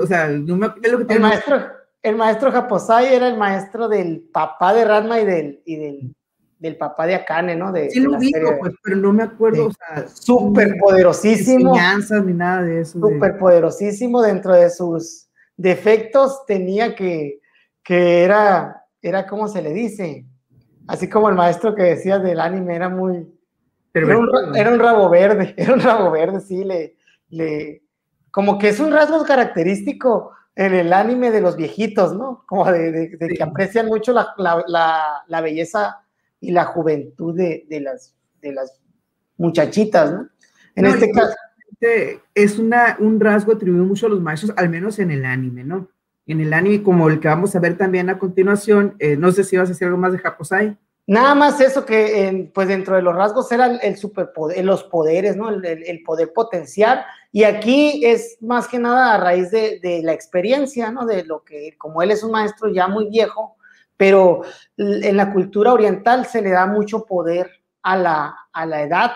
O 0.00 0.06
sea, 0.06 0.28
no 0.28 0.56
me, 0.56 0.68
es 0.82 0.90
lo 0.90 1.06
que 1.06 1.14
el, 1.14 1.20
maestro, 1.20 1.60
el 2.02 2.16
maestro 2.16 2.50
Japosai 2.50 3.14
era 3.14 3.28
el 3.28 3.36
maestro 3.36 3.88
del 3.88 4.20
papá 4.32 4.72
de 4.72 4.84
Ranma 4.84 5.20
y 5.20 5.26
del, 5.26 5.62
y 5.66 5.76
del 5.76 6.14
del 6.60 6.76
papá 6.76 7.06
de 7.06 7.14
Akane, 7.14 7.56
¿no? 7.56 7.72
De, 7.72 7.88
sí 7.90 8.00
lo 8.00 8.18
digo, 8.18 8.58
pues, 8.60 8.74
pero 8.82 8.96
no 8.96 9.14
me 9.14 9.22
acuerdo, 9.22 9.68
o 9.68 9.72
sea, 9.72 10.06
súper 10.06 10.76
poderosísimo. 10.78 11.74
Enseñanzas 11.74 12.24
ni 12.24 12.34
nada 12.34 12.62
de 12.62 12.82
eso. 12.82 13.00
Súper 13.00 13.38
poderosísimo, 13.38 14.20
dentro 14.20 14.52
de 14.52 14.68
sus 14.68 15.26
defectos 15.56 16.44
tenía 16.46 16.94
que, 16.94 17.40
que 17.82 18.22
era, 18.24 18.84
era, 19.00 19.26
¿cómo 19.26 19.48
se 19.48 19.62
le 19.62 19.72
dice? 19.72 20.26
Así 20.86 21.08
como 21.08 21.30
el 21.30 21.34
maestro 21.34 21.74
que 21.74 21.82
decía 21.82 22.18
del 22.18 22.40
anime, 22.40 22.76
era 22.76 22.90
muy... 22.90 23.26
Era 23.94 24.18
un, 24.18 24.54
era 24.54 24.70
un, 24.70 24.78
rabo 24.78 25.08
verde, 25.08 25.54
era 25.56 25.72
un 25.72 25.80
rabo 25.80 26.10
verde, 26.10 26.40
sí, 26.40 26.62
le, 26.62 26.94
le, 27.30 27.82
como 28.30 28.58
que 28.58 28.68
es 28.68 28.78
un 28.80 28.92
rasgo 28.92 29.24
característico 29.24 30.32
en 30.54 30.74
el 30.74 30.92
anime 30.92 31.30
de 31.30 31.40
los 31.40 31.56
viejitos, 31.56 32.14
¿no? 32.14 32.44
Como 32.46 32.70
de, 32.70 33.16
que 33.18 33.42
aprecian 33.42 33.86
mucho 33.86 34.12
la, 34.12 34.34
la, 34.36 35.24
la 35.26 35.40
belleza 35.40 36.04
y 36.40 36.50
la 36.52 36.64
juventud 36.64 37.36
de, 37.36 37.66
las, 37.80 38.14
de 38.40 38.52
las 38.52 38.80
muchachitas, 39.36 40.12
¿no? 40.12 40.28
En 40.74 40.86
este 40.86 41.10
caso. 41.10 41.34
Es 42.34 42.58
una, 42.58 42.96
un 42.98 43.18
rasgo 43.20 43.52
atribuido 43.52 43.84
mucho 43.84 44.06
a 44.06 44.10
los 44.10 44.20
maestros, 44.20 44.52
al 44.56 44.68
menos 44.68 44.98
en 44.98 45.10
el 45.10 45.24
anime, 45.24 45.64
¿no? 45.64 45.88
En 46.26 46.40
el 46.40 46.52
anime, 46.52 46.82
como 46.82 47.08
el 47.08 47.20
que 47.20 47.28
vamos 47.28 47.56
a 47.56 47.60
ver 47.60 47.78
también 47.78 48.10
a 48.10 48.18
continuación, 48.18 48.96
eh, 48.98 49.16
no 49.16 49.32
sé 49.32 49.44
si 49.44 49.56
vas 49.56 49.68
a 49.68 49.72
decir 49.72 49.86
algo 49.86 49.98
más 49.98 50.12
de 50.12 50.18
Japosai. 50.18 50.76
Nada 51.06 51.34
más 51.34 51.60
eso 51.60 51.84
que, 51.84 52.50
pues 52.54 52.68
dentro 52.68 52.94
de 52.94 53.02
los 53.02 53.16
rasgos 53.16 53.50
era 53.50 53.66
el, 53.66 53.96
superpoder, 53.96 54.64
los 54.64 54.84
poderes, 54.84 55.36
¿no? 55.36 55.48
El, 55.48 56.02
poder 56.04 56.32
potencial. 56.32 57.04
Y 57.32 57.44
aquí 57.44 58.04
es 58.04 58.36
más 58.40 58.68
que 58.68 58.78
nada 58.78 59.14
a 59.14 59.18
raíz 59.18 59.50
de, 59.50 59.80
de, 59.80 60.02
la 60.02 60.12
experiencia, 60.12 60.90
¿no? 60.92 61.06
De 61.06 61.24
lo 61.24 61.42
que, 61.42 61.74
como 61.78 62.02
él 62.02 62.10
es 62.10 62.22
un 62.22 62.30
maestro 62.30 62.68
ya 62.68 62.86
muy 62.86 63.08
viejo, 63.08 63.56
pero 64.00 64.40
en 64.78 65.14
la 65.14 65.30
cultura 65.30 65.74
oriental 65.74 66.24
se 66.24 66.40
le 66.40 66.48
da 66.48 66.64
mucho 66.64 67.04
poder 67.04 67.50
a 67.82 67.98
la, 67.98 68.34
a 68.50 68.64
la 68.64 68.82
edad, 68.82 69.10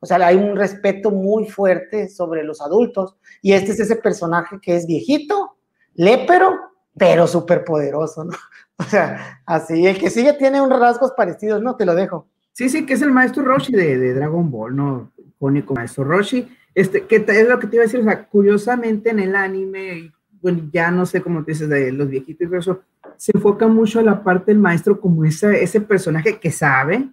o 0.00 0.06
sea, 0.06 0.16
hay 0.26 0.36
un 0.36 0.56
respeto 0.56 1.10
muy 1.10 1.44
fuerte 1.46 2.08
sobre 2.08 2.42
los 2.42 2.62
adultos, 2.62 3.18
y 3.42 3.52
este 3.52 3.72
es 3.72 3.80
ese 3.80 3.96
personaje 3.96 4.56
que 4.62 4.76
es 4.76 4.86
viejito, 4.86 5.58
lépero, 5.92 6.58
pero 6.96 7.26
súper 7.26 7.64
poderoso. 7.64 8.26
O 8.76 8.82
sea, 8.82 9.40
así, 9.46 9.86
el 9.86 9.98
que 9.98 10.10
sigue 10.10 10.32
tiene 10.32 10.60
unos 10.60 10.80
rasgos 10.80 11.12
parecidos, 11.12 11.62
¿no? 11.62 11.76
Te 11.76 11.86
lo 11.86 11.94
dejo. 11.94 12.26
Sí, 12.52 12.68
sí, 12.68 12.84
que 12.84 12.94
es 12.94 13.02
el 13.02 13.12
maestro 13.12 13.44
Roshi 13.44 13.72
de, 13.72 13.96
de 13.98 14.14
Dragon 14.14 14.50
Ball, 14.50 14.74
¿no? 14.74 15.12
Icónico 15.16 15.74
maestro 15.74 16.02
Roshi. 16.02 16.48
Este, 16.74 17.06
que 17.06 17.24
es 17.24 17.48
lo 17.48 17.60
que 17.60 17.68
te 17.68 17.76
iba 17.76 17.84
a 17.84 17.86
decir, 17.86 18.00
o 18.00 18.02
sea, 18.02 18.26
curiosamente 18.26 19.10
en 19.10 19.20
el 19.20 19.36
anime, 19.36 20.12
bueno, 20.44 20.68
ya 20.70 20.90
no 20.90 21.06
sé 21.06 21.22
cómo 21.22 21.42
te 21.42 21.52
dices 21.52 21.70
de 21.70 21.90
los 21.90 22.06
viejitos 22.06 22.46
y 22.52 22.54
eso, 22.54 22.82
se 23.16 23.32
enfoca 23.34 23.66
mucho 23.66 23.98
a 23.98 24.02
la 24.02 24.22
parte 24.22 24.52
del 24.52 24.58
maestro 24.58 25.00
como 25.00 25.24
ese, 25.24 25.62
ese 25.62 25.80
personaje 25.80 26.38
que 26.38 26.50
sabe, 26.50 27.08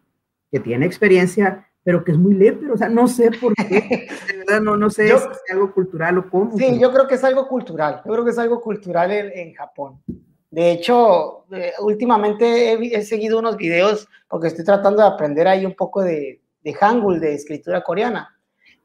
que 0.51 0.59
tiene 0.59 0.85
experiencia, 0.85 1.65
pero 1.81 2.03
que 2.03 2.11
es 2.11 2.17
muy 2.17 2.33
lépero, 2.33 2.73
o 2.73 2.77
sea, 2.77 2.89
no 2.89 3.07
sé 3.07 3.31
por 3.31 3.53
qué, 3.55 4.09
de 4.27 4.37
verdad 4.37 4.59
no, 4.59 4.75
no 4.75 4.89
sé 4.89 5.07
si 5.07 5.13
es 5.13 5.23
algo 5.49 5.73
cultural 5.73 6.17
o 6.17 6.29
cómo. 6.29 6.57
Sí, 6.57 6.77
yo 6.77 6.91
creo 6.91 7.07
que 7.07 7.15
es 7.15 7.23
algo 7.23 7.47
cultural, 7.47 8.01
yo 8.05 8.11
creo 8.11 8.25
que 8.25 8.31
es 8.31 8.37
algo 8.37 8.59
cultural 8.59 9.11
en, 9.13 9.53
Japón. 9.53 10.01
De 10.49 10.71
hecho, 10.73 11.45
eh, 11.53 11.71
últimamente 11.79 12.73
he, 12.73 13.01
seguido 13.03 13.39
unos 13.39 13.55
videos 13.55 14.09
porque 14.27 14.49
estoy 14.49 14.65
tratando 14.65 15.01
de 15.01 15.07
aprender 15.07 15.47
ahí 15.47 15.65
un 15.65 15.75
poco 15.75 16.01
de, 16.01 16.41
de 16.61 16.73
Hangul, 16.73 17.21
de 17.21 17.35
escritura 17.35 17.81
coreana. 17.81 18.37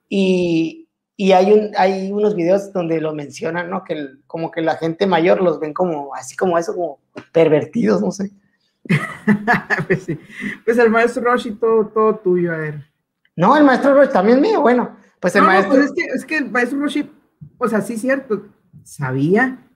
Y, 0.09 0.86
y 1.19 1.33
hay, 1.33 1.51
un, 1.51 1.71
hay 1.79 2.13
unos 2.13 2.35
videos 2.35 2.73
donde 2.73 3.01
lo 3.01 3.15
mencionan, 3.15 3.71
¿no? 3.71 3.85
Que 3.85 4.11
como 4.27 4.51
que 4.51 4.61
la 4.61 4.77
gente 4.77 5.07
mayor 5.07 5.41
los 5.41 5.59
ven 5.59 5.73
como, 5.73 6.15
así 6.15 6.37
como 6.37 6.59
eso, 6.59 6.75
como 6.75 6.99
pervertidos, 7.33 8.03
no 8.03 8.11
sé. 8.11 8.31
pues 9.87 10.03
sí. 10.03 10.19
Pues 10.65 10.77
el 10.77 10.91
maestro 10.91 11.25
Roshi, 11.25 11.53
todo, 11.53 11.87
todo 11.87 12.17
tuyo, 12.17 12.53
a 12.53 12.59
ver. 12.59 12.85
No, 13.35 13.57
el 13.57 13.65
maestro 13.65 13.95
Roshi 13.95 14.13
también 14.13 14.43
mío, 14.43 14.61
bueno. 14.61 14.95
Pues 15.19 15.35
el 15.37 15.43
maestro. 15.43 15.75
pues 15.75 15.87
es, 15.87 15.93
que, 15.93 16.05
es 16.05 16.25
que 16.27 16.37
el 16.37 16.51
maestro 16.51 16.81
Roshi, 16.81 17.11
o 17.57 17.67
sea, 17.67 17.81
sí 17.81 17.97
cierto, 17.97 18.49
sabía. 18.85 19.67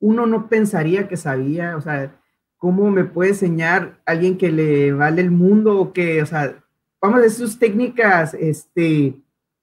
Uno 0.00 0.26
no 0.26 0.48
pensaría 0.48 1.06
que 1.06 1.16
sabía, 1.16 1.76
o 1.76 1.80
sea, 1.80 2.12
¿cómo 2.56 2.90
me 2.90 3.04
puede 3.04 3.30
enseñar 3.30 4.00
alguien 4.04 4.36
que 4.36 4.50
le 4.50 4.92
vale 4.92 5.22
el 5.22 5.30
mundo 5.30 5.78
o 5.78 5.92
que, 5.92 6.22
o 6.22 6.26
sea, 6.26 6.56
vamos 7.00 7.20
a 7.20 7.22
decir 7.22 7.46
sus 7.46 7.58
técnicas, 7.58 8.34
este 8.34 9.16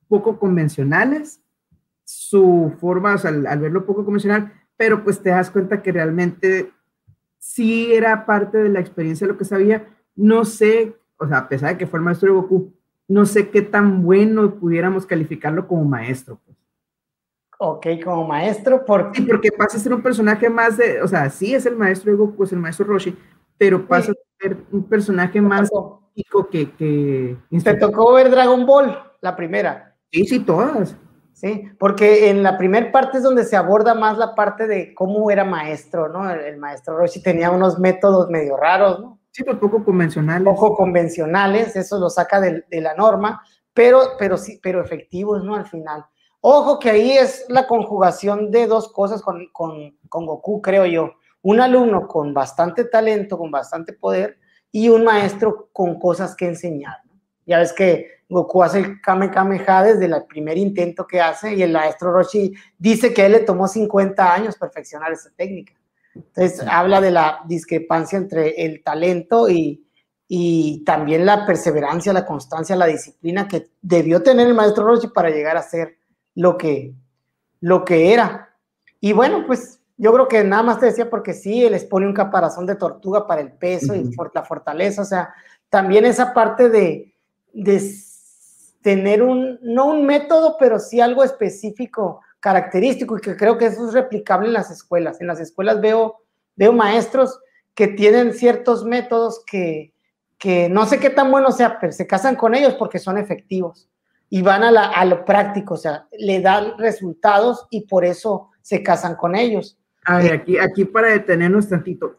poco 0.07 0.39
convencionales, 0.39 1.41
su 2.03 2.73
forma, 2.79 3.15
o 3.15 3.17
sea, 3.17 3.31
al, 3.31 3.59
verlo 3.59 3.85
poco 3.85 4.05
convencional, 4.05 4.53
pero 4.77 5.03
pues 5.03 5.21
te 5.21 5.29
das 5.29 5.49
cuenta 5.49 5.81
que 5.81 5.91
realmente 5.91 6.71
sí 7.39 7.93
era 7.93 8.25
parte 8.25 8.57
de 8.57 8.69
la 8.69 8.79
experiencia 8.79 9.27
lo 9.27 9.37
que 9.37 9.45
sabía. 9.45 9.87
No 10.15 10.45
sé, 10.45 10.95
o 11.17 11.27
sea, 11.27 11.39
a 11.39 11.49
pesar 11.49 11.71
de 11.71 11.77
que 11.77 11.87
fue 11.87 11.99
el 11.99 12.05
maestro 12.05 12.27
de 12.27 12.39
Goku, 12.39 12.73
no 13.07 13.25
sé 13.25 13.49
qué 13.49 13.61
tan 13.61 14.03
bueno 14.03 14.55
pudiéramos 14.55 15.05
calificarlo 15.05 15.67
como 15.67 15.85
maestro. 15.85 16.39
Pues. 16.45 16.57
Ok, 17.57 17.87
como 18.03 18.27
maestro, 18.27 18.83
porque... 18.85 19.21
Sí, 19.21 19.27
porque 19.27 19.51
pasa 19.51 19.77
a 19.77 19.79
ser 19.79 19.93
un 19.93 20.01
personaje 20.01 20.49
más 20.49 20.77
de, 20.77 21.01
o 21.01 21.07
sea, 21.07 21.29
sí 21.29 21.55
es 21.55 21.65
el 21.65 21.75
maestro 21.75 22.11
de 22.11 22.17
Goku, 22.17 22.43
es 22.43 22.51
el 22.51 22.59
maestro 22.59 22.85
Roshi, 22.85 23.15
pero 23.57 23.87
pasa 23.87 24.11
a 24.11 24.41
ser 24.41 24.57
un 24.71 24.83
personaje 24.83 25.39
más 25.41 25.69
que, 26.51 26.71
que... 26.71 27.37
Te 27.63 27.73
tocó 27.75 28.13
ver 28.13 28.29
Dragon 28.29 28.65
Ball, 28.65 28.97
la 29.21 29.35
primera. 29.35 29.94
Sí, 30.15 30.25
sí, 30.25 30.39
todas. 30.39 30.95
Sí, 31.33 31.63
porque 31.77 32.29
en 32.29 32.41
la 32.41 32.57
primera 32.57 32.89
parte 32.89 33.17
es 33.17 33.23
donde 33.25 33.43
se 33.43 33.57
aborda 33.57 33.93
más 33.93 34.17
la 34.17 34.33
parte 34.33 34.65
de 34.65 34.95
cómo 34.95 35.29
era 35.29 35.43
maestro, 35.43 36.07
¿no? 36.07 36.29
El, 36.31 36.55
maestro 36.55 36.97
Roshi 36.97 37.21
tenía 37.21 37.51
unos 37.51 37.77
métodos 37.79 38.29
medio 38.29 38.55
raros, 38.55 39.01
¿no? 39.01 39.19
Sí, 39.31 39.43
pero 39.43 39.59
poco 39.59 39.83
convencionales. 39.83 40.45
Poco 40.45 40.73
convencionales, 40.77 41.75
eso 41.75 41.99
lo 41.99 42.09
saca 42.09 42.39
de, 42.39 42.63
la 42.79 42.93
norma, 42.93 43.43
pero, 43.73 44.11
pero 44.17 44.37
sí, 44.37 44.57
pero 44.63 44.81
efectivos, 44.81 45.43
¿no? 45.43 45.55
Al 45.55 45.65
final. 45.65 46.05
Ojo 46.39 46.79
que 46.79 46.91
ahí 46.91 47.11
es 47.11 47.45
la 47.49 47.67
conjugación 47.67 48.49
de 48.51 48.67
dos 48.67 48.93
cosas 48.93 49.21
con, 49.21 49.49
con, 49.51 49.97
con 50.07 50.25
Goku, 50.25 50.61
creo 50.61 50.85
yo. 50.85 51.15
Un 51.41 51.59
alumno 51.59 52.07
con 52.07 52.33
bastante 52.33 52.85
talento, 52.85 53.37
con 53.37 53.51
bastante 53.51 53.91
poder, 53.91 54.37
y 54.71 54.87
un 54.87 55.03
maestro 55.03 55.67
con 55.73 55.99
cosas 55.99 56.37
que 56.37 56.47
enseñar. 56.47 56.99
Ya 57.45 57.59
ves 57.59 57.73
que 57.73 58.14
Goku 58.27 58.63
hace 58.63 58.79
el 58.79 59.01
Kame 59.01 59.29
Kameha 59.29 59.83
desde 59.83 60.05
el 60.05 60.25
primer 60.27 60.57
intento 60.57 61.05
que 61.05 61.21
hace 61.21 61.53
y 61.53 61.61
el 61.61 61.73
maestro 61.73 62.11
Roshi 62.11 62.53
dice 62.77 63.13
que 63.13 63.21
a 63.21 63.25
él 63.27 63.33
le 63.33 63.39
tomó 63.41 63.67
50 63.67 64.33
años 64.33 64.57
perfeccionar 64.57 65.11
esa 65.11 65.29
técnica. 65.35 65.73
Entonces 66.15 66.65
habla 66.67 67.01
de 67.01 67.11
la 67.11 67.41
discrepancia 67.45 68.17
entre 68.17 68.65
el 68.65 68.83
talento 68.83 69.49
y, 69.49 69.85
y 70.27 70.83
también 70.85 71.25
la 71.25 71.45
perseverancia, 71.45 72.13
la 72.13 72.25
constancia, 72.25 72.75
la 72.75 72.87
disciplina 72.87 73.47
que 73.47 73.69
debió 73.81 74.23
tener 74.23 74.47
el 74.47 74.53
maestro 74.53 74.85
Roshi 74.85 75.07
para 75.07 75.29
llegar 75.29 75.57
a 75.57 75.61
ser 75.61 75.97
lo 76.33 76.57
que, 76.57 76.93
lo 77.59 77.85
que 77.85 78.13
era. 78.13 78.55
Y 78.99 79.13
bueno, 79.13 79.43
pues 79.45 79.81
yo 79.97 80.11
creo 80.13 80.27
que 80.27 80.43
nada 80.43 80.63
más 80.63 80.79
te 80.79 80.87
decía 80.87 81.09
porque 81.09 81.33
sí, 81.33 81.69
les 81.69 81.85
pone 81.85 82.07
un 82.07 82.13
caparazón 82.13 82.65
de 82.65 82.75
tortuga 82.75 83.27
para 83.27 83.41
el 83.41 83.51
peso 83.51 83.93
y 83.95 84.15
por 84.15 84.31
la 84.33 84.43
fortaleza, 84.43 85.01
o 85.01 85.05
sea, 85.05 85.33
también 85.69 86.05
esa 86.05 86.33
parte 86.33 86.69
de, 86.69 87.13
de 87.53 87.79
tener 88.85 89.23
un, 89.23 89.57
no 89.63 89.87
un 89.87 90.05
método, 90.05 90.57
pero 90.59 90.77
sí 90.77 91.01
algo 91.01 91.23
específico, 91.23 92.21
característico, 92.39 93.17
y 93.17 93.21
que 93.21 93.35
creo 93.35 93.57
que 93.57 93.65
eso 93.65 93.87
es 93.87 93.95
replicable 93.95 94.45
en 94.45 94.53
las 94.53 94.69
escuelas. 94.69 95.19
En 95.19 95.25
las 95.25 95.39
escuelas 95.39 95.81
veo, 95.81 96.17
veo 96.55 96.71
maestros 96.71 97.39
que 97.73 97.87
tienen 97.87 98.31
ciertos 98.35 98.85
métodos 98.85 99.43
que, 99.47 99.91
que 100.37 100.69
no 100.69 100.85
sé 100.85 100.99
qué 100.99 101.09
tan 101.09 101.31
bueno 101.31 101.51
sea, 101.51 101.79
pero 101.79 101.93
se 101.93 102.05
casan 102.05 102.35
con 102.35 102.53
ellos 102.53 102.75
porque 102.75 102.99
son 102.99 103.17
efectivos 103.17 103.89
y 104.29 104.43
van 104.43 104.61
a, 104.61 104.69
la, 104.69 104.83
a 104.89 105.03
lo 105.03 105.25
práctico, 105.25 105.73
o 105.73 105.77
sea, 105.77 106.07
le 106.19 106.39
dan 106.39 106.77
resultados 106.77 107.65
y 107.71 107.87
por 107.87 108.05
eso 108.05 108.51
se 108.61 108.83
casan 108.83 109.15
con 109.15 109.33
ellos. 109.33 109.79
A 110.05 110.19
ver, 110.19 110.31
aquí, 110.33 110.59
aquí 110.59 110.85
para 110.85 111.07
detenernos 111.07 111.67
tantito, 111.67 112.17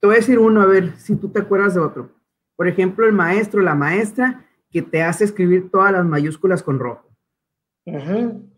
te 0.00 0.06
voy 0.06 0.16
a 0.16 0.20
decir 0.20 0.38
uno, 0.38 0.62
a 0.62 0.66
ver 0.66 0.96
si 0.96 1.16
tú 1.16 1.28
te 1.28 1.40
acuerdas 1.40 1.74
de 1.74 1.80
otro. 1.80 2.12
Por 2.56 2.66
ejemplo, 2.66 3.04
el 3.04 3.12
maestro, 3.12 3.60
la 3.60 3.74
maestra 3.74 4.46
que 4.70 4.82
te 4.82 5.02
hace 5.02 5.24
escribir 5.24 5.70
todas 5.70 5.92
las 5.92 6.04
mayúsculas 6.04 6.62
con 6.62 6.78
rojo. 6.78 7.08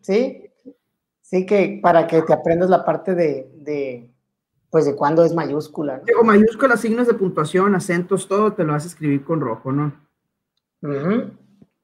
Sí, 0.00 0.50
sí 1.22 1.46
que 1.46 1.78
para 1.82 2.06
que 2.06 2.22
te 2.22 2.32
aprendas 2.32 2.68
la 2.68 2.84
parte 2.84 3.14
de, 3.14 3.50
de 3.56 4.11
pues 4.70 4.84
de 4.84 4.94
cuándo 4.94 5.24
es 5.24 5.34
mayúscula. 5.34 6.02
O 6.18 6.24
mayúsculas, 6.24 6.80
signos 6.80 7.06
de 7.06 7.14
puntuación, 7.14 7.74
acentos, 7.74 8.28
todo 8.28 8.52
te 8.52 8.64
lo 8.64 8.74
hace 8.74 8.88
escribir 8.88 9.24
con 9.24 9.40
rojo, 9.40 9.72
¿no? 9.72 9.92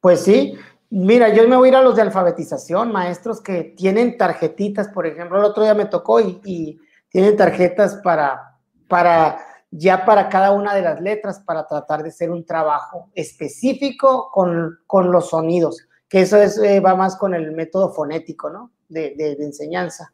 Pues 0.01 0.21
sí. 0.21 0.57
Mira, 0.89 1.35
yo 1.35 1.49
me 1.49 1.57
voy 1.57 1.69
a 1.69 1.73
ir 1.73 1.77
a 1.77 1.83
los 1.83 1.97
de 1.97 2.03
alfabetización, 2.03 2.93
maestros 2.93 3.41
que 3.41 3.75
tienen 3.77 4.17
tarjetitas, 4.17 4.89
por 4.89 5.05
ejemplo, 5.05 5.39
el 5.39 5.45
otro 5.45 5.65
día 5.65 5.75
me 5.75 5.87
tocó 5.87 6.21
y, 6.21 6.41
y 6.45 6.81
tienen 7.09 7.37
tarjetas 7.37 7.97
para, 7.97 8.57
para 8.87 9.39
ya 9.77 10.05
para 10.05 10.29
cada 10.29 10.53
una 10.53 10.75
de 10.75 10.83
las 10.83 11.01
letras 11.01 11.41
para 11.41 11.67
tratar 11.67 12.03
de 12.03 12.09
hacer 12.09 12.31
un 12.31 12.45
trabajo 12.45 13.11
específico 13.15 14.31
con, 14.33 14.79
con 14.87 15.11
los 15.11 15.31
sonidos, 15.31 15.87
que 16.09 16.23
eso 16.23 16.41
es, 16.41 16.59
eh, 16.59 16.81
va 16.81 16.95
más 16.95 17.17
con 17.17 17.35
el 17.35 17.53
método 17.53 17.93
fonético, 17.93 18.51
¿no? 18.51 18.73
De, 18.89 19.37
enseñanza. 19.41 20.13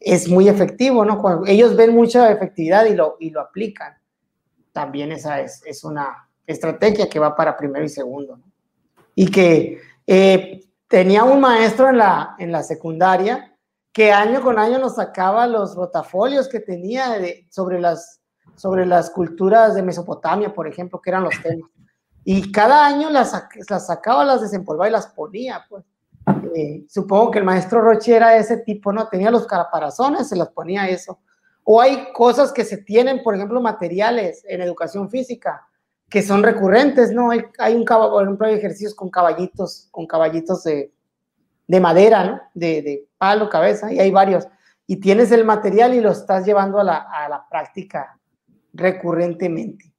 Es 0.00 0.28
muy 0.28 0.48
efectivo, 0.48 1.04
¿no? 1.04 1.20
Cuando 1.20 1.46
ellos 1.46 1.76
ven 1.76 1.94
mucha 1.94 2.30
efectividad 2.30 2.86
y 2.86 2.94
lo, 2.94 3.16
y 3.20 3.30
lo 3.30 3.40
aplican. 3.40 3.94
También 4.72 5.12
esa 5.12 5.40
es, 5.40 5.62
es 5.64 5.84
una 5.84 6.28
estrategia 6.46 7.08
que 7.08 7.18
va 7.18 7.36
para 7.36 7.56
primero 7.56 7.84
y 7.84 7.88
segundo. 7.88 8.40
Y 9.14 9.30
que 9.30 9.80
eh, 10.06 10.64
tenía 10.88 11.24
un 11.24 11.40
maestro 11.40 11.88
en 11.88 11.98
la, 11.98 12.34
en 12.38 12.50
la 12.50 12.62
secundaria 12.62 13.54
que 13.92 14.10
año 14.10 14.42
con 14.42 14.58
año 14.58 14.78
nos 14.78 14.96
sacaba 14.96 15.46
los 15.46 15.76
rotafolios 15.76 16.48
que 16.48 16.58
tenía 16.58 17.16
sobre 17.48 17.80
las 17.80 18.20
sobre 18.56 18.86
las 18.86 19.10
culturas 19.10 19.74
de 19.74 19.82
Mesopotamia, 19.82 20.52
por 20.52 20.66
ejemplo, 20.66 21.00
que 21.00 21.10
eran 21.10 21.24
los 21.24 21.34
temas. 21.42 21.70
Y 22.24 22.50
cada 22.50 22.86
año 22.86 23.10
las, 23.10 23.32
las 23.68 23.86
sacaba, 23.86 24.24
las 24.24 24.40
desempolvaba 24.40 24.88
y 24.88 24.92
las 24.92 25.08
ponía, 25.08 25.64
pues. 25.68 25.84
Eh, 26.54 26.86
supongo 26.88 27.30
que 27.30 27.38
el 27.38 27.44
maestro 27.44 27.82
Roche 27.82 28.16
era 28.16 28.36
ese 28.36 28.58
tipo, 28.58 28.92
¿no? 28.92 29.08
Tenía 29.08 29.30
los 29.30 29.46
caparazones, 29.46 30.28
se 30.28 30.36
las 30.36 30.48
ponía 30.48 30.88
eso. 30.88 31.18
O 31.64 31.80
hay 31.80 32.12
cosas 32.12 32.52
que 32.52 32.64
se 32.64 32.78
tienen, 32.78 33.22
por 33.22 33.34
ejemplo, 33.34 33.60
materiales 33.60 34.42
en 34.48 34.62
educación 34.62 35.10
física 35.10 35.66
que 36.08 36.22
son 36.22 36.42
recurrentes, 36.42 37.12
¿no? 37.12 37.30
Hay, 37.30 37.42
hay 37.58 37.74
un 37.74 37.84
por 37.84 38.22
ejemplo, 38.22 38.46
hay 38.46 38.54
ejercicios 38.54 38.94
con 38.94 39.10
caballitos, 39.10 39.88
con 39.90 40.06
caballitos 40.06 40.62
de, 40.64 40.92
de 41.66 41.80
madera, 41.80 42.24
¿no? 42.24 42.40
De, 42.54 42.82
de, 42.82 43.08
palo, 43.18 43.48
cabeza, 43.50 43.92
y 43.92 43.98
hay 43.98 44.10
varios. 44.10 44.46
Y 44.86 44.96
tienes 44.96 45.32
el 45.32 45.44
material 45.44 45.92
y 45.94 46.00
lo 46.00 46.12
estás 46.12 46.46
llevando 46.46 46.78
a 46.78 46.84
la, 46.84 46.96
a 46.96 47.28
la 47.28 47.46
práctica 47.48 48.18
recurrentemente. 48.74 49.92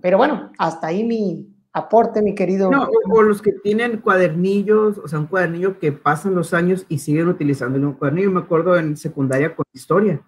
Pero 0.00 0.18
bueno, 0.18 0.50
hasta 0.58 0.88
ahí 0.88 1.04
mi 1.04 1.48
aporte, 1.72 2.22
mi 2.22 2.34
querido. 2.34 2.70
No, 2.70 2.88
o, 3.10 3.22
los 3.22 3.42
que 3.42 3.52
tienen 3.52 3.98
cuadernillos, 3.98 4.98
o 4.98 5.06
sea, 5.08 5.18
un 5.18 5.26
cuadernillo 5.26 5.78
que 5.78 5.92
pasan 5.92 6.34
los 6.34 6.54
años 6.54 6.86
y 6.88 6.98
siguen 6.98 7.28
utilizando 7.28 7.78
un 7.78 7.94
cuadernillo. 7.94 8.30
Me 8.30 8.40
acuerdo 8.40 8.76
en 8.76 8.96
secundaria 8.96 9.54
con 9.54 9.64
historia. 9.72 10.22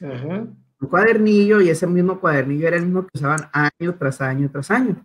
Un 0.00 0.88
cuadernillo 0.88 1.60
y 1.60 1.70
ese 1.70 1.86
mismo 1.86 2.20
cuadernillo 2.20 2.68
era 2.68 2.76
el 2.76 2.84
mismo 2.86 3.02
que 3.02 3.18
usaban 3.18 3.48
año 3.52 3.94
tras 3.98 4.20
año 4.20 4.50
tras 4.50 4.70
año. 4.70 5.02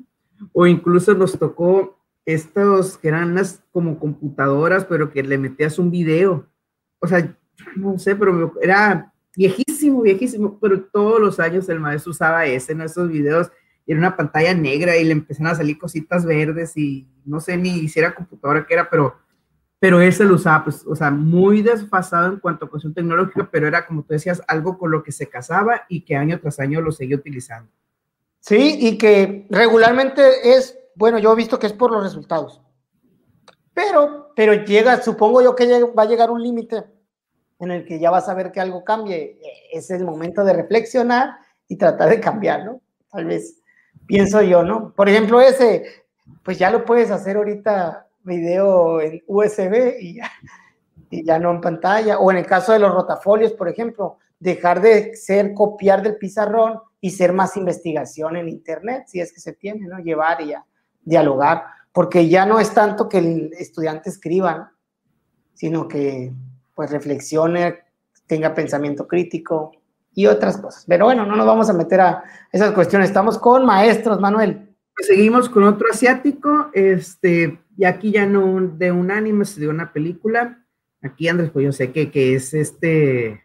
O 0.54 0.66
incluso 0.66 1.14
nos 1.14 1.38
tocó 1.38 1.98
estos 2.26 2.98
que 2.98 3.10
eran 3.10 3.32
unas 3.32 3.64
como 3.72 4.00
computadoras, 4.00 4.86
pero 4.86 5.12
que 5.12 5.24
le 5.24 5.38
metías 5.38 5.78
un 5.80 5.92
video. 5.92 6.48
O 7.00 7.08
sea, 7.08 7.36
no 7.76 7.98
sé, 8.00 8.16
pero 8.16 8.54
era 8.62 9.14
viejísimo, 9.36 9.71
viejísimo, 9.90 10.60
pero 10.60 10.84
todos 10.84 11.20
los 11.20 11.40
años 11.40 11.68
el 11.70 11.80
maestro 11.80 12.12
usaba 12.12 12.46
ese 12.46 12.74
en 12.74 12.82
esos 12.82 13.10
videos 13.10 13.52
y 13.86 13.92
era 13.92 14.00
una 14.00 14.16
pantalla 14.16 14.54
negra 14.54 14.96
y 14.98 15.04
le 15.04 15.12
empezaron 15.12 15.52
a 15.52 15.56
salir 15.56 15.78
cositas 15.78 16.26
verdes 16.26 16.78
y 16.78 17.08
no 17.26 17.40
sé 17.40 17.58
ni 17.58 17.88
si 17.88 18.00
era 18.00 18.14
computadora 18.14 18.66
que 18.66 18.74
era, 18.74 18.90
pero, 18.90 19.16
pero 19.80 20.02
ese 20.02 20.24
lo 20.24 20.36
usaba, 20.36 20.64
pues, 20.66 20.86
o 20.86 20.96
sea, 20.96 21.10
muy 21.10 21.62
desfasado 21.62 22.34
en 22.34 22.40
cuanto 22.40 22.66
a 22.66 22.70
cuestión 22.70 22.94
tecnológica, 22.94 23.50
pero 23.52 23.68
era 23.68 23.86
como 23.86 24.04
tú 24.04 24.14
decías, 24.14 24.42
algo 24.48 24.78
con 24.78 24.92
lo 24.92 25.02
que 25.04 25.12
se 25.12 25.28
casaba 25.28 25.84
y 25.90 26.02
que 26.02 26.16
año 26.16 26.40
tras 26.40 26.60
año 26.60 26.82
lo 26.82 26.92
seguía 26.92 27.18
utilizando. 27.18 27.72
Sí, 28.40 28.78
y 28.80 28.98
que 28.98 29.48
regularmente 29.50 30.56
es, 30.56 30.78
bueno, 30.96 31.20
yo 31.20 31.34
he 31.34 31.36
visto 31.36 31.60
que 31.60 31.68
es 31.68 31.74
por 31.74 31.92
los 31.92 32.04
resultados, 32.04 32.62
pero, 33.74 34.32
pero 34.36 34.54
llega, 34.54 35.02
supongo 35.02 35.42
yo 35.42 35.56
que 35.56 35.84
va 35.98 36.04
a 36.04 36.08
llegar 36.08 36.30
un 36.30 36.42
límite 36.42 36.84
en 37.66 37.72
el 37.72 37.86
que 37.86 38.00
ya 38.00 38.10
vas 38.10 38.28
a 38.28 38.34
ver 38.34 38.52
que 38.52 38.60
algo 38.60 38.84
cambie, 38.84 39.40
es 39.72 39.90
el 39.92 40.04
momento 40.04 40.44
de 40.44 40.54
reflexionar 40.54 41.36
y 41.68 41.78
tratar 41.78 42.10
de 42.10 42.20
cambiar, 42.20 42.66
¿no? 42.66 42.82
Tal 43.12 43.26
vez 43.26 43.60
pienso 44.08 44.42
yo, 44.42 44.64
¿no? 44.64 44.94
Por 44.94 45.08
ejemplo, 45.08 45.40
ese, 45.40 45.84
pues 46.44 46.58
ya 46.58 46.72
lo 46.72 46.86
puedes 46.86 47.12
hacer 47.12 47.38
ahorita 47.38 48.08
video 48.24 49.00
en 49.02 49.24
USB 49.28 49.96
y 50.00 50.16
ya, 50.16 50.32
y 51.10 51.24
ya 51.24 51.38
no 51.40 51.52
en 51.52 51.62
pantalla. 51.62 52.20
O 52.20 52.32
en 52.32 52.38
el 52.38 52.46
caso 52.46 52.74
de 52.74 52.80
los 52.80 52.94
rotafolios, 52.94 53.54
por 53.54 53.70
ejemplo, 53.70 54.18
dejar 54.40 54.82
de 54.82 55.16
ser 55.16 55.54
copiar 55.54 56.02
del 56.02 56.18
pizarrón 56.18 56.80
y 57.00 57.12
ser 57.12 57.32
más 57.32 57.58
investigación 57.58 58.38
en 58.38 58.50
Internet, 58.50 59.04
si 59.08 59.20
es 59.20 59.32
que 59.32 59.40
se 59.40 59.54
tiene, 59.54 59.88
¿no? 59.88 60.00
Llevar 60.00 60.42
y 60.42 60.50
ya, 60.50 60.66
dialogar, 61.04 61.64
porque 61.92 62.28
ya 62.28 62.46
no 62.46 62.60
es 62.60 62.74
tanto 62.74 63.08
que 63.08 63.20
el 63.20 63.54
estudiante 63.54 64.10
escriba, 64.10 64.72
sino 65.54 65.88
que 65.88 66.32
pues 66.82 66.90
reflexione, 66.90 67.78
tenga 68.26 68.56
pensamiento 68.56 69.08
crítico 69.08 69.72
y 70.16 70.26
otras 70.26 70.58
cosas. 70.58 70.84
Pero 70.88 71.06
bueno, 71.06 71.28
no 71.28 71.36
nos 71.36 71.46
vamos 71.46 71.70
a 71.70 71.74
meter 71.74 72.02
a 72.02 72.24
esas 72.52 72.72
cuestiones. 72.72 73.10
Estamos 73.10 73.38
con 73.38 73.68
maestros, 73.68 74.20
Manuel. 74.20 74.76
Pues 74.96 75.06
seguimos 75.06 75.48
con 75.48 75.64
otro 75.66 75.86
asiático, 75.92 76.72
este, 76.74 77.60
y 77.78 77.86
aquí 77.86 78.10
ya 78.10 78.26
no 78.26 78.60
de 78.62 78.92
un 78.92 79.12
anime, 79.12 79.46
se 79.46 79.62
de 79.62 79.68
una 79.68 79.94
película. 79.94 80.66
Aquí 81.04 81.28
Andrés, 81.28 81.52
pues 81.52 81.66
yo 81.66 81.72
sé 81.72 81.92
que, 81.92 82.10
que 82.10 82.34
es 82.34 82.52
este, 82.56 83.40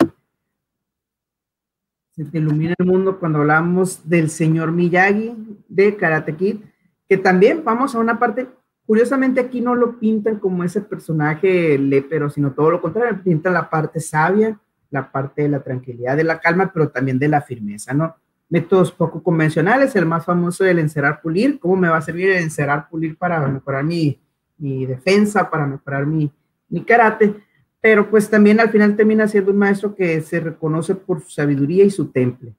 se 2.12 2.24
te 2.24 2.38
ilumina 2.38 2.74
el 2.78 2.86
mundo 2.86 3.18
cuando 3.18 3.40
hablamos 3.40 4.08
del 4.08 4.30
señor 4.30 4.72
Miyagi 4.72 5.34
de 5.68 5.94
Karate 5.94 6.36
Kid, 6.36 6.60
que 7.06 7.18
también 7.18 7.64
vamos 7.64 7.94
a 7.94 7.98
una 7.98 8.18
parte 8.18 8.48
Curiosamente 8.86 9.40
aquí 9.40 9.60
no 9.60 9.74
lo 9.74 9.98
pintan 9.98 10.38
como 10.38 10.62
ese 10.62 10.80
personaje 10.80 11.76
lépero, 11.76 12.30
sino 12.30 12.52
todo 12.52 12.70
lo 12.70 12.80
contrario, 12.80 13.20
pintan 13.22 13.54
la 13.54 13.68
parte 13.68 13.98
sabia, 13.98 14.58
la 14.90 15.10
parte 15.10 15.42
de 15.42 15.48
la 15.48 15.60
tranquilidad, 15.60 16.16
de 16.16 16.22
la 16.22 16.38
calma, 16.38 16.70
pero 16.72 16.88
también 16.90 17.18
de 17.18 17.28
la 17.28 17.42
firmeza, 17.42 17.92
¿no? 17.92 18.14
Métodos 18.48 18.92
poco 18.92 19.22
convencionales, 19.24 19.96
el 19.96 20.06
más 20.06 20.24
famoso 20.24 20.62
del 20.62 20.78
encerar 20.78 21.20
pulir, 21.20 21.58
¿cómo 21.58 21.74
me 21.74 21.88
va 21.88 21.96
a 21.96 22.02
servir 22.02 22.30
el 22.30 22.44
encerar 22.44 22.88
pulir 22.88 23.18
para 23.18 23.44
mejorar 23.48 23.82
mi, 23.82 24.20
mi 24.56 24.86
defensa, 24.86 25.50
para 25.50 25.66
mejorar 25.66 26.06
mi, 26.06 26.30
mi 26.68 26.84
karate? 26.84 27.34
Pero 27.80 28.08
pues 28.08 28.30
también 28.30 28.60
al 28.60 28.70
final 28.70 28.94
termina 28.94 29.26
siendo 29.26 29.50
un 29.50 29.58
maestro 29.58 29.96
que 29.96 30.20
se 30.20 30.38
reconoce 30.38 30.94
por 30.94 31.20
su 31.20 31.30
sabiduría 31.30 31.82
y 31.82 31.90
su 31.90 32.12
temple. 32.12 32.54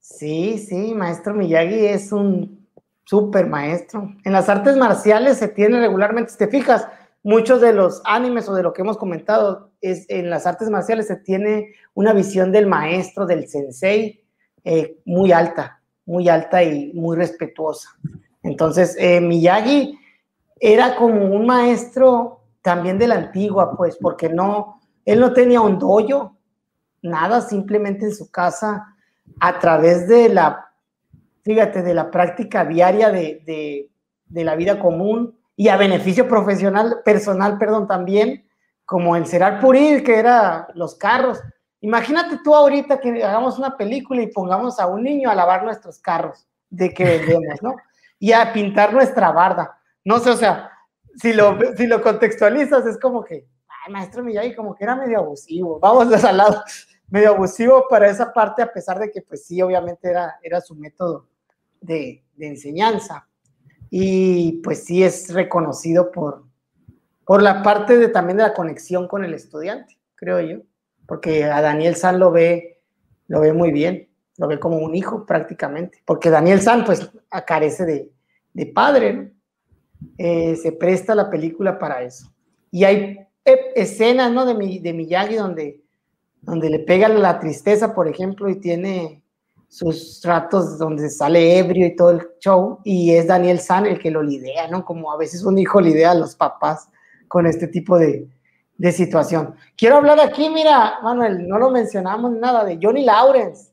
Sí, 0.00 0.56
sí, 0.58 0.94
maestro 0.94 1.34
Miyagi 1.34 1.86
es 1.86 2.12
un 2.12 2.65
súper 3.06 3.46
maestro. 3.46 4.12
En 4.24 4.32
las 4.32 4.48
artes 4.48 4.76
marciales 4.76 5.38
se 5.38 5.48
tiene 5.48 5.80
regularmente, 5.80 6.32
si 6.32 6.38
te 6.38 6.48
fijas, 6.48 6.86
muchos 7.22 7.60
de 7.60 7.72
los 7.72 8.02
animes 8.04 8.48
o 8.48 8.54
de 8.54 8.62
lo 8.62 8.72
que 8.72 8.82
hemos 8.82 8.98
comentado 8.98 9.70
es 9.80 10.06
en 10.10 10.28
las 10.28 10.46
artes 10.46 10.68
marciales 10.68 11.06
se 11.06 11.16
tiene 11.16 11.72
una 11.94 12.12
visión 12.12 12.52
del 12.52 12.66
maestro, 12.66 13.24
del 13.24 13.48
sensei, 13.48 14.24
eh, 14.64 14.98
muy 15.04 15.32
alta, 15.32 15.80
muy 16.04 16.28
alta 16.28 16.62
y 16.62 16.92
muy 16.94 17.16
respetuosa. 17.16 17.90
Entonces, 18.42 18.96
eh, 18.98 19.20
Miyagi 19.20 19.98
era 20.58 20.96
como 20.96 21.26
un 21.26 21.46
maestro 21.46 22.40
también 22.60 22.98
de 22.98 23.06
la 23.06 23.16
antigua, 23.16 23.76
pues, 23.76 23.96
porque 23.96 24.28
no, 24.28 24.80
él 25.04 25.20
no 25.20 25.32
tenía 25.32 25.60
un 25.60 25.78
dojo, 25.78 26.36
nada, 27.02 27.40
simplemente 27.40 28.06
en 28.06 28.14
su 28.14 28.30
casa, 28.30 28.96
a 29.40 29.58
través 29.58 30.08
de 30.08 30.28
la, 30.28 30.65
fíjate, 31.46 31.84
de 31.84 31.94
la 31.94 32.10
práctica 32.10 32.64
diaria 32.64 33.10
de, 33.12 33.88
de 34.26 34.44
la 34.44 34.56
vida 34.56 34.80
común 34.80 35.38
y 35.54 35.68
a 35.68 35.76
beneficio 35.76 36.26
profesional, 36.26 37.02
personal, 37.04 37.56
perdón, 37.56 37.86
también, 37.86 38.48
como 38.84 39.14
el 39.14 39.26
Serar 39.26 39.60
Purir, 39.60 40.02
que 40.02 40.16
era 40.16 40.66
los 40.74 40.96
carros. 40.96 41.40
Imagínate 41.80 42.40
tú 42.42 42.52
ahorita 42.52 42.98
que 42.98 43.22
hagamos 43.22 43.60
una 43.60 43.76
película 43.76 44.22
y 44.22 44.26
pongamos 44.26 44.80
a 44.80 44.88
un 44.88 45.04
niño 45.04 45.30
a 45.30 45.36
lavar 45.36 45.62
nuestros 45.62 46.00
carros 46.00 46.48
de 46.68 46.92
que 46.92 47.04
vendemos, 47.04 47.62
¿no? 47.62 47.76
Y 48.18 48.32
a 48.32 48.52
pintar 48.52 48.92
nuestra 48.92 49.30
barda. 49.30 49.78
No 50.04 50.18
sé, 50.18 50.30
o 50.30 50.36
sea, 50.36 50.72
si 51.14 51.32
lo, 51.32 51.56
si 51.76 51.86
lo 51.86 52.02
contextualizas 52.02 52.84
es 52.86 52.98
como 52.98 53.22
que, 53.22 53.46
ay, 53.68 53.92
maestro 53.92 54.24
Miyagi 54.24 54.56
como 54.56 54.74
que 54.74 54.82
era 54.82 54.96
medio 54.96 55.20
abusivo, 55.20 55.78
vamos 55.78 56.10
de 56.10 56.16
al 56.28 56.42
medio 57.08 57.30
abusivo 57.30 57.86
para 57.88 58.08
esa 58.08 58.32
parte, 58.32 58.62
a 58.62 58.72
pesar 58.72 58.98
de 58.98 59.12
que 59.12 59.22
pues 59.22 59.46
sí, 59.46 59.62
obviamente 59.62 60.10
era, 60.10 60.40
era 60.42 60.60
su 60.60 60.74
método 60.74 61.28
de, 61.80 62.24
enseñanza. 62.38 63.28
Y 63.90 64.60
pues 64.62 64.84
sí 64.84 65.02
es 65.02 65.32
reconocido 65.32 66.10
por, 66.10 66.44
por 67.24 67.42
la 67.42 67.62
parte 67.62 67.96
de 67.96 68.08
también 68.08 68.38
de 68.38 68.44
la 68.44 68.54
conexión 68.54 69.08
con 69.08 69.24
el 69.24 69.32
estudiante, 69.32 69.98
creo 70.16 70.40
yo 70.40 70.62
porque 71.06 71.44
a 71.44 71.62
Daniel 71.62 71.96
San 71.96 72.18
lo 72.18 72.30
ve, 72.32 72.80
lo 73.28 73.40
ve 73.40 73.52
muy 73.52 73.70
bien, 73.70 74.08
lo 74.36 74.48
ve 74.48 74.58
como 74.58 74.76
un 74.78 74.94
hijo 74.94 75.24
prácticamente, 75.24 76.02
porque 76.04 76.30
Daniel 76.30 76.60
San 76.60 76.84
pues 76.84 77.10
carece 77.46 77.86
de, 77.86 78.10
de 78.52 78.66
padre, 78.66 79.32
eh, 80.18 80.56
se 80.56 80.72
presta 80.72 81.14
la 81.14 81.30
película 81.30 81.78
para 81.78 82.02
eso. 82.02 82.32
Y 82.70 82.84
hay 82.84 83.20
escenas, 83.74 84.32
¿no? 84.32 84.44
De, 84.44 84.54
mi, 84.54 84.80
de 84.80 84.92
Miyagi 84.92 85.36
donde, 85.36 85.82
donde 86.42 86.68
le 86.68 86.80
pega 86.80 87.08
la 87.08 87.38
tristeza, 87.38 87.94
por 87.94 88.08
ejemplo, 88.08 88.50
y 88.50 88.56
tiene 88.56 89.22
sus 89.68 90.22
ratos 90.24 90.78
donde 90.78 91.10
sale 91.10 91.58
ebrio 91.58 91.86
y 91.86 91.96
todo 91.96 92.10
el 92.10 92.28
show, 92.40 92.80
y 92.84 93.12
es 93.12 93.26
Daniel 93.26 93.58
San 93.60 93.86
el 93.86 93.98
que 93.98 94.10
lo 94.10 94.22
lidea, 94.22 94.68
¿no? 94.68 94.84
Como 94.84 95.12
a 95.12 95.16
veces 95.16 95.44
un 95.44 95.58
hijo 95.58 95.80
lidea 95.80 96.12
a 96.12 96.14
los 96.14 96.36
papás 96.36 96.88
con 97.28 97.46
este 97.46 97.68
tipo 97.68 97.98
de, 97.98 98.28
de 98.78 98.92
situación. 98.92 99.54
Quiero 99.76 99.96
hablar 99.96 100.20
aquí, 100.20 100.48
mira, 100.50 100.94
Manuel, 101.02 101.46
no 101.48 101.58
lo 101.58 101.70
mencionamos 101.70 102.32
nada 102.32 102.64
de 102.64 102.78
Johnny 102.80 103.04
Lawrence. 103.04 103.72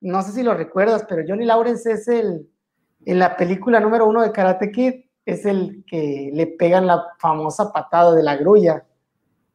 No 0.00 0.22
sé 0.22 0.32
si 0.32 0.42
lo 0.42 0.54
recuerdas, 0.54 1.04
pero 1.08 1.22
Johnny 1.26 1.44
Lawrence 1.44 1.90
es 1.90 2.08
el, 2.08 2.48
en 3.04 3.18
la 3.18 3.36
película 3.36 3.80
número 3.80 4.06
uno 4.06 4.22
de 4.22 4.32
Karate 4.32 4.70
Kid, 4.70 4.94
es 5.24 5.46
el 5.46 5.84
que 5.86 6.30
le 6.32 6.46
pegan 6.46 6.86
la 6.86 7.02
famosa 7.18 7.72
patada 7.72 8.14
de 8.14 8.22
la 8.22 8.36
grulla. 8.36 8.84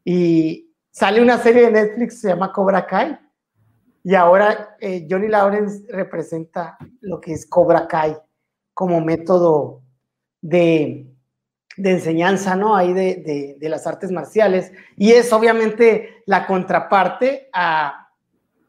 Y 0.04 0.72
sale 0.90 1.22
una 1.22 1.38
serie 1.38 1.68
de 1.68 1.72
Netflix, 1.72 2.22
se 2.22 2.30
llama 2.30 2.52
Cobra 2.52 2.86
Kai. 2.88 3.20
Y 4.04 4.16
ahora 4.16 4.76
eh, 4.80 5.08
Johnny 5.10 5.28
Lawrence 5.28 5.86
representa 5.90 6.78
lo 7.02 7.20
que 7.20 7.34
es 7.34 7.46
Cobra 7.46 7.88
Kai 7.88 8.16
como 8.74 9.02
método 9.02 9.84
de, 10.42 11.06
enseñanza, 11.76 12.56
¿no? 12.56 12.76
Ahí 12.76 12.94
de, 12.94 13.58
de, 13.60 13.70
las 13.70 13.86
artes 13.88 14.12
marciales. 14.12 14.72
Y 14.96 15.12
es 15.12 15.32
obviamente 15.34 16.24
la 16.26 16.48
contraparte 16.48 17.50
a, 17.52 18.10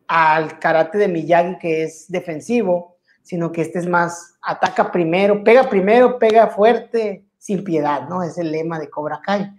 al 0.09 0.59
karate 0.59 0.99
de 0.99 1.09
Miyagi, 1.09 1.59
que 1.59 1.85
es 1.85 2.07
defensivo, 2.09 2.99
sino 3.23 3.53
que 3.53 3.63
este 3.63 3.79
es 3.79 3.87
más, 3.87 4.37
ataca 4.43 4.91
primero, 4.91 5.45
pega 5.45 5.69
primero, 5.69 6.19
pega 6.19 6.49
fuerte, 6.49 7.25
sin 7.39 7.63
piedad, 7.63 8.09
¿no? 8.09 8.23
Es 8.23 8.37
el 8.37 8.51
lema 8.51 8.79
de 8.79 8.91
Cobra 8.91 9.21
Kai. 9.25 9.51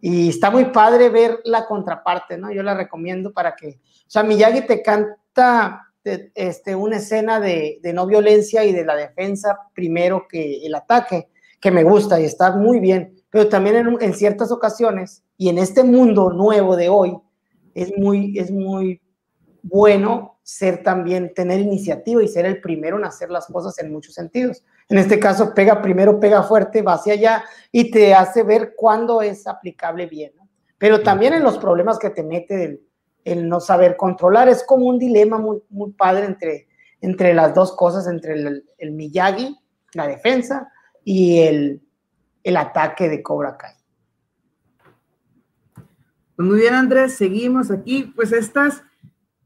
Y 0.00 0.30
está 0.30 0.50
muy 0.50 0.66
padre 0.66 1.10
ver 1.10 1.40
la 1.44 1.66
contraparte, 1.66 2.38
¿no? 2.38 2.50
Yo 2.52 2.62
la 2.62 2.74
recomiendo 2.74 3.32
para 3.32 3.54
que, 3.54 3.68
o 3.68 4.10
sea, 4.10 4.22
Miyagi 4.22 4.66
te 4.66 4.82
canta 4.82 5.82
este, 6.02 6.74
una 6.74 6.96
escena 6.96 7.40
de, 7.40 7.78
de 7.82 7.92
no 7.92 8.06
violencia 8.06 8.64
y 8.64 8.72
de 8.72 8.84
la 8.84 8.96
defensa 8.96 9.58
primero 9.74 10.26
que 10.28 10.64
el 10.64 10.74
ataque 10.74 11.28
que 11.60 11.70
me 11.70 11.84
gusta 11.84 12.18
y 12.18 12.24
está 12.24 12.56
muy 12.56 12.80
bien, 12.80 13.14
pero 13.28 13.48
también 13.48 13.98
en, 14.00 14.14
ciertas 14.14 14.50
ocasiones 14.50 15.22
y 15.36 15.50
en 15.50 15.58
este 15.58 15.84
mundo 15.84 16.30
nuevo 16.32 16.74
de 16.74 16.88
hoy 16.88 17.18
es 17.74 17.92
muy, 17.96 18.38
es 18.38 18.50
muy 18.50 19.00
bueno 19.62 20.29
ser 20.50 20.82
también, 20.82 21.32
tener 21.32 21.60
iniciativa 21.60 22.20
y 22.24 22.26
ser 22.26 22.44
el 22.44 22.60
primero 22.60 22.98
en 22.98 23.04
hacer 23.04 23.30
las 23.30 23.46
cosas 23.46 23.78
en 23.78 23.92
muchos 23.92 24.14
sentidos. 24.14 24.64
En 24.88 24.98
este 24.98 25.20
caso, 25.20 25.54
pega 25.54 25.80
primero, 25.80 26.18
pega 26.18 26.42
fuerte, 26.42 26.82
va 26.82 26.94
hacia 26.94 27.12
allá 27.12 27.44
y 27.70 27.92
te 27.92 28.14
hace 28.14 28.42
ver 28.42 28.74
cuándo 28.76 29.22
es 29.22 29.46
aplicable 29.46 30.06
bien. 30.06 30.32
Pero 30.76 31.02
también 31.02 31.34
en 31.34 31.44
los 31.44 31.56
problemas 31.58 32.00
que 32.00 32.10
te 32.10 32.24
mete 32.24 32.80
el, 33.24 33.48
no 33.48 33.60
saber 33.60 33.96
controlar, 33.96 34.48
es 34.48 34.64
como 34.64 34.86
un 34.86 34.98
dilema 34.98 35.38
muy, 35.38 35.92
padre 35.92 36.26
entre, 36.26 36.66
entre 37.00 37.32
las 37.32 37.54
dos 37.54 37.70
cosas, 37.76 38.08
entre 38.08 38.32
el, 38.32 38.64
el 38.76 38.90
Miyagi, 38.90 39.56
la 39.94 40.08
defensa, 40.08 40.72
y 41.04 41.42
el, 41.42 41.80
el 42.42 42.56
ataque 42.56 43.08
de 43.08 43.22
Cobra 43.22 43.56
Kai. 43.56 43.74
Pues 46.34 46.48
muy 46.48 46.58
bien, 46.58 46.74
Andrés, 46.74 47.14
seguimos 47.14 47.70
aquí. 47.70 48.12
Pues 48.16 48.32
estas, 48.32 48.82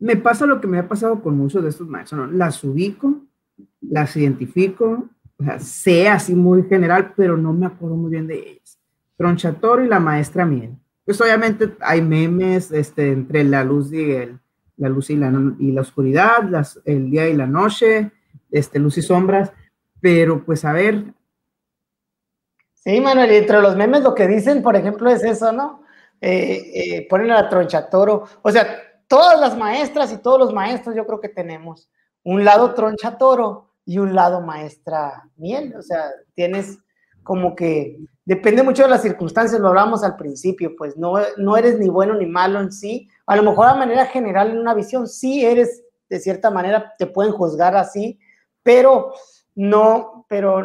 me 0.05 0.17
pasa 0.17 0.45
lo 0.45 0.61
que 0.61 0.67
me 0.67 0.79
ha 0.79 0.87
pasado 0.87 1.23
con 1.23 1.35
muchos 1.35 1.63
de 1.63 1.71
estos 1.71 1.89
maestros, 1.89 2.21
¿no? 2.21 2.37
Las 2.37 2.63
ubico, 2.63 3.23
las 3.81 4.15
identifico, 4.19 5.09
o 5.39 5.45
sea, 5.45 5.59
sé 5.59 6.11
así 6.11 6.35
muy 6.35 6.65
general, 6.65 7.15
pero 7.17 7.39
no 7.39 7.55
me 7.55 7.65
acuerdo 7.65 7.97
muy 7.97 8.11
bien 8.11 8.27
de 8.27 8.39
ellas. 8.39 8.79
Tronchatoro 9.17 9.83
y 9.83 9.89
la 9.89 10.01
maestra 10.01 10.45
Miel. 10.45 10.77
Pues 11.07 11.19
obviamente 11.23 11.75
hay 11.81 12.03
memes 12.03 12.71
este, 12.71 13.13
entre 13.13 13.45
la 13.45 13.65
luz 13.65 13.95
y 13.95 14.13
el, 14.13 14.39
la 14.77 14.91
luz 14.91 15.09
y 15.09 15.17
la, 15.17 15.33
y 15.59 15.73
la 15.73 15.81
oscuridad, 15.81 16.51
el 16.85 17.11
día 17.11 17.27
y 17.31 17.35
la 17.35 17.47
noche, 17.47 18.13
este, 18.51 18.79
luz 18.79 18.99
y 18.99 19.03
sombras, 19.03 19.53
pero 20.03 20.45
pues 20.45 20.67
a 20.67 20.75
ver, 20.75 21.15
Sí, 22.75 23.01
Manuel, 23.01 23.31
entre 23.31 23.63
los 23.63 23.75
memes 23.77 24.03
lo 24.03 24.15
que 24.15 24.29
dicen, 24.29 24.63
por 24.63 24.77
ejemplo, 24.77 25.09
es 25.09 25.25
eso, 25.25 25.53
¿no? 25.53 25.83
Eh, 26.21 26.71
eh, 26.75 27.07
ponen 27.09 27.31
a 27.31 27.49
tronchatoro. 27.49 28.25
O 28.43 28.51
sea, 28.51 28.67
todas 29.15 29.39
las 29.39 29.57
maestras 29.57 30.12
y 30.12 30.19
todos 30.19 30.41
los 30.41 30.53
maestros 30.53 30.97
yo 30.97 31.07
creo 31.07 31.21
que 31.21 31.29
tenemos 31.29 31.89
un 32.25 32.45
lado 32.45 32.75
tronchatoro 32.75 33.71
y 33.87 33.99
un 33.99 34.12
lado 34.12 34.41
maestra 34.41 35.31
miel. 35.37 35.73
O 35.79 35.83
sea, 35.83 36.11
tienes 36.35 36.79
como 37.23 37.55
que, 37.55 38.01
depende 38.25 38.65
mucho 38.65 38.83
de 38.83 38.89
las 38.89 39.03
circunstancias, 39.03 39.61
lo 39.61 39.69
hablamos 39.69 40.03
al 40.03 40.17
principio, 40.17 40.75
pues 40.77 40.97
no, 40.97 41.15
no 41.37 41.57
eres 41.57 41.79
ni 41.79 41.89
bueno 41.89 42.15
ni 42.15 42.27
malo 42.27 42.61
en 42.61 42.73
sí. 42.73 43.09
A 43.25 43.37
lo 43.37 43.45
mejor 43.45 43.73
de 43.73 43.79
manera 43.79 44.05
general 44.07 44.51
en 44.51 44.59
una 44.59 44.75
visión 44.75 45.07
sí 45.07 45.45
eres, 45.45 45.85
de 46.09 46.19
cierta 46.19 46.51
manera, 46.51 46.95
te 46.99 47.07
pueden 47.07 47.33
juzgar 47.33 47.77
así, 47.77 48.19
pero 48.65 49.12
no, 49.55 50.27
pero 50.29 50.61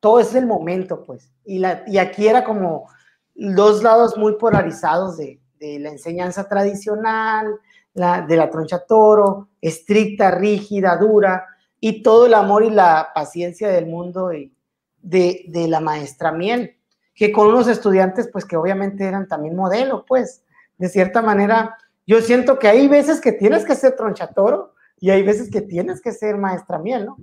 todo 0.00 0.18
es 0.18 0.34
el 0.34 0.44
momento, 0.46 1.04
pues. 1.04 1.32
Y, 1.44 1.60
la, 1.60 1.84
y 1.86 1.98
aquí 1.98 2.26
era 2.26 2.42
como 2.42 2.88
dos 3.36 3.84
lados 3.84 4.16
muy 4.16 4.36
polarizados 4.38 5.18
de, 5.18 5.40
de 5.60 5.78
la 5.78 5.90
enseñanza 5.90 6.48
tradicional, 6.48 7.60
la, 7.96 8.22
de 8.22 8.36
la 8.36 8.50
troncha 8.50 8.84
toro, 8.86 9.48
estricta, 9.60 10.30
rígida, 10.30 10.96
dura, 10.96 11.46
y 11.80 12.02
todo 12.02 12.26
el 12.26 12.34
amor 12.34 12.64
y 12.64 12.70
la 12.70 13.08
paciencia 13.14 13.68
del 13.68 13.86
mundo 13.86 14.32
y 14.32 14.54
de, 15.02 15.44
de 15.48 15.68
la 15.68 15.80
maestra 15.80 16.32
miel, 16.32 16.76
que 17.14 17.32
con 17.32 17.48
unos 17.48 17.68
estudiantes, 17.68 18.28
pues 18.30 18.44
que 18.44 18.56
obviamente 18.56 19.04
eran 19.04 19.26
también 19.26 19.56
modelo, 19.56 20.04
pues, 20.06 20.44
de 20.78 20.88
cierta 20.88 21.22
manera, 21.22 21.76
yo 22.06 22.20
siento 22.20 22.58
que 22.58 22.68
hay 22.68 22.86
veces 22.86 23.20
que 23.20 23.32
tienes 23.32 23.64
que 23.64 23.74
ser 23.74 23.96
tronchatoro 23.96 24.74
y 25.00 25.10
hay 25.10 25.22
veces 25.22 25.50
que 25.50 25.62
tienes 25.62 26.00
que 26.00 26.12
ser 26.12 26.36
maestra 26.36 26.78
miel, 26.78 27.06
¿no? 27.06 27.16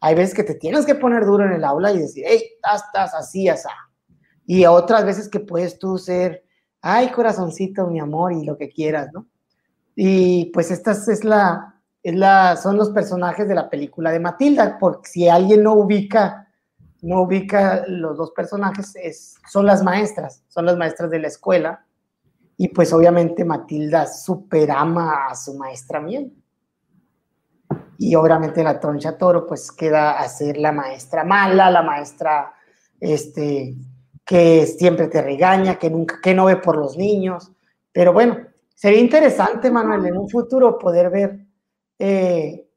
Hay 0.00 0.14
veces 0.14 0.34
que 0.34 0.44
te 0.44 0.54
tienes 0.54 0.84
que 0.84 0.94
poner 0.94 1.24
duro 1.24 1.44
en 1.44 1.52
el 1.52 1.64
aula 1.64 1.92
y 1.92 1.98
decir, 1.98 2.24
hey, 2.26 2.42
estás, 2.62 3.14
así, 3.14 3.48
así. 3.48 3.68
Y 4.44 4.66
otras 4.66 5.04
veces 5.04 5.28
que 5.28 5.40
puedes 5.40 5.78
tú 5.78 5.98
ser, 5.98 6.44
ay, 6.80 7.10
corazoncito, 7.10 7.86
mi 7.86 8.00
amor, 8.00 8.32
y 8.32 8.44
lo 8.44 8.56
que 8.56 8.68
quieras, 8.68 9.08
¿no? 9.12 9.26
Y 9.96 10.46
pues 10.52 10.70
estas 10.70 11.08
es 11.08 11.24
la, 11.24 11.74
es 12.02 12.14
la, 12.14 12.56
son 12.56 12.76
los 12.76 12.90
personajes 12.90 13.48
de 13.48 13.56
la 13.56 13.68
película 13.68 14.12
de 14.12 14.20
Matilda, 14.20 14.78
porque 14.78 15.08
si 15.08 15.28
alguien 15.28 15.64
no 15.64 15.72
ubica, 15.72 16.46
no 17.02 17.22
ubica 17.22 17.84
los 17.88 18.16
dos 18.16 18.30
personajes, 18.30 18.94
es, 18.94 19.34
son 19.50 19.66
las 19.66 19.82
maestras, 19.82 20.44
son 20.46 20.66
las 20.66 20.76
maestras 20.76 21.10
de 21.10 21.18
la 21.18 21.26
escuela. 21.26 21.84
Y 22.56 22.68
pues 22.68 22.92
obviamente 22.92 23.44
Matilda 23.44 24.06
super 24.06 24.70
ama 24.70 25.26
a 25.26 25.34
su 25.34 25.54
maestra 25.54 26.00
miel 26.00 26.32
y 27.98 28.14
obviamente 28.14 28.62
la 28.62 28.78
troncha 28.78 29.16
toro 29.16 29.46
pues 29.46 29.72
queda 29.72 30.18
a 30.18 30.28
ser 30.28 30.58
la 30.58 30.72
maestra 30.72 31.24
mala, 31.24 31.70
la 31.70 31.82
maestra 31.82 32.52
este, 33.00 33.74
que 34.24 34.66
siempre 34.66 35.08
te 35.08 35.22
regaña, 35.22 35.78
que 35.78 35.90
nunca, 35.90 36.18
que 36.22 36.34
no 36.34 36.46
ve 36.46 36.56
por 36.56 36.76
los 36.76 36.96
niños. 36.96 37.52
Pero 37.92 38.12
bueno, 38.12 38.38
sería 38.76 39.00
interesante, 39.00 39.70
Manuel, 39.72 40.06
en 40.06 40.16
un 40.16 40.28
futuro 40.28 40.78
poder 40.78 41.10
ver 41.10 41.40
eh, 41.98 42.68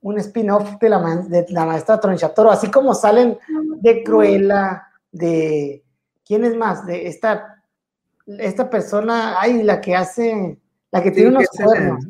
un 0.00 0.18
spin-off 0.18 0.78
de 0.80 0.88
la, 0.88 1.16
de 1.28 1.46
la 1.50 1.64
maestra 1.64 2.00
Tronchatoro, 2.00 2.50
así 2.50 2.68
como 2.70 2.94
salen 2.94 3.38
de 3.80 4.02
Cruella, 4.02 4.88
de 5.12 5.84
¿quién 6.26 6.44
es 6.44 6.56
más? 6.56 6.84
De 6.86 7.06
esta, 7.06 7.62
esta 8.26 8.68
persona, 8.68 9.40
ay, 9.40 9.62
la 9.62 9.80
que 9.80 9.94
hace, 9.94 10.58
la 10.90 11.02
que 11.02 11.10
tiene 11.10 11.30
unos 11.30 11.46
cuernos. 11.48 12.04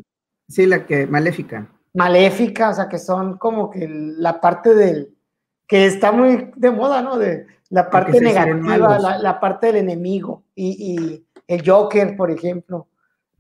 sí, 0.49 0.65
la 0.65 0.87
que, 0.87 1.07
maléfica. 1.07 1.67
Maléfica, 1.95 2.71
o 2.71 2.75
sea, 2.75 2.89
que 2.89 2.99
son 2.99 3.37
como 3.37 3.69
que 3.71 3.89
la 3.89 4.41
parte 4.41 4.75
del, 4.75 5.15
que 5.67 5.87
está 5.87 6.13
muy 6.13 6.51
de 6.57 6.71
moda, 6.71 7.03
¿no? 7.03 7.19
De 7.19 7.47
la 7.71 7.91
parte 7.91 8.21
negativa, 8.21 8.99
la, 8.99 9.41
parte 9.41 9.67
del 9.69 9.77
enemigo 9.77 10.45
y, 10.55 11.25
el 11.47 11.69
Joker, 11.69 12.17
por 12.17 12.31
ejemplo. 12.31 12.89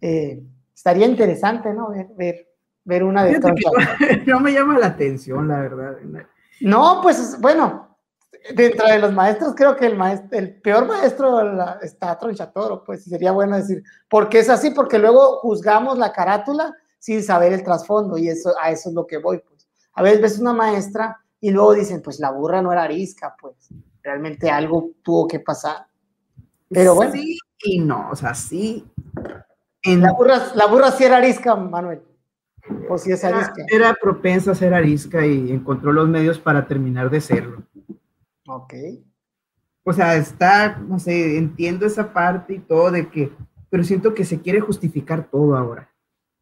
Eh, 0.00 0.42
estaría 0.74 1.06
interesante, 1.06 1.72
¿no? 1.72 1.90
Ver, 2.16 2.46
ver, 2.84 3.04
una 3.04 3.24
de 3.24 3.32
estas. 3.32 3.52
No, 4.26 4.40
me 4.40 4.52
llama 4.52 4.78
la 4.78 4.86
atención, 4.86 5.48
la 5.48 5.60
verdad. 5.60 5.96
No, 6.60 7.00
pues 7.02 7.38
bueno, 7.40 7.96
dentro 8.54 8.86
de 8.86 8.98
los 8.98 9.12
maestros, 9.12 9.54
creo 9.54 9.76
que 9.76 9.86
el, 9.86 9.96
maestro, 9.96 10.38
el 10.38 10.60
peor 10.60 10.86
maestro 10.86 11.80
está 11.82 12.18
Tronchatoro, 12.18 12.84
pues 12.84 13.04
sería 13.04 13.32
bueno 13.32 13.56
decir, 13.56 13.82
¿por 14.08 14.28
qué 14.28 14.40
es 14.40 14.50
así? 14.50 14.70
Porque 14.70 14.98
luego 14.98 15.38
juzgamos 15.40 15.98
la 15.98 16.12
carátula 16.12 16.74
sin 16.98 17.22
saber 17.22 17.52
el 17.52 17.62
trasfondo 17.62 18.18
y 18.18 18.28
eso, 18.28 18.52
a 18.60 18.70
eso 18.70 18.88
es 18.88 18.94
lo 18.94 19.06
que 19.06 19.18
voy, 19.18 19.40
pues. 19.46 19.68
A 19.94 20.02
veces 20.02 20.20
ves 20.20 20.38
una 20.38 20.52
maestra 20.52 21.16
y 21.40 21.50
luego 21.50 21.74
dicen, 21.74 22.02
pues 22.02 22.20
la 22.20 22.30
burra 22.30 22.62
no 22.62 22.72
era 22.72 22.84
arisca, 22.84 23.34
pues 23.40 23.68
realmente 24.02 24.50
algo 24.50 24.90
tuvo 25.02 25.26
que 25.26 25.40
pasar. 25.40 25.86
Pero 26.68 26.94
bueno. 26.94 27.12
Sí 27.12 27.38
y 27.62 27.80
no, 27.80 28.08
o 28.10 28.16
sea, 28.16 28.34
sí. 28.34 28.84
La, 29.96 30.12
burra, 30.12 30.52
la 30.54 30.66
burra 30.66 30.90
sí 30.90 31.04
era 31.04 31.16
arisca, 31.16 31.56
Manuel. 31.56 32.00
O 32.88 32.98
sí 32.98 33.12
es 33.12 33.24
arisca. 33.24 33.64
Era, 33.68 33.94
propensa 33.94 34.52
a 34.52 34.54
ser 34.54 34.74
arisca 34.74 35.26
y 35.26 35.50
encontró 35.50 35.92
los 35.92 36.08
medios 36.08 36.38
para 36.38 36.66
terminar 36.66 37.10
de 37.10 37.20
serlo. 37.20 37.62
Ok. 38.46 38.74
O 39.84 39.92
sea, 39.92 40.16
está, 40.16 40.76
no 40.76 40.98
sé, 40.98 41.38
entiendo 41.38 41.86
esa 41.86 42.12
parte 42.12 42.54
y 42.54 42.58
todo 42.58 42.90
de 42.90 43.08
que, 43.08 43.32
pero 43.70 43.84
siento 43.84 44.12
que 44.12 44.24
se 44.24 44.40
quiere 44.40 44.60
justificar 44.60 45.28
todo 45.30 45.56
ahora. 45.56 45.90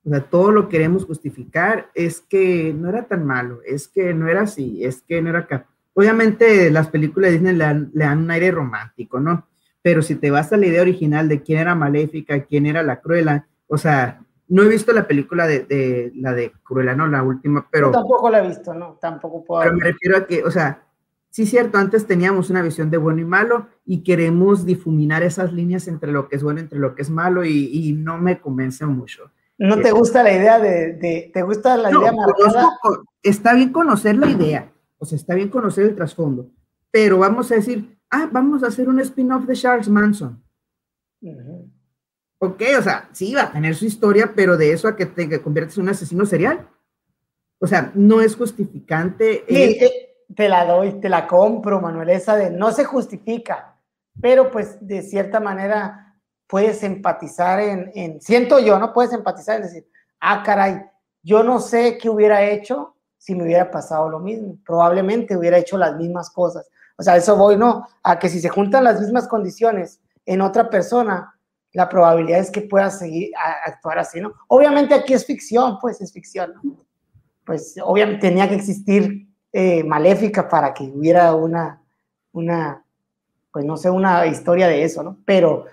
O 0.04 0.10
sea, 0.10 0.20
todo 0.20 0.52
lo 0.52 0.68
queremos 0.68 1.04
justificar, 1.04 1.90
es 1.94 2.20
que 2.20 2.72
no 2.72 2.88
era 2.88 3.06
tan 3.06 3.24
malo, 3.24 3.60
es 3.64 3.88
que 3.88 4.14
no 4.14 4.28
era 4.28 4.42
así, 4.42 4.84
es 4.84 5.02
que 5.02 5.20
no 5.20 5.30
era 5.30 5.40
acá. 5.40 5.66
Obviamente 5.94 6.70
las 6.70 6.88
películas 6.88 7.30
de 7.30 7.38
Disney 7.38 7.54
le 7.92 8.04
dan, 8.04 8.18
un 8.18 8.30
aire 8.30 8.50
romántico, 8.50 9.18
¿no? 9.18 9.46
Pero 9.86 10.02
si 10.02 10.16
te 10.16 10.32
vas 10.32 10.52
a 10.52 10.56
la 10.56 10.66
idea 10.66 10.82
original 10.82 11.28
de 11.28 11.44
quién 11.44 11.60
era 11.60 11.76
Maléfica, 11.76 12.42
quién 12.42 12.66
era 12.66 12.82
la 12.82 13.00
Cruela, 13.00 13.46
o 13.68 13.78
sea, 13.78 14.20
no 14.48 14.64
he 14.64 14.68
visto 14.68 14.92
la 14.92 15.06
película 15.06 15.46
de, 15.46 16.10
la 16.16 16.34
de 16.34 16.50
Cruella, 16.64 16.96
no, 16.96 17.06
la 17.06 17.22
última, 17.22 17.68
pero... 17.70 17.92
tampoco 17.92 18.28
la 18.28 18.42
he 18.42 18.48
visto, 18.48 18.74
no, 18.74 18.98
tampoco 19.00 19.44
puedo... 19.44 19.62
Pero 19.62 19.76
me 19.76 19.84
refiero 19.84 20.16
a 20.16 20.26
que, 20.26 20.42
o 20.42 20.50
sea, 20.50 20.82
sí 21.30 21.44
es 21.44 21.50
cierto, 21.50 21.78
antes 21.78 22.04
teníamos 22.04 22.50
una 22.50 22.62
visión 22.62 22.90
de 22.90 22.96
bueno 22.96 23.20
y 23.20 23.26
malo 23.26 23.68
y 23.84 24.02
queremos 24.02 24.66
difuminar 24.66 25.22
esas 25.22 25.52
líneas 25.52 25.86
entre 25.86 26.10
lo 26.10 26.26
que 26.28 26.34
es 26.34 26.42
bueno, 26.42 26.58
entre 26.58 26.80
lo 26.80 26.96
que 26.96 27.02
es 27.02 27.10
malo 27.10 27.44
y 27.44 27.92
no 27.96 28.18
me 28.18 28.40
convence 28.40 28.84
mucho. 28.86 29.30
¿No 29.56 29.80
te 29.80 29.92
gusta 29.92 30.24
la 30.24 30.32
idea 30.32 30.58
de, 30.58 31.30
te 31.32 31.42
gusta 31.42 31.76
la 31.76 31.90
idea 31.92 32.10
marcada? 32.10 32.70
Está 33.22 33.54
bien 33.54 33.70
conocer 33.70 34.16
la 34.16 34.28
idea, 34.28 34.72
o 34.98 35.06
sea, 35.06 35.14
está 35.14 35.36
bien 35.36 35.48
conocer 35.48 35.84
el 35.84 35.94
trasfondo, 35.94 36.50
pero 36.90 37.18
vamos 37.18 37.52
a 37.52 37.54
decir, 37.54 37.95
ah, 38.10 38.28
vamos 38.30 38.62
a 38.62 38.68
hacer 38.68 38.88
un 38.88 39.00
spin-off 39.00 39.44
de 39.44 39.54
Charles 39.54 39.88
Manson. 39.88 40.42
Ok, 42.38 42.62
o 42.78 42.82
sea, 42.82 43.08
sí 43.12 43.34
va 43.34 43.44
a 43.44 43.52
tener 43.52 43.74
su 43.74 43.86
historia, 43.86 44.32
pero 44.34 44.56
de 44.56 44.72
eso 44.72 44.88
a 44.88 44.96
que 44.96 45.06
te 45.06 45.42
conviertes 45.42 45.76
en 45.76 45.84
un 45.84 45.88
asesino 45.90 46.26
serial. 46.26 46.68
O 47.58 47.66
sea, 47.66 47.90
no 47.94 48.20
es 48.20 48.36
justificante. 48.36 49.44
Sí, 49.48 49.56
eh, 49.56 50.06
te 50.34 50.48
la 50.48 50.64
doy, 50.66 51.00
te 51.00 51.08
la 51.08 51.26
compro, 51.26 51.80
Manuel, 51.80 52.10
esa 52.10 52.36
de 52.36 52.50
no 52.50 52.72
se 52.72 52.84
justifica, 52.84 53.78
pero 54.20 54.50
pues 54.50 54.76
de 54.80 55.02
cierta 55.02 55.40
manera 55.40 56.20
puedes 56.46 56.82
empatizar 56.82 57.60
en, 57.60 58.20
siento 58.20 58.58
yo, 58.58 58.78
¿no? 58.78 58.92
Puedes 58.92 59.12
empatizar 59.12 59.56
en 59.56 59.62
decir, 59.62 59.88
ah, 60.20 60.42
caray, 60.44 60.82
yo 61.22 61.42
no 61.42 61.60
sé 61.60 61.98
qué 61.98 62.08
hubiera 62.08 62.44
hecho 62.44 62.96
si 63.16 63.34
me 63.34 63.44
hubiera 63.44 63.70
pasado 63.70 64.08
lo 64.08 64.20
mismo. 64.20 64.58
Probablemente 64.64 65.36
hubiera 65.36 65.58
hecho 65.58 65.76
las 65.76 65.96
mismas 65.96 66.30
cosas. 66.30 66.68
O 66.96 67.02
sea, 67.02 67.16
eso 67.16 67.36
voy, 67.36 67.56
¿no? 67.56 67.86
A 68.02 68.18
que 68.18 68.28
si 68.28 68.40
se 68.40 68.48
juntan 68.48 68.84
las 68.84 69.00
mismas 69.00 69.28
condiciones 69.28 70.00
en 70.24 70.40
otra 70.40 70.70
persona, 70.70 71.34
la 71.72 71.88
probabilidad 71.88 72.40
es 72.40 72.50
que 72.50 72.62
pueda 72.62 72.90
seguir 72.90 73.32
a 73.36 73.70
actuar 73.70 73.98
así, 73.98 74.20
¿no? 74.20 74.32
Obviamente 74.48 74.94
aquí 74.94 75.12
es 75.12 75.26
ficción, 75.26 75.78
pues 75.80 76.00
es 76.00 76.12
ficción, 76.12 76.54
¿no? 76.54 76.76
Pues 77.44 77.76
obviamente 77.84 78.28
tenía 78.28 78.48
que 78.48 78.54
existir 78.54 79.28
eh, 79.52 79.84
maléfica 79.84 80.48
para 80.48 80.72
que 80.72 80.84
hubiera 80.84 81.34
una, 81.34 81.82
una, 82.32 82.84
pues 83.52 83.64
no 83.64 83.76
sé, 83.76 83.90
una 83.90 84.26
historia 84.26 84.68
de 84.68 84.82
eso, 84.84 85.02
¿no? 85.02 85.18
Pero 85.24 85.66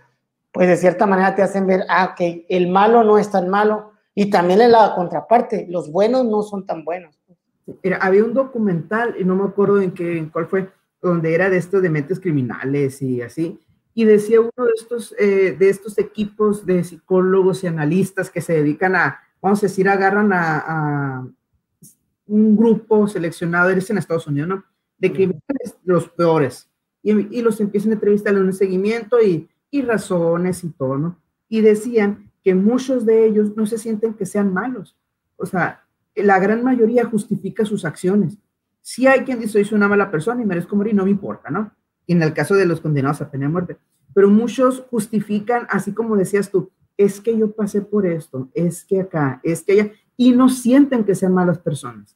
pues 0.52 0.68
de 0.68 0.78
cierta 0.78 1.06
manera 1.06 1.36
te 1.36 1.42
hacen 1.42 1.66
ver, 1.66 1.84
ah, 1.90 2.14
que 2.16 2.46
el 2.48 2.68
malo 2.68 3.04
no 3.04 3.18
es 3.18 3.32
tan 3.32 3.50
malo, 3.50 3.94
y 4.14 4.30
también 4.30 4.62
en 4.62 4.72
la 4.72 4.94
contraparte, 4.96 5.66
los 5.70 5.92
buenos 5.92 6.26
no 6.26 6.44
son 6.44 6.66
tan 6.66 6.86
buenos. 6.86 7.20
Mira, 7.82 7.98
había 7.98 8.24
un 8.24 8.34
documental, 8.34 9.16
y 9.20 9.24
no 9.24 9.36
me 9.36 9.46
acuerdo 9.46 9.82
en, 9.82 9.92
qué, 9.92 10.18
en 10.18 10.30
cuál 10.30 10.46
fue, 10.46 10.70
donde 11.04 11.36
era 11.36 11.50
de 11.50 11.58
estos 11.58 11.82
de 11.82 11.90
mentes 11.90 12.20
criminales 12.20 13.02
y 13.02 13.22
así, 13.22 13.60
y 13.94 14.06
decía 14.06 14.42
uno 14.42 14.66
de 14.66 14.72
estos, 14.76 15.14
eh, 15.20 15.56
de 15.58 15.70
estos 15.70 16.00
equipos 16.00 16.66
de 16.66 16.84
psicólogos 16.84 17.64
y 17.64 17.68
analistas 17.68 18.32
que 18.32 18.42
se 18.42 18.54
dedican 18.54 18.96
a, 18.96 19.20
vamos 19.40 19.60
a 19.60 19.68
decir, 19.68 19.88
agarran 19.88 20.32
a, 20.34 21.28
un 22.26 22.56
grupo 22.56 23.08
seleccionado, 23.08 23.70
eres 23.70 23.90
en 23.90 23.98
Estados 23.98 24.26
Unidos, 24.26 24.48
¿no? 24.50 24.64
De 24.98 25.12
criminales, 25.12 25.76
los 25.84 26.08
peores, 26.10 26.70
y, 27.04 27.38
y 27.38 27.42
los 27.42 27.60
empiezan 27.60 27.92
a 27.92 27.96
entrevistar 27.96 28.34
en 28.34 28.44
un 28.44 28.54
seguimiento 28.54 29.22
y 29.22 29.50
y 29.74 29.82
razones 29.82 30.64
y 30.64 30.70
todo, 30.70 31.00
¿no? 31.00 31.20
Y 31.50 31.62
decían 31.62 32.32
que 32.44 32.54
muchos 32.54 33.08
de 33.08 33.26
ellos 33.26 33.58
no 33.58 33.66
se 33.66 33.80
sienten 33.80 34.14
que 34.14 34.28
sean 34.28 34.54
malos. 34.54 34.96
O 35.36 35.48
sea, 35.48 35.84
la 36.14 36.38
gran 36.38 36.64
mayoría 36.64 37.06
justifica 37.06 37.66
sus 37.66 37.84
acciones. 37.84 38.38
Si 38.84 39.08
hay 39.08 39.22
quien 39.22 39.40
dice, 39.40 39.64
soy 39.64 39.76
una 39.76 39.88
mala 39.88 40.12
persona 40.12 40.44
y 40.44 40.46
merezco 40.46 40.76
morir, 40.76 40.94
no 40.94 41.06
me 41.06 41.10
importa, 41.10 41.50
¿no? 41.50 41.72
en 42.08 42.22
el 42.22 42.34
caso 42.34 42.56
de 42.56 42.66
los 42.66 42.82
condenados 42.82 43.22
a 43.22 43.32
pena 43.32 43.46
de 43.46 43.52
muerte. 43.52 43.78
Pero 44.14 44.30
muchos 44.30 44.86
justifican, 44.90 45.66
así 45.70 45.94
como 45.94 46.16
decías 46.16 46.52
tú, 46.52 46.72
es 46.98 47.20
que 47.20 47.38
yo 47.38 47.52
pasé 47.52 47.82
por 47.82 48.06
esto, 48.06 48.50
es 48.54 48.84
que 48.84 49.02
acá, 49.02 49.40
es 49.44 49.64
que 49.64 49.72
allá, 49.74 49.92
y 50.16 50.32
no 50.32 50.50
sienten 50.50 51.04
que 51.04 51.16
sean 51.16 51.34
malas 51.34 51.58
personas. 51.58 52.16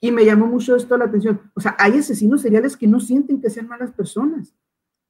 Y 0.00 0.10
me 0.10 0.24
llamó 0.24 0.46
mucho 0.46 0.76
esto 0.76 0.98
la 0.98 1.06
atención. 1.06 1.40
O 1.54 1.60
sea, 1.60 1.74
hay 1.78 1.98
asesinos 1.98 2.42
seriales 2.42 2.76
que 2.76 2.86
no 2.86 3.00
sienten 3.00 3.40
que 3.40 3.48
sean 3.48 3.68
malas 3.68 3.90
personas 3.92 4.52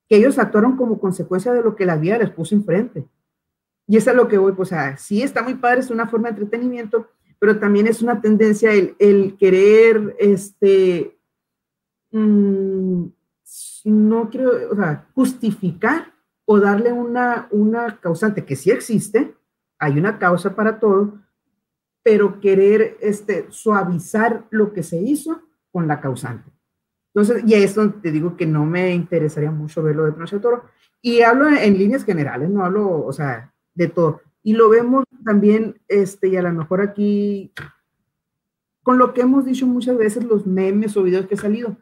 que 0.09 0.17
ellos 0.17 0.39
actuaron 0.39 0.77
como 0.77 1.01
consecuencia 1.01 1.53
de 1.53 1.63
lo 1.63 1.75
que 1.75 1.87
la 1.87 1.97
vida 1.97 2.19
les 2.19 2.31
puso 2.31 2.55
enfrente. 2.55 3.09
Y 3.87 3.97
eso 3.97 4.11
es 4.11 4.17
lo 4.17 4.29
que 4.29 4.39
voy, 4.39 4.53
pues, 4.53 4.73
a 4.73 4.97
sí 4.97 5.23
está 5.23 5.43
muy 5.43 5.55
padre, 5.55 5.81
es 5.81 5.91
una 5.91 6.07
forma 6.07 6.29
de 6.29 6.41
entretenimiento, 6.41 7.09
pero 7.45 7.59
también 7.59 7.87
es 7.87 8.01
una 8.01 8.23
tendencia 8.23 8.73
el, 8.73 9.37
querer, 9.37 10.17
este, 10.19 11.19
mm, 12.11 13.05
no 13.85 14.31
quiero, 14.31 14.73
o 14.73 14.75
sea, 14.75 15.07
justificar 15.15 16.15
o 16.47 16.59
darle 16.59 16.91
una, 16.91 17.49
una 17.51 18.01
causante 18.01 18.47
que 18.47 18.57
sí 18.57 18.71
existe, 18.71 19.35
hay 19.79 19.99
una 19.99 20.19
causa 20.19 20.57
para 20.57 20.81
todo, 20.81 21.21
pero 22.03 22.41
querer 22.41 22.97
este, 23.03 23.45
suavizar 23.51 24.47
lo 24.49 24.73
que 24.73 24.83
se 24.83 24.97
hizo 24.97 25.43
con 25.71 25.87
la 25.87 26.01
causante. 26.01 26.51
Entonces, 27.15 27.45
y 27.47 27.53
es 27.53 27.75
donde 27.75 27.99
te 27.99 28.11
digo 28.11 28.39
que 28.39 28.47
no 28.47 28.65
me 28.65 28.95
interesaría 28.95 29.51
mucho 29.51 29.83
verlo 29.83 30.11
de 30.11 30.39
Toro. 30.41 30.65
Y 31.03 31.21
hablo 31.21 31.51
en, 31.51 31.77
líneas 31.77 32.07
generales, 32.07 32.49
no 32.49 32.65
hablo, 32.65 33.05
o 33.05 33.13
sea, 33.13 33.53
de 33.75 33.89
todo. 33.89 34.23
Y 34.45 34.53
lo 34.53 34.69
vemos 34.69 35.05
también, 35.25 35.81
este, 35.89 36.29
y 36.29 36.37
a 36.37 36.43
lo 36.43 36.53
mejor 36.53 36.81
aquí, 36.81 37.53
con 38.85 38.99
lo 38.99 39.13
que 39.13 39.23
hemos 39.23 39.45
dicho 39.45 39.67
muchas 39.67 39.99
veces, 39.99 40.23
los 40.23 40.47
memes 40.47 40.97
o 40.97 41.03
videos 41.03 41.27
que 41.27 41.35
he 41.35 41.39
salido. 41.39 41.77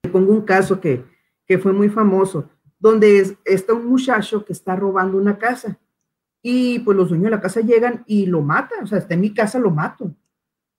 Te 0.00 0.08
pongo 0.08 0.32
un 0.32 0.42
caso 0.42 0.80
que, 0.80 1.04
que 1.44 1.58
fue 1.58 1.74
muy 1.74 1.90
famoso, 1.90 2.48
donde 2.78 3.18
es, 3.18 3.34
está 3.44 3.74
un 3.74 3.86
muchacho 3.86 4.44
que 4.44 4.54
está 4.54 4.76
robando 4.76 5.18
una 5.18 5.36
casa. 5.36 5.78
Y 6.40 6.78
pues 6.78 6.96
los 6.96 7.10
dueños 7.10 7.26
de 7.26 7.30
la 7.30 7.40
casa 7.40 7.60
llegan 7.60 8.04
y 8.06 8.24
lo 8.24 8.40
matan, 8.40 8.84
o 8.84 8.86
sea, 8.86 8.98
está 8.98 9.12
en 9.12 9.20
mi 9.20 9.34
casa, 9.34 9.58
lo 9.58 9.70
mato. 9.70 10.14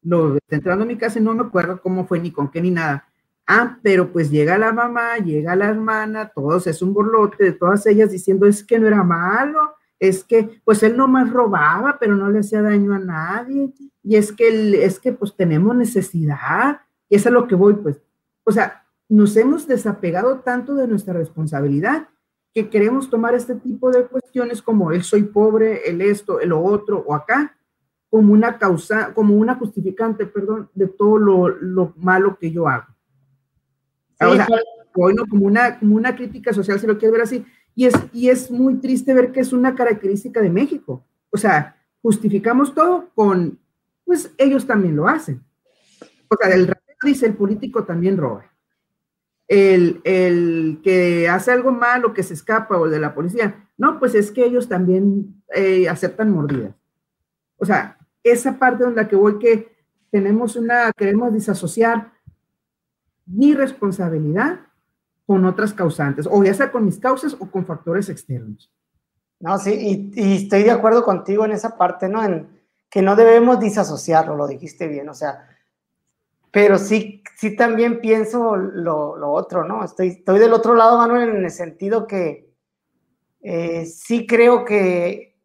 Lo, 0.02 0.38
está 0.38 0.56
entrando 0.56 0.84
a 0.84 0.88
mi 0.88 0.98
casa 0.98 1.20
y 1.20 1.22
no 1.22 1.36
me 1.36 1.44
acuerdo 1.44 1.80
cómo 1.80 2.08
fue, 2.08 2.20
ni 2.20 2.32
con 2.32 2.50
qué, 2.50 2.60
ni 2.60 2.72
nada 2.72 3.08
Ah, 3.46 3.78
pero 3.82 4.12
pues 4.12 4.32
llega 4.32 4.58
la 4.58 4.72
mamá, 4.72 5.18
llega 5.18 5.56
la 5.56 5.66
hermana, 5.66 6.32
todos 6.34 6.66
es 6.68 6.82
un 6.82 6.94
borlote 6.94 7.44
de 7.44 7.52
todas 7.52 7.86
ellas 7.86 8.10
diciendo 8.10 8.46
es 8.46 8.64
que 8.64 8.80
no 8.80 8.88
era 8.88 9.04
malo, 9.04 9.76
es 10.04 10.26
que 10.26 10.62
pues 10.66 10.84
él 10.84 10.98
no 10.98 11.08
más 11.08 11.32
robaba, 11.32 11.98
pero 11.98 12.16
no 12.16 12.30
le 12.30 12.40
hacía 12.40 12.62
daño 12.62 12.94
a 12.94 13.00
nadie, 13.00 13.74
y 14.04 14.18
es 14.18 14.34
que 14.34 14.84
es 14.84 15.00
que 15.00 15.14
pues 15.14 15.34
tenemos 15.34 15.74
necesidad, 15.78 16.82
y 17.08 17.16
es 17.16 17.26
lo 17.32 17.48
que 17.48 17.56
voy, 17.56 17.76
pues, 17.76 18.02
o 18.44 18.52
sea, 18.52 18.86
nos 19.08 19.38
hemos 19.38 19.66
desapegado 19.66 20.40
tanto 20.40 20.76
de 20.76 20.88
nuestra 20.88 21.14
responsabilidad 21.14 22.10
que 22.54 22.70
queremos 22.70 23.10
tomar 23.10 23.34
este 23.34 23.56
tipo 23.56 23.92
de 23.92 24.06
cuestiones 24.06 24.62
como 24.62 24.92
el 24.92 25.04
soy 25.04 25.24
pobre, 25.24 25.90
el 25.90 26.02
esto, 26.02 26.42
el 26.42 26.52
otro 26.52 27.00
o 27.08 27.16
acá, 27.16 27.56
como 28.10 28.34
una 28.34 28.60
causa, 28.60 29.14
como 29.14 29.36
una 29.36 29.56
justificante, 29.56 30.26
perdón, 30.26 30.70
de 30.74 30.88
todo 30.88 31.18
lo, 31.18 31.48
lo 31.48 31.94
malo 31.96 32.38
que 32.38 32.52
yo 32.52 32.68
hago. 32.68 32.94
o 34.20 34.36
sea, 34.36 34.48
bueno, 34.94 35.24
como 35.30 35.46
una, 35.46 35.80
como 35.80 35.96
una 35.96 36.14
crítica 36.14 36.52
social, 36.52 36.78
si 36.78 36.88
lo 36.88 36.98
quieres 36.98 37.14
ver 37.14 37.22
así, 37.22 37.46
y 37.76 37.86
es, 37.86 37.94
y 38.12 38.30
es 38.30 38.52
muy 38.52 38.76
triste 38.76 39.14
ver 39.14 39.32
que 39.32 39.40
es 39.40 39.54
una 39.54 39.76
característica 39.76 40.42
de 40.42 40.50
México. 40.50 41.06
O 41.32 41.38
sea, 41.38 41.78
justificamos 42.02 42.74
todo 42.76 43.10
con, 43.16 43.60
pues 44.06 44.32
ellos 44.38 44.68
también 44.68 44.96
lo 44.96 45.08
hacen. 45.08 45.44
O 46.30 46.36
sea, 46.40 46.54
el 46.54 46.74
dice, 47.04 47.26
el 47.26 47.36
político 47.36 47.84
también 47.84 48.18
roba. 48.18 48.46
El, 49.48 50.02
el, 50.04 50.80
que 50.84 51.28
hace 51.28 51.52
algo 51.52 51.72
malo, 51.72 52.14
que 52.14 52.24
se 52.24 52.34
escapa 52.34 52.80
o 52.80 52.88
de 52.88 53.00
la 53.00 53.14
policía, 53.14 53.68
no, 53.78 54.00
pues 54.00 54.16
es 54.16 54.32
que 54.32 54.46
ellos 54.46 54.70
también 54.70 55.44
eh, 55.54 55.88
aceptan 55.90 56.32
mordidas. 56.32 56.76
O 57.58 57.66
sea, 57.66 57.98
esa 58.24 58.58
parte 58.58 58.84
en 58.84 58.96
la 58.96 59.08
que 59.08 59.16
voy 59.16 59.40
que 59.40 59.76
tenemos 60.12 60.56
una, 60.56 60.92
queremos 60.94 61.34
disasociar 61.34 62.14
mi 63.26 63.54
responsabilidad 63.54 64.60
con 65.26 65.46
otras 65.46 65.74
causantes, 65.74 66.28
o 66.30 66.44
ya 66.44 66.54
sea 66.54 66.72
con 66.72 66.86
mis 66.86 67.00
causas 67.00 67.36
o 67.40 67.50
con 67.50 67.66
factores 67.66 68.10
externos. 68.10 68.72
No, 69.40 69.58
sí, 69.58 70.12
y, 70.16 70.36
estoy 70.36 70.64
de 70.64 70.72
acuerdo 70.72 71.04
contigo 71.04 71.46
en 71.46 71.52
esa 71.52 71.78
parte, 71.78 72.08
¿no? 72.08 72.24
En 72.24 72.48
que 72.90 73.02
no 73.02 73.16
debemos 73.16 73.60
disasociarlo, 73.60 74.36
lo 74.36 74.48
dijiste 74.48 74.88
bien, 74.88 75.10
o 75.10 75.14
sea, 75.14 75.50
pero 76.52 76.78
sí, 76.78 77.24
sí 77.36 77.56
también 77.56 78.00
pienso 78.00 78.56
lo, 78.56 79.18
lo 79.18 79.32
otro, 79.32 79.66
¿no? 79.66 79.84
Estoy, 79.84 80.10
estoy 80.10 80.40
del 80.40 80.54
otro 80.54 80.76
lado, 80.76 80.98
Manuel, 80.98 81.30
en 81.30 81.44
el 81.44 81.52
sentido 81.52 82.06
que 82.06 82.54
eh, 83.42 83.86
sí 83.86 84.28
creo 84.28 84.64
que, 84.64 85.36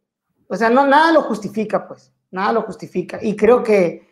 o 0.49 0.57
sea, 0.57 0.71
no, 0.71 0.87
nada 0.87 1.13
lo 1.13 1.23
justifica, 1.23 1.89
pues, 1.89 2.13
nada 2.31 2.53
lo 2.53 2.63
justifica. 2.63 3.19
Y 3.23 3.35
creo 3.37 3.63
que 3.63 4.07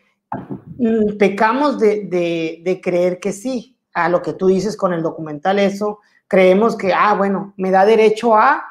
mm, 0.79 1.17
pecamos 1.19 1.79
de, 1.79 2.07
de, 2.07 2.63
de 2.65 2.81
creer 2.81 3.21
que 3.21 3.33
sí, 3.33 3.76
a 3.97 4.11
lo 4.11 4.21
que 4.21 4.35
tú 4.35 4.49
dices 4.49 4.77
con 4.77 4.93
el 4.93 5.03
documental, 5.03 5.59
eso, 5.59 6.01
creemos 6.29 6.77
que, 6.77 6.93
ah, 6.93 7.15
bueno, 7.15 7.55
me 7.57 7.71
da 7.71 7.87
derecho 7.87 8.37
a 8.37 8.63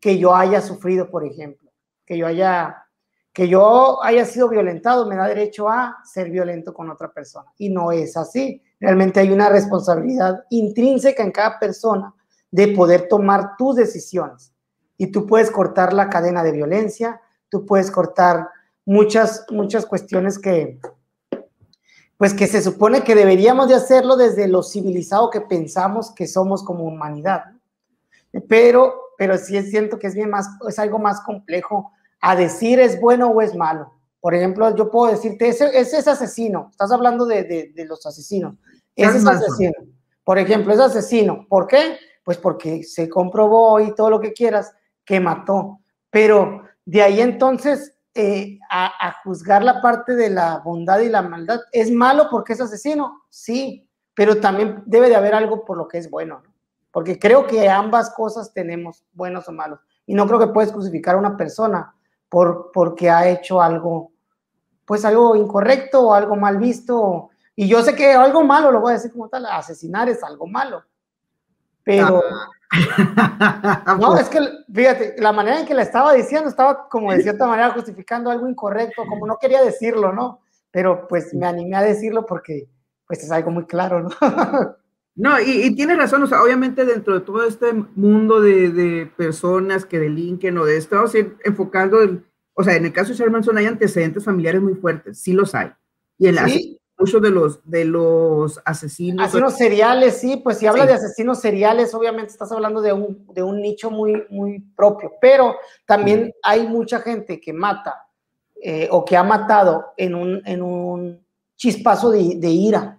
que 0.00 0.18
yo 0.18 0.34
haya 0.34 0.60
sufrido, 0.60 1.08
por 1.08 1.24
ejemplo, 1.24 1.70
que 2.04 2.18
yo 2.18 2.26
haya, 2.26 2.84
que 3.32 3.46
yo 3.48 4.02
haya 4.02 4.24
sido 4.24 4.48
violentado, 4.48 5.06
me 5.06 5.14
da 5.14 5.28
derecho 5.28 5.68
a 5.68 5.98
ser 6.04 6.30
violento 6.30 6.74
con 6.74 6.90
otra 6.90 7.12
persona. 7.12 7.48
Y 7.58 7.68
no 7.68 7.92
es 7.92 8.16
así. 8.16 8.60
Realmente 8.80 9.20
hay 9.20 9.30
una 9.30 9.48
responsabilidad 9.48 10.42
intrínseca 10.50 11.22
en 11.22 11.30
cada 11.30 11.60
persona 11.60 12.12
de 12.50 12.68
poder 12.74 13.06
tomar 13.06 13.56
tus 13.56 13.76
decisiones. 13.76 14.52
Y 14.96 15.12
tú 15.12 15.28
puedes 15.28 15.52
cortar 15.52 15.92
la 15.92 16.10
cadena 16.10 16.42
de 16.42 16.50
violencia, 16.50 17.20
tú 17.48 17.64
puedes 17.64 17.88
cortar 17.92 18.48
muchas, 18.84 19.46
muchas 19.48 19.86
cuestiones 19.86 20.40
que, 20.40 20.80
pues 22.22 22.34
que 22.34 22.46
se 22.46 22.62
supone 22.62 23.02
que 23.02 23.16
deberíamos 23.16 23.66
de 23.66 23.74
hacerlo 23.74 24.14
desde 24.14 24.46
lo 24.46 24.62
civilizado 24.62 25.28
que 25.28 25.40
pensamos 25.40 26.12
que 26.12 26.28
somos 26.28 26.62
como 26.62 26.84
humanidad. 26.84 27.46
Pero, 28.48 28.94
pero 29.18 29.36
sí 29.38 29.60
siento 29.64 29.98
que 29.98 30.06
es 30.06 30.14
bien 30.14 30.30
más, 30.30 30.46
es 30.68 30.78
algo 30.78 31.00
más 31.00 31.20
complejo 31.22 31.90
a 32.20 32.36
decir 32.36 32.78
es 32.78 33.00
bueno 33.00 33.30
o 33.30 33.42
es 33.42 33.56
malo. 33.56 33.92
Por 34.20 34.36
ejemplo, 34.36 34.72
yo 34.76 34.88
puedo 34.88 35.10
decirte, 35.10 35.48
ese, 35.48 35.76
ese 35.76 35.98
es 35.98 36.06
asesino, 36.06 36.68
estás 36.70 36.92
hablando 36.92 37.26
de, 37.26 37.42
de, 37.42 37.72
de 37.74 37.84
los 37.86 38.06
asesinos, 38.06 38.54
ese 38.94 39.18
es 39.18 39.26
asesino. 39.26 39.74
Por 40.22 40.38
ejemplo, 40.38 40.72
es 40.72 40.78
asesino. 40.78 41.44
¿Por 41.48 41.66
qué? 41.66 41.96
Pues 42.22 42.38
porque 42.38 42.84
se 42.84 43.08
comprobó 43.08 43.80
y 43.80 43.96
todo 43.96 44.10
lo 44.10 44.20
que 44.20 44.32
quieras 44.32 44.72
que 45.04 45.18
mató. 45.18 45.80
Pero 46.08 46.62
de 46.84 47.02
ahí 47.02 47.20
entonces 47.20 47.91
eh, 48.14 48.58
a, 48.68 49.14
juzgar 49.24 49.64
la 49.64 49.80
parte 49.80 50.14
de 50.14 50.28
la 50.28 50.58
bondad 50.58 51.00
y 51.00 51.08
la 51.08 51.22
maldad. 51.22 51.60
¿Es 51.72 51.90
malo 51.90 52.28
porque 52.30 52.52
es 52.52 52.60
asesino? 52.60 53.22
Sí, 53.30 53.88
pero 54.14 54.38
también 54.38 54.82
debe 54.84 55.08
de 55.08 55.16
haber 55.16 55.34
algo 55.34 55.64
por 55.64 55.78
lo 55.78 55.88
que 55.88 55.98
es 55.98 56.10
bueno, 56.10 56.42
¿no? 56.44 56.52
Porque 56.90 57.18
creo 57.18 57.46
que 57.46 57.70
ambas 57.70 58.10
cosas 58.10 58.52
tenemos, 58.52 59.02
buenos 59.14 59.48
o 59.48 59.52
malos. 59.52 59.80
Y 60.04 60.14
no 60.14 60.26
creo 60.26 60.38
que 60.38 60.48
puedes 60.48 60.72
crucificar 60.72 61.14
a 61.14 61.18
una 61.18 61.38
persona 61.38 61.94
por, 62.28 62.70
porque 62.70 63.08
ha 63.08 63.26
hecho 63.28 63.62
algo, 63.62 64.12
pues 64.84 65.06
algo 65.06 65.34
incorrecto 65.34 66.08
o 66.08 66.14
algo 66.14 66.36
mal 66.36 66.58
visto. 66.58 67.30
Y 67.56 67.66
yo 67.66 67.82
sé 67.82 67.96
que 67.96 68.12
algo 68.12 68.44
malo, 68.44 68.70
lo 68.70 68.80
voy 68.80 68.90
a 68.90 68.96
decir 68.96 69.10
como 69.10 69.30
tal, 69.30 69.46
asesinar 69.46 70.10
es 70.10 70.22
algo 70.22 70.46
malo. 70.46 70.84
Pero, 71.82 72.22
ah. 72.30 72.48
no, 74.00 74.16
es 74.16 74.28
que, 74.28 74.38
fíjate, 74.72 75.16
la 75.18 75.32
manera 75.32 75.60
en 75.60 75.66
que 75.66 75.74
la 75.74 75.82
estaba 75.82 76.14
diciendo 76.14 76.48
estaba 76.48 76.88
como 76.88 77.12
de 77.12 77.22
cierta 77.22 77.46
manera 77.46 77.70
justificando 77.70 78.30
algo 78.30 78.48
incorrecto, 78.48 79.04
como 79.06 79.26
no 79.26 79.38
quería 79.38 79.62
decirlo, 79.62 80.12
¿no? 80.12 80.40
Pero 80.70 81.06
pues 81.06 81.34
me 81.34 81.46
animé 81.46 81.76
a 81.76 81.82
decirlo 81.82 82.24
porque 82.24 82.68
pues 83.06 83.22
es 83.22 83.30
algo 83.30 83.50
muy 83.50 83.66
claro, 83.66 84.02
¿no? 84.02 84.10
No, 85.14 85.38
y, 85.38 85.64
y 85.64 85.74
tienes 85.74 85.98
razón, 85.98 86.22
o 86.22 86.26
sea, 86.26 86.42
obviamente 86.42 86.86
dentro 86.86 87.12
de 87.12 87.20
todo 87.20 87.44
este 87.44 87.74
mundo 87.74 88.40
de, 88.40 88.70
de 88.70 89.06
personas 89.14 89.84
que 89.84 89.98
delinquen 89.98 90.56
o 90.56 90.64
de 90.64 90.78
esto, 90.78 91.04
enfocando, 91.44 91.98
o 92.54 92.64
sea, 92.64 92.76
en 92.76 92.86
el 92.86 92.94
caso 92.94 93.10
de 93.10 93.18
Shermanson 93.18 93.58
hay 93.58 93.66
antecedentes 93.66 94.24
familiares 94.24 94.62
muy 94.62 94.74
fuertes, 94.74 95.18
sí 95.18 95.34
los 95.34 95.54
hay. 95.54 95.70
Y 96.16 96.28
en 96.28 96.38
¿Sí? 96.48 96.80
Muchos 97.02 97.20
de 97.20 97.30
los, 97.30 97.60
de 97.68 97.84
los 97.84 98.60
asesinos. 98.64 99.26
Asesinos 99.26 99.56
seriales, 99.56 100.18
sí, 100.18 100.36
pues 100.36 100.58
si 100.58 100.66
hablas 100.66 100.86
de 100.86 100.94
asesinos 100.94 101.40
seriales, 101.40 101.92
obviamente 101.94 102.30
estás 102.30 102.52
hablando 102.52 102.80
de 102.80 102.92
un, 102.92 103.26
de 103.34 103.42
un 103.42 103.60
nicho 103.60 103.90
muy, 103.90 104.24
muy 104.30 104.60
propio, 104.76 105.12
pero 105.20 105.56
también 105.84 106.32
hay 106.42 106.66
mucha 106.66 107.00
gente 107.00 107.40
que 107.40 107.52
mata 107.52 108.06
eh, 108.62 108.88
o 108.92 109.04
que 109.04 109.16
ha 109.16 109.24
matado 109.24 109.86
en 109.96 110.14
un, 110.14 110.42
en 110.46 110.62
un 110.62 111.26
chispazo 111.56 112.10
de, 112.10 112.36
de 112.36 112.48
ira, 112.48 112.98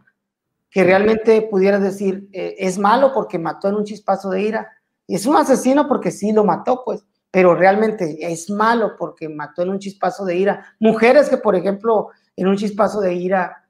que 0.69 0.83
realmente 0.83 1.41
pudieras 1.43 1.81
decir, 1.81 2.27
eh, 2.33 2.55
es 2.59 2.77
malo 2.77 3.13
porque 3.13 3.39
mató 3.39 3.69
en 3.69 3.75
un 3.75 3.85
chispazo 3.85 4.29
de 4.29 4.41
ira, 4.41 4.67
y 5.07 5.15
es 5.15 5.25
un 5.25 5.37
asesino 5.37 5.87
porque 5.87 6.11
sí 6.11 6.33
lo 6.33 6.43
mató, 6.43 6.83
pues, 6.83 7.05
pero 7.31 7.55
realmente 7.55 8.17
es 8.19 8.49
malo 8.49 8.95
porque 8.97 9.29
mató 9.29 9.61
en 9.63 9.69
un 9.69 9.79
chispazo 9.79 10.25
de 10.25 10.35
ira. 10.35 10.65
Mujeres 10.79 11.29
que, 11.29 11.37
por 11.37 11.55
ejemplo, 11.55 12.09
en 12.35 12.47
un 12.47 12.57
chispazo 12.57 12.99
de 12.99 13.13
ira 13.13 13.62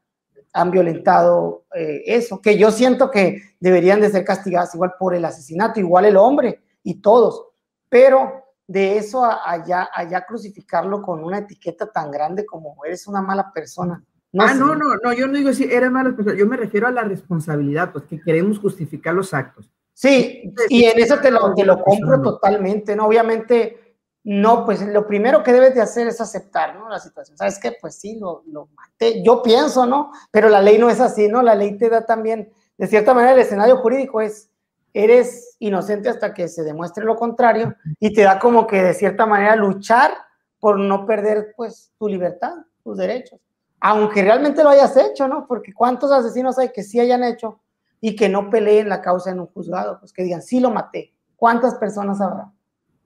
han 0.54 0.72
violentado 0.72 1.66
eh, 1.76 2.04
eso, 2.06 2.40
que 2.40 2.58
yo 2.58 2.72
siento 2.72 3.10
que 3.10 3.42
deberían 3.60 4.00
de 4.00 4.10
ser 4.10 4.24
castigadas 4.24 4.74
igual 4.76 4.94
por 4.98 5.16
el 5.16 5.26
asesinato, 5.26 5.80
igual 5.80 6.06
el 6.06 6.16
hombre 6.16 6.62
y 6.84 7.02
todos, 7.02 7.48
pero 7.90 8.44
de 8.68 8.98
eso 8.98 9.26
a 9.26 9.52
allá, 9.52 9.90
allá 9.94 10.26
crucificarlo 10.26 11.02
con 11.02 11.24
una 11.24 11.40
etiqueta 11.40 11.92
tan 11.92 12.12
grande 12.12 12.46
como 12.46 12.76
eres 12.86 13.08
una 13.08 13.22
mala 13.22 13.52
persona. 13.52 14.04
No 14.32 14.44
ah, 14.44 14.54
no, 14.54 14.76
no, 14.76 14.96
no, 15.04 15.14
yo 15.14 15.28
no 15.28 15.34
digo 15.34 15.54
si 15.54 15.66
eres 15.66 15.92
mala 15.92 16.16
persona, 16.16 16.38
yo 16.38 16.48
me 16.48 16.58
refiero 16.58 16.88
a 16.88 16.92
la 16.92 17.04
responsabilidad, 17.04 17.92
pues 17.92 18.06
que 18.06 18.22
queremos 18.22 18.60
justificar 18.60 19.14
los 19.14 19.34
actos. 19.34 19.72
Sí, 19.94 20.52
y 20.70 20.86
en 20.86 21.00
eso 21.00 21.20
te 21.20 21.30
lo, 21.30 21.54
te 21.54 21.64
lo 21.64 21.80
compro 21.84 22.20
totalmente, 22.22 22.96
¿no? 22.96 23.06
Obviamente 23.06 23.83
no, 24.26 24.64
pues 24.66 24.82
lo 24.82 25.06
primero 25.06 25.44
que 25.44 25.52
debes 25.52 25.76
de 25.76 25.82
hacer 25.82 26.08
es 26.08 26.22
aceptar, 26.22 26.76
¿no? 26.76 26.88
La 26.88 27.00
situación. 27.00 27.38
¿Sabes 27.38 27.60
qué? 27.60 27.76
Pues 27.80 27.96
sí, 27.96 28.18
lo, 28.18 28.44
lo, 28.48 28.70
maté. 28.74 29.22
Yo 29.22 29.44
pienso, 29.44 29.86
¿no? 29.86 30.12
Pero 30.32 30.48
la 30.48 30.62
ley 30.62 30.78
no 30.78 30.90
es 30.90 31.02
así, 31.02 31.28
¿no? 31.28 31.42
La 31.42 31.56
ley 31.56 31.78
te 31.78 31.90
da 31.90 32.06
también, 32.06 32.52
de 32.78 32.88
cierta 32.88 33.14
manera, 33.14 33.34
el 33.34 33.40
escenario 33.40 33.78
jurídico 33.78 34.22
es, 34.22 34.50
eres 34.94 35.58
inocente 35.60 36.08
hasta 36.08 36.34
que 36.34 36.48
se 36.48 36.64
demuestre 36.64 37.04
lo 37.04 37.18
contrario 37.18 37.76
y 38.00 38.14
te 38.14 38.22
da 38.22 38.40
como 38.40 38.66
que, 38.66 38.82
de 38.82 38.94
cierta 38.94 39.26
manera, 39.26 39.58
luchar 39.58 40.12
por 40.58 40.80
no 40.80 41.06
perder, 41.06 41.54
pues, 41.58 41.92
tu 41.98 42.08
libertad, 42.08 42.54
tus 42.82 42.98
derechos. 42.98 43.42
Aunque 43.82 44.24
realmente 44.24 44.64
lo 44.64 44.70
hayas 44.70 44.96
hecho, 44.96 45.28
¿no? 45.28 45.46
Porque 45.46 45.74
¿cuántos 45.74 46.14
asesinos 46.14 46.58
hay 46.58 46.72
que 46.72 46.84
sí 46.84 46.98
hayan 46.98 47.26
hecho 47.26 47.60
y 48.00 48.16
que 48.16 48.30
no 48.30 48.50
peleen 48.50 48.88
la 48.88 49.02
causa 49.02 49.32
en 49.32 49.42
un 49.42 49.48
juzgado? 49.48 50.00
Pues 50.00 50.14
que 50.14 50.24
digan, 50.24 50.42
sí 50.42 50.62
lo 50.62 50.72
maté. 50.72 51.14
¿Cuántas 51.36 51.76
personas 51.76 52.22
habrá? 52.22 52.53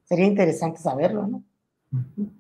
Sería 0.08 0.26
interesante 0.26 0.80
saberlo, 0.80 1.28
¿no? 1.28 1.44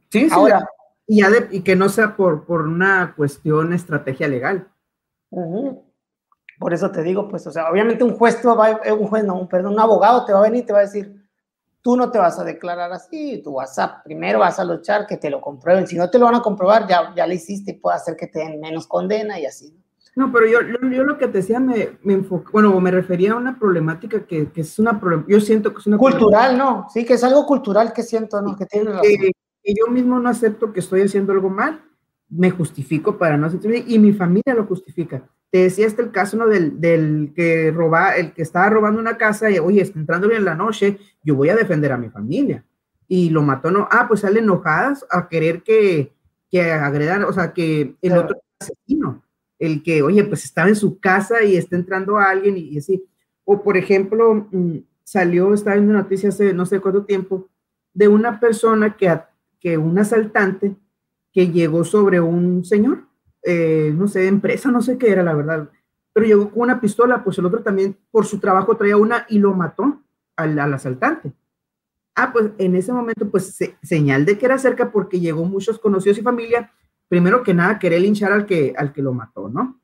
Sí, 0.09 0.29
sí. 0.29 0.29
Ahora, 0.31 0.67
y, 1.05 1.21
y, 1.51 1.61
que 1.61 1.75
no 1.75 1.89
sea 1.89 2.15
por, 2.15 2.45
por 2.45 2.61
una 2.61 3.13
cuestión 3.15 3.73
estrategia 3.73 4.27
legal. 4.27 4.67
Por 6.59 6.73
eso 6.73 6.91
te 6.91 7.03
digo, 7.03 7.27
pues, 7.27 7.45
o 7.47 7.51
sea, 7.51 7.69
obviamente 7.69 8.03
un 8.03 8.17
juez, 8.17 8.39
va, 8.45 8.81
eh, 8.83 8.91
un 8.91 9.07
juez, 9.07 9.23
no, 9.23 9.47
perdón, 9.47 9.73
un 9.73 9.79
abogado 9.79 10.25
te 10.25 10.33
va 10.33 10.39
a 10.39 10.43
venir 10.43 10.63
y 10.63 10.65
te 10.65 10.73
va 10.73 10.79
a 10.79 10.83
decir, 10.83 11.29
tú 11.81 11.95
no 11.95 12.09
te 12.11 12.17
vas 12.17 12.39
a 12.39 12.43
declarar 12.43 12.91
así, 12.91 13.41
tú 13.43 13.53
vas 13.53 13.77
a, 13.79 14.01
primero 14.03 14.39
vas 14.39 14.59
a 14.59 14.65
luchar 14.65 15.05
que 15.05 15.17
te 15.17 15.29
lo 15.29 15.39
comprueben, 15.39 15.87
si 15.87 15.95
no 15.95 16.09
te 16.09 16.17
lo 16.17 16.25
van 16.25 16.35
a 16.35 16.41
comprobar, 16.41 16.87
ya, 16.87 17.13
ya 17.15 17.27
lo 17.27 17.33
hiciste 17.33 17.71
y 17.71 17.75
puede 17.75 17.97
hacer 17.97 18.15
que 18.15 18.27
te 18.27 18.39
den 18.39 18.59
menos 18.59 18.87
condena 18.87 19.39
y 19.39 19.45
así. 19.45 19.77
No, 20.17 20.31
pero 20.31 20.47
yo, 20.47 20.61
yo, 20.89 21.03
lo 21.03 21.19
que 21.19 21.27
te 21.27 21.37
decía 21.37 21.59
me, 21.59 21.99
me 22.01 22.17
bueno, 22.51 22.81
me 22.81 22.89
refería 22.89 23.33
a 23.33 23.35
una 23.35 23.59
problemática 23.59 24.25
que, 24.25 24.49
que 24.49 24.61
es 24.61 24.79
una, 24.79 24.99
yo 25.27 25.39
siento 25.39 25.71
que 25.71 25.79
es 25.79 25.85
una... 25.85 25.99
Cultural, 25.99 26.57
¿no? 26.57 26.87
Sí, 26.91 27.05
que 27.05 27.13
es 27.13 27.23
algo 27.23 27.45
cultural 27.45 27.93
que 27.93 28.01
siento, 28.01 28.41
¿no? 28.41 28.55
Que 28.55 28.65
tiene. 28.65 28.99
Que, 29.03 29.31
yo 29.75 29.91
mismo 29.91 30.19
no 30.19 30.27
acepto 30.27 30.73
que 30.73 30.79
estoy 30.79 31.01
haciendo 31.01 31.33
algo 31.33 31.51
mal, 31.51 31.83
me 32.29 32.49
justifico 32.49 33.15
para 33.19 33.37
no 33.37 33.45
aceptar, 33.45 33.71
y 33.75 33.99
mi 33.99 34.11
familia 34.11 34.55
lo 34.55 34.65
justifica. 34.65 35.21
te 35.51 35.59
decía 35.59 35.85
este 35.85 36.01
el 36.01 36.09
caso 36.09 36.35
¿no? 36.35 36.47
del, 36.47 36.81
del, 36.81 37.31
que 37.35 37.69
roba, 37.69 38.15
el 38.15 38.33
que 38.33 38.41
estaba 38.41 38.71
robando 38.71 38.99
una 38.99 39.17
casa 39.17 39.51
y, 39.51 39.59
oye, 39.59 39.83
está 39.83 39.99
entrando 39.99 40.27
bien 40.27 40.39
en 40.39 40.45
la 40.45 40.55
noche, 40.55 40.97
yo 41.21 41.35
voy 41.35 41.49
a 41.49 41.55
defender 41.55 41.91
a 41.91 41.97
mi 41.97 42.09
familia. 42.09 42.65
Y 43.07 43.29
lo 43.29 43.43
mató, 43.43 43.69
¿no? 43.69 43.87
Ah, 43.91 44.07
pues 44.07 44.21
sale 44.21 44.39
enojadas 44.39 45.05
a 45.11 45.29
querer 45.29 45.61
que, 45.61 46.11
que 46.49 46.71
agredan, 46.71 47.23
o 47.23 47.33
sea, 47.33 47.53
que 47.53 47.93
el 48.01 48.17
otro 48.17 48.41
asesino, 48.59 49.21
el 49.59 49.83
que, 49.83 50.01
oye, 50.01 50.23
pues 50.23 50.45
estaba 50.45 50.69
en 50.69 50.75
su 50.75 50.99
casa 50.99 51.43
y 51.43 51.57
está 51.57 51.75
entrando 51.75 52.17
alguien 52.17 52.57
y, 52.57 52.77
así. 52.77 53.03
O, 53.43 53.63
por 53.63 53.77
ejemplo, 53.77 54.47
mm, 54.51 54.77
salió, 55.03 55.53
estaba 55.53 55.75
viendo 55.75 55.93
noticias 55.93 56.35
hace 56.35 56.53
no 56.53 56.65
sé 56.65 56.79
cuánto 56.79 57.05
tiempo, 57.05 57.47
de 57.93 58.07
una 58.07 58.39
persona 58.39 58.95
que, 58.95 59.19
que 59.59 59.77
un 59.77 59.97
asaltante 59.97 60.75
que 61.31 61.49
llegó 61.49 61.83
sobre 61.83 62.19
un 62.19 62.65
señor, 62.65 63.05
eh, 63.43 63.93
no 63.95 64.07
sé, 64.07 64.27
empresa, 64.27 64.71
no 64.71 64.81
sé 64.81 64.97
qué 64.97 65.11
era 65.11 65.23
la 65.23 65.33
verdad, 65.33 65.69
pero 66.13 66.25
llegó 66.25 66.49
con 66.49 66.63
una 66.63 66.81
pistola, 66.81 67.23
pues 67.23 67.37
el 67.37 67.45
otro 67.45 67.61
también 67.63 67.97
por 68.11 68.25
su 68.25 68.39
trabajo 68.39 68.75
traía 68.75 68.97
una 68.97 69.25
y 69.29 69.39
lo 69.39 69.53
mató 69.53 70.01
al, 70.35 70.57
al 70.59 70.73
asaltante. 70.73 71.31
Ah, 72.15 72.33
pues 72.33 72.49
en 72.57 72.75
ese 72.75 72.91
momento, 72.91 73.29
pues 73.29 73.55
señal 73.83 74.25
de 74.25 74.37
que 74.37 74.45
era 74.47 74.57
cerca 74.57 74.91
porque 74.91 75.19
llegó 75.19 75.45
muchos 75.45 75.77
conocidos 75.77 76.17
y 76.17 76.23
familia, 76.23 76.71
primero 77.07 77.43
que 77.43 77.53
nada 77.53 77.79
quería 77.79 77.99
linchar 77.99 78.31
al 78.31 78.45
que, 78.45 78.73
al 78.77 78.93
que 78.93 79.01
lo 79.01 79.13
mató, 79.13 79.49
¿no? 79.49 79.81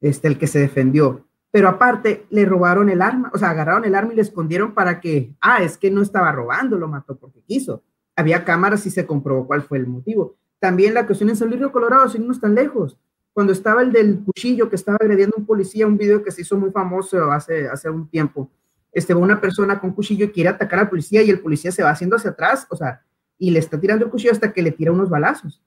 Este, 0.00 0.28
el 0.28 0.38
que 0.38 0.46
se 0.46 0.58
defendió. 0.58 1.26
Pero 1.50 1.68
aparte, 1.68 2.26
le 2.30 2.44
robaron 2.44 2.90
el 2.90 3.00
arma, 3.00 3.30
o 3.32 3.38
sea, 3.38 3.50
agarraron 3.50 3.84
el 3.84 3.94
arma 3.94 4.12
y 4.12 4.16
le 4.16 4.22
escondieron 4.22 4.74
para 4.74 5.00
que, 5.00 5.34
ah, 5.40 5.62
es 5.62 5.78
que 5.78 5.90
no 5.90 6.02
estaba 6.02 6.30
robando, 6.30 6.78
lo 6.78 6.88
mató 6.88 7.16
porque 7.16 7.42
quiso. 7.42 7.82
Había 8.16 8.44
cámaras 8.44 8.84
y 8.86 8.90
se 8.90 9.06
comprobó 9.06 9.46
cuál 9.46 9.62
fue 9.62 9.78
el 9.78 9.86
motivo. 9.86 10.36
También 10.58 10.92
la 10.94 11.06
cuestión 11.06 11.30
en 11.30 11.36
San 11.36 11.48
Luis 11.48 11.60
Río 11.60 11.72
Colorado, 11.72 12.08
sin 12.08 12.22
irnos 12.22 12.40
tan 12.40 12.54
lejos, 12.54 12.98
cuando 13.32 13.52
estaba 13.52 13.82
el 13.82 13.92
del 13.92 14.20
cuchillo 14.24 14.68
que 14.68 14.76
estaba 14.76 14.98
agrediendo 15.00 15.36
a 15.36 15.40
un 15.40 15.46
policía, 15.46 15.86
un 15.86 15.96
video 15.96 16.22
que 16.22 16.32
se 16.32 16.42
hizo 16.42 16.56
muy 16.56 16.70
famoso 16.70 17.30
hace, 17.30 17.68
hace 17.68 17.88
un 17.88 18.08
tiempo, 18.08 18.50
este, 18.92 19.14
una 19.14 19.40
persona 19.40 19.80
con 19.80 19.92
cuchillo 19.92 20.32
quiere 20.32 20.48
atacar 20.48 20.80
al 20.80 20.88
policía 20.88 21.22
y 21.22 21.30
el 21.30 21.40
policía 21.40 21.70
se 21.70 21.82
va 21.82 21.90
haciendo 21.90 22.16
hacia 22.16 22.30
atrás, 22.30 22.66
o 22.68 22.76
sea, 22.76 23.02
y 23.38 23.50
le 23.52 23.60
está 23.60 23.78
tirando 23.78 24.04
el 24.04 24.10
cuchillo 24.10 24.32
hasta 24.32 24.52
que 24.52 24.62
le 24.62 24.72
tira 24.72 24.90
unos 24.90 25.08
balazos. 25.08 25.62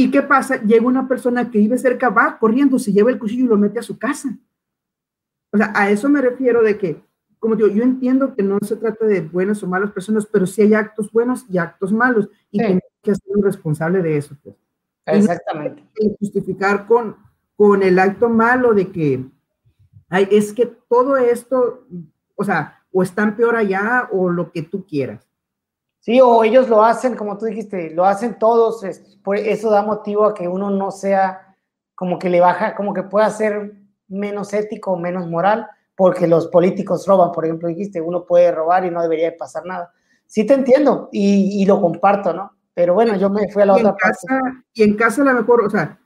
¿Y 0.00 0.10
qué 0.10 0.22
pasa? 0.22 0.62
Llega 0.62 0.86
una 0.86 1.06
persona 1.06 1.50
que 1.50 1.58
vive 1.58 1.78
cerca, 1.78 2.08
va 2.08 2.38
corriendo, 2.38 2.78
se 2.78 2.92
lleva 2.92 3.10
el 3.10 3.18
cuchillo 3.18 3.44
y 3.44 3.48
lo 3.48 3.58
mete 3.58 3.78
a 3.78 3.82
su 3.82 3.98
casa. 3.98 4.36
O 5.52 5.56
sea, 5.56 5.72
a 5.74 5.90
eso 5.90 6.08
me 6.08 6.22
refiero 6.22 6.62
de 6.62 6.78
que, 6.78 7.02
como 7.38 7.56
digo, 7.56 7.68
yo 7.68 7.82
entiendo 7.82 8.34
que 8.34 8.42
no 8.42 8.58
se 8.62 8.76
trata 8.76 9.04
de 9.04 9.20
buenas 9.20 9.62
o 9.62 9.66
malas 9.66 9.90
personas, 9.90 10.26
pero 10.26 10.46
sí 10.46 10.62
hay 10.62 10.74
actos 10.74 11.10
buenos 11.12 11.44
y 11.48 11.58
actos 11.58 11.92
malos 11.92 12.28
y 12.50 12.58
tenemos 12.58 12.82
que 13.02 13.14
ser 13.14 13.36
responsable 13.42 14.02
de 14.02 14.16
eso. 14.16 14.36
Pues. 14.42 14.56
Exactamente. 15.06 15.82
Y 15.96 16.16
justificar 16.18 16.86
con, 16.86 17.16
con 17.56 17.82
el 17.82 17.98
acto 17.98 18.28
malo 18.28 18.74
de 18.74 18.88
que 18.88 19.24
hay, 20.08 20.28
es 20.30 20.52
que 20.52 20.66
todo 20.66 21.16
esto 21.16 21.86
o 22.40 22.44
sea, 22.44 22.82
o 22.90 23.02
están 23.02 23.36
peor 23.36 23.54
allá 23.54 24.08
o 24.10 24.30
lo 24.30 24.50
que 24.50 24.62
tú 24.62 24.86
quieras. 24.86 25.29
Sí, 26.00 26.18
o 26.20 26.42
ellos 26.44 26.68
lo 26.68 26.82
hacen, 26.82 27.14
como 27.14 27.36
tú 27.36 27.44
dijiste, 27.44 27.90
lo 27.90 28.06
hacen 28.06 28.38
todos, 28.38 28.82
eso 28.84 29.70
da 29.70 29.82
motivo 29.82 30.24
a 30.24 30.34
que 30.34 30.48
uno 30.48 30.70
no 30.70 30.90
sea 30.90 31.54
como 31.94 32.18
que 32.18 32.30
le 32.30 32.40
baja, 32.40 32.74
como 32.74 32.94
que 32.94 33.02
pueda 33.02 33.28
ser 33.28 33.74
menos 34.08 34.54
ético, 34.54 34.96
menos 34.96 35.28
moral, 35.28 35.66
porque 35.94 36.26
los 36.26 36.48
políticos 36.48 37.06
roban, 37.06 37.30
por 37.32 37.44
ejemplo, 37.44 37.68
dijiste, 37.68 38.00
uno 38.00 38.24
puede 38.24 38.50
robar 38.50 38.86
y 38.86 38.90
no 38.90 39.02
debería 39.02 39.36
pasar 39.36 39.66
nada. 39.66 39.92
Sí 40.24 40.46
te 40.46 40.54
entiendo 40.54 41.10
y, 41.12 41.64
lo 41.66 41.78
comparto, 41.78 42.32
¿no? 42.32 42.52
Pero 42.72 42.94
bueno, 42.94 43.16
yo 43.16 43.28
me 43.28 43.50
fui 43.52 43.62
a 43.62 43.66
la 43.66 43.74
otra 43.74 43.94
casa, 43.96 44.40
Y 44.72 44.82
en 44.82 44.96
casa 44.96 45.20
a 45.20 45.26
lo 45.26 45.34
mejor, 45.34 45.62
o 45.62 45.68
sea, 45.68 46.00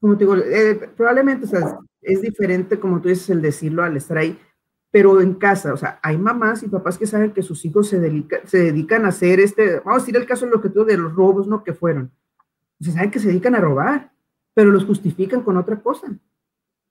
como 0.00 0.16
te 0.16 0.24
digo, 0.24 0.36
eh, 0.36 0.90
probablemente, 0.96 1.44
o 1.44 1.48
sea, 1.48 1.78
es 2.02 2.22
diferente, 2.22 2.80
como 2.80 3.00
tú 3.00 3.08
dices, 3.08 3.30
el 3.30 3.40
decirlo 3.40 3.84
al 3.84 3.96
estar 3.96 4.18
ahí, 4.18 4.36
pero 4.94 5.20
en 5.20 5.34
casa, 5.34 5.72
o 5.72 5.76
sea, 5.76 5.98
hay 6.02 6.16
mamás 6.16 6.62
y 6.62 6.68
papás 6.68 6.96
que 6.96 7.04
saben 7.08 7.32
que 7.32 7.42
sus 7.42 7.64
hijos 7.64 7.88
se, 7.88 7.98
se 8.44 8.58
dedican 8.58 9.04
a 9.04 9.08
hacer 9.08 9.40
este, 9.40 9.80
vamos 9.80 9.94
a 9.94 9.98
decir 9.98 10.16
el 10.16 10.24
caso 10.24 10.44
de 10.44 10.52
lo 10.52 10.62
que 10.62 10.68
tuvo 10.68 10.84
de 10.84 10.96
los 10.96 11.12
robos, 11.12 11.48
¿no? 11.48 11.64
Que 11.64 11.72
fueron. 11.72 12.12
Se 12.80 12.92
saben 12.92 13.10
que 13.10 13.18
se 13.18 13.26
dedican 13.26 13.56
a 13.56 13.60
robar, 13.60 14.12
pero 14.54 14.70
los 14.70 14.84
justifican 14.84 15.42
con 15.42 15.56
otra 15.56 15.80
cosa. 15.80 16.06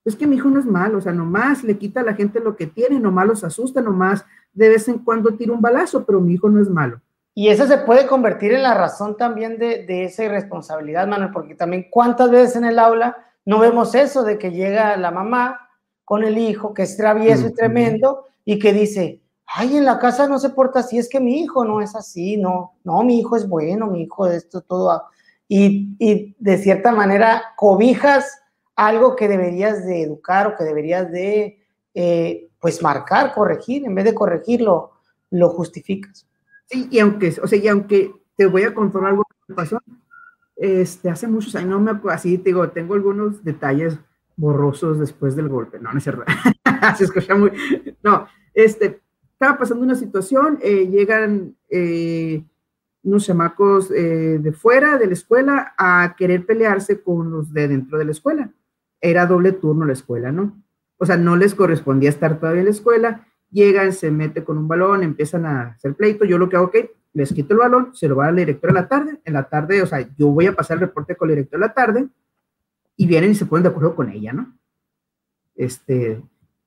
Es 0.04 0.16
que 0.16 0.26
mi 0.26 0.36
hijo 0.36 0.50
no 0.50 0.60
es 0.60 0.66
malo, 0.66 0.98
o 0.98 1.00
sea, 1.00 1.12
nomás 1.12 1.64
le 1.64 1.78
quita 1.78 2.00
a 2.00 2.04
la 2.04 2.12
gente 2.12 2.40
lo 2.40 2.56
que 2.56 2.66
tiene, 2.66 3.00
nomás 3.00 3.26
los 3.26 3.42
asusta, 3.42 3.80
nomás 3.80 4.22
de 4.52 4.68
vez 4.68 4.86
en 4.88 4.98
cuando 4.98 5.34
tira 5.34 5.54
un 5.54 5.62
balazo, 5.62 6.04
pero 6.04 6.20
mi 6.20 6.34
hijo 6.34 6.50
no 6.50 6.60
es 6.60 6.68
malo. 6.68 7.00
Y 7.32 7.48
eso 7.48 7.66
se 7.66 7.78
puede 7.78 8.06
convertir 8.06 8.52
en 8.52 8.64
la 8.64 8.74
razón 8.74 9.16
también 9.16 9.56
de, 9.56 9.86
de 9.86 10.04
esa 10.04 10.24
irresponsabilidad, 10.24 11.08
Manuel, 11.08 11.30
porque 11.32 11.54
también 11.54 11.86
cuántas 11.90 12.30
veces 12.30 12.56
en 12.56 12.66
el 12.66 12.78
aula 12.78 13.16
no 13.46 13.60
vemos 13.60 13.94
eso 13.94 14.24
de 14.24 14.36
que 14.36 14.50
llega 14.50 14.94
la 14.98 15.10
mamá 15.10 15.63
con 16.04 16.24
el 16.24 16.38
hijo, 16.38 16.74
que 16.74 16.82
es 16.82 16.96
travieso 16.96 17.48
y 17.48 17.54
tremendo, 17.54 18.26
y 18.44 18.58
que 18.58 18.72
dice, 18.72 19.20
ay, 19.46 19.76
en 19.76 19.84
la 19.84 19.98
casa 19.98 20.28
no 20.28 20.38
se 20.38 20.50
porta 20.50 20.80
así, 20.80 20.98
es 20.98 21.08
que 21.08 21.20
mi 21.20 21.40
hijo 21.40 21.64
no 21.64 21.80
es 21.80 21.94
así, 21.94 22.36
no, 22.36 22.74
no, 22.84 23.02
mi 23.02 23.18
hijo 23.18 23.36
es 23.36 23.48
bueno, 23.48 23.86
mi 23.86 24.02
hijo 24.02 24.26
de 24.26 24.36
esto, 24.36 24.60
todo. 24.60 25.04
Y, 25.48 25.96
y 25.98 26.34
de 26.38 26.58
cierta 26.58 26.92
manera 26.92 27.42
cobijas 27.56 28.40
algo 28.76 29.16
que 29.16 29.28
deberías 29.28 29.84
de 29.86 30.02
educar 30.02 30.46
o 30.46 30.56
que 30.56 30.64
deberías 30.64 31.10
de, 31.10 31.58
eh, 31.94 32.48
pues, 32.60 32.82
marcar, 32.82 33.34
corregir, 33.34 33.84
en 33.84 33.94
vez 33.94 34.04
de 34.04 34.14
corregirlo, 34.14 34.92
lo 35.30 35.50
justificas. 35.50 36.26
Sí, 36.66 36.88
y 36.90 36.98
aunque, 36.98 37.34
o 37.42 37.46
sea, 37.46 37.58
y 37.58 37.68
aunque 37.68 38.12
te 38.36 38.46
voy 38.46 38.62
a 38.62 38.74
contar 38.74 39.04
algo 39.04 39.24
que 39.46 39.54
pasó, 39.54 39.80
este, 40.56 41.10
hace 41.10 41.26
muchos 41.26 41.54
años, 41.54 41.70
no 41.70 41.80
me 41.80 42.12
así, 42.12 42.38
te 42.38 42.50
digo, 42.50 42.68
tengo 42.70 42.94
algunos 42.94 43.44
detalles 43.44 43.98
borrosos 44.36 44.98
después 44.98 45.36
del 45.36 45.48
golpe. 45.48 45.78
No, 45.78 45.92
no 45.92 45.98
es. 45.98 46.04
Se 46.96 47.04
escucha 47.04 47.34
muy. 47.34 47.52
No, 48.02 48.26
este, 48.52 49.00
estaba 49.32 49.58
pasando 49.58 49.84
una 49.84 49.94
situación, 49.94 50.58
eh, 50.62 50.86
llegan 50.88 51.56
eh, 51.68 52.44
unos 53.02 53.26
chamacos 53.26 53.90
eh, 53.90 54.38
de 54.40 54.52
fuera 54.52 54.98
de 54.98 55.06
la 55.06 55.12
escuela 55.12 55.74
a 55.76 56.14
querer 56.16 56.46
pelearse 56.46 57.02
con 57.02 57.30
los 57.30 57.52
de 57.52 57.68
dentro 57.68 57.98
de 57.98 58.04
la 58.04 58.12
escuela. 58.12 58.50
Era 59.00 59.26
doble 59.26 59.52
turno 59.52 59.84
la 59.84 59.92
escuela, 59.92 60.32
¿no? 60.32 60.62
O 60.96 61.06
sea, 61.06 61.16
no 61.16 61.36
les 61.36 61.54
correspondía 61.54 62.08
estar 62.08 62.38
todavía 62.38 62.60
en 62.60 62.66
la 62.66 62.70
escuela. 62.70 63.26
Llegan, 63.50 63.92
se 63.92 64.10
mete 64.10 64.44
con 64.44 64.56
un 64.56 64.68
balón, 64.68 65.02
empiezan 65.02 65.44
a 65.46 65.62
hacer 65.72 65.94
pleito. 65.94 66.24
Yo 66.24 66.38
lo 66.38 66.48
que 66.48 66.56
hago, 66.56 66.66
ok, 66.66 66.76
les 67.12 67.32
quito 67.32 67.52
el 67.52 67.58
balón, 67.58 67.94
se 67.94 68.08
lo 68.08 68.16
va 68.16 68.28
al 68.28 68.36
director 68.36 68.70
a 68.70 68.74
la 68.74 68.88
tarde. 68.88 69.20
En 69.24 69.34
la 69.34 69.48
tarde, 69.48 69.82
o 69.82 69.86
sea, 69.86 70.08
yo 70.16 70.28
voy 70.28 70.46
a 70.46 70.54
pasar 70.54 70.76
el 70.76 70.82
reporte 70.82 71.16
con 71.16 71.28
el 71.28 71.36
director 71.36 71.62
a 71.62 71.66
la 71.66 71.74
tarde 71.74 72.08
y 72.96 73.06
vienen 73.06 73.32
y 73.32 73.34
se 73.34 73.46
ponen 73.46 73.64
de 73.64 73.68
acuerdo 73.70 73.94
con 73.94 74.10
ella, 74.10 74.32
¿no? 74.32 74.56
Este, 75.54 76.22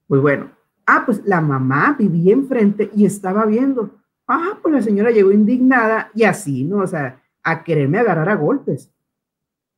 pues 0.07 0.21
bueno, 0.21 0.51
ah, 0.85 1.03
pues 1.05 1.25
la 1.25 1.41
mamá 1.41 1.95
vivía 1.97 2.33
enfrente 2.33 2.89
y 2.95 3.05
estaba 3.05 3.45
viendo. 3.45 3.99
Ah, 4.27 4.57
pues 4.61 4.73
la 4.73 4.81
señora 4.81 5.11
llegó 5.11 5.31
indignada 5.31 6.11
y 6.13 6.23
así, 6.23 6.63
¿no? 6.63 6.79
O 6.79 6.87
sea, 6.87 7.21
a 7.43 7.63
quererme 7.63 7.99
agarrar 7.99 8.29
a 8.29 8.35
golpes. 8.35 8.91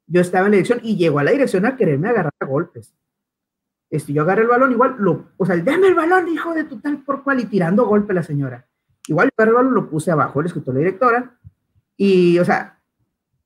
Yo 0.08 0.22
estaba 0.22 0.46
en 0.46 0.52
la 0.52 0.56
dirección 0.58 0.80
y 0.82 0.98
llegó 0.98 1.20
a 1.20 1.24
la 1.24 1.32
dirección 1.32 1.66
a 1.66 1.76
quererme 1.76 2.10
agarrar 2.10 2.34
a 2.40 2.46
golpes. 2.46 2.96
Este, 3.92 4.14
yo 4.14 4.22
agarré 4.22 4.44
el 4.44 4.48
balón 4.48 4.72
igual, 4.72 4.96
lo, 5.00 5.32
o 5.38 5.46
sea, 5.46 5.58
dame 5.58 5.88
el 5.88 5.96
balón, 5.96 6.28
hijo 6.30 6.54
de 6.54 6.64
tu 6.64 6.80
tal 6.80 7.04
por 7.04 7.24
cual, 7.24 7.40
y 7.40 7.46
tirando 7.46 7.86
golpe 7.86 8.14
la 8.14 8.24
señora. 8.24 8.68
Igual 9.08 9.30
el 9.36 9.54
balón 9.54 9.74
lo 9.74 9.90
puse 9.90 10.12
abajo, 10.12 10.42
le 10.42 10.48
escuchó 10.48 10.72
la 10.72 10.80
directora, 10.80 11.40
y, 11.98 12.38
o 12.38 12.46
sea, 12.46 12.80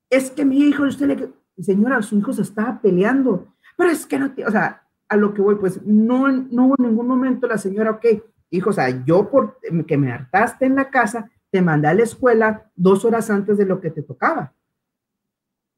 es 0.10 0.32
que 0.32 0.44
mi 0.44 0.60
hijo, 0.60 0.84
usted 0.84 1.08
le, 1.08 1.30
señora, 1.62 2.02
su 2.02 2.18
hijo 2.18 2.34
se 2.34 2.42
estaba 2.42 2.80
peleando, 2.82 3.54
pero 3.78 3.90
es 3.90 4.06
que 4.06 4.18
no, 4.18 4.34
o 4.46 4.52
sea, 4.52 4.84
a 5.08 5.18
lo 5.18 5.34
que 5.34 5.42
voy, 5.42 5.56
pues 5.56 5.86
no, 5.86 6.28
no 6.28 6.66
hubo 6.66 6.76
en 6.80 6.86
ningún 6.86 7.08
momento 7.08 7.48
la 7.48 7.58
señora, 7.58 7.92
ok, 7.92 8.06
hijo, 8.50 8.70
o 8.70 8.74
sea, 8.74 9.04
yo 9.06 9.30
por 9.30 9.60
que 9.88 9.98
me 9.98 10.12
hartaste 10.12 10.66
en 10.66 10.76
la 10.76 10.90
casa, 10.90 11.30
te 11.52 11.62
mandé 11.62 11.88
a 11.88 11.94
la 11.94 12.04
escuela 12.04 12.72
dos 12.76 13.06
horas 13.06 13.30
antes 13.30 13.58
de 13.58 13.66
lo 13.66 13.80
que 13.80 13.92
te 13.92 14.02
tocaba, 14.02 14.54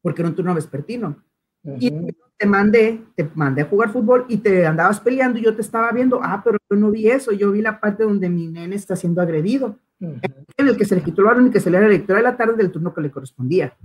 porque 0.00 0.22
era 0.22 0.30
un 0.30 0.34
turno 0.34 0.54
vespertino. 0.54 1.22
Y 1.80 1.90
te 2.38 2.46
mandé, 2.46 3.02
te 3.16 3.28
mandé 3.34 3.62
a 3.62 3.66
jugar 3.66 3.90
fútbol 3.90 4.24
y 4.28 4.36
te 4.36 4.64
andabas 4.66 5.00
peleando 5.00 5.38
y 5.38 5.42
yo 5.42 5.54
te 5.54 5.62
estaba 5.62 5.90
viendo, 5.90 6.20
ah, 6.22 6.40
pero 6.44 6.58
yo 6.70 6.76
no 6.76 6.90
vi 6.90 7.08
eso, 7.08 7.32
yo 7.32 7.50
vi 7.50 7.60
la 7.60 7.80
parte 7.80 8.04
donde 8.04 8.30
mi 8.30 8.46
nene 8.46 8.76
está 8.76 8.94
siendo 8.94 9.20
agredido, 9.20 9.78
en 9.98 10.20
el 10.56 10.76
que 10.76 10.84
se 10.84 10.94
le 10.94 11.02
quitó 11.02 11.22
el 11.22 11.26
balón 11.26 11.46
y 11.48 11.50
que 11.50 11.60
se 11.60 11.70
le 11.70 11.78
era 11.78 11.86
la 11.86 11.92
lectura 11.92 12.18
de 12.18 12.24
la 12.24 12.36
tarde 12.36 12.54
del 12.54 12.70
turno 12.70 12.94
que 12.94 13.00
le 13.00 13.10
correspondía. 13.10 13.76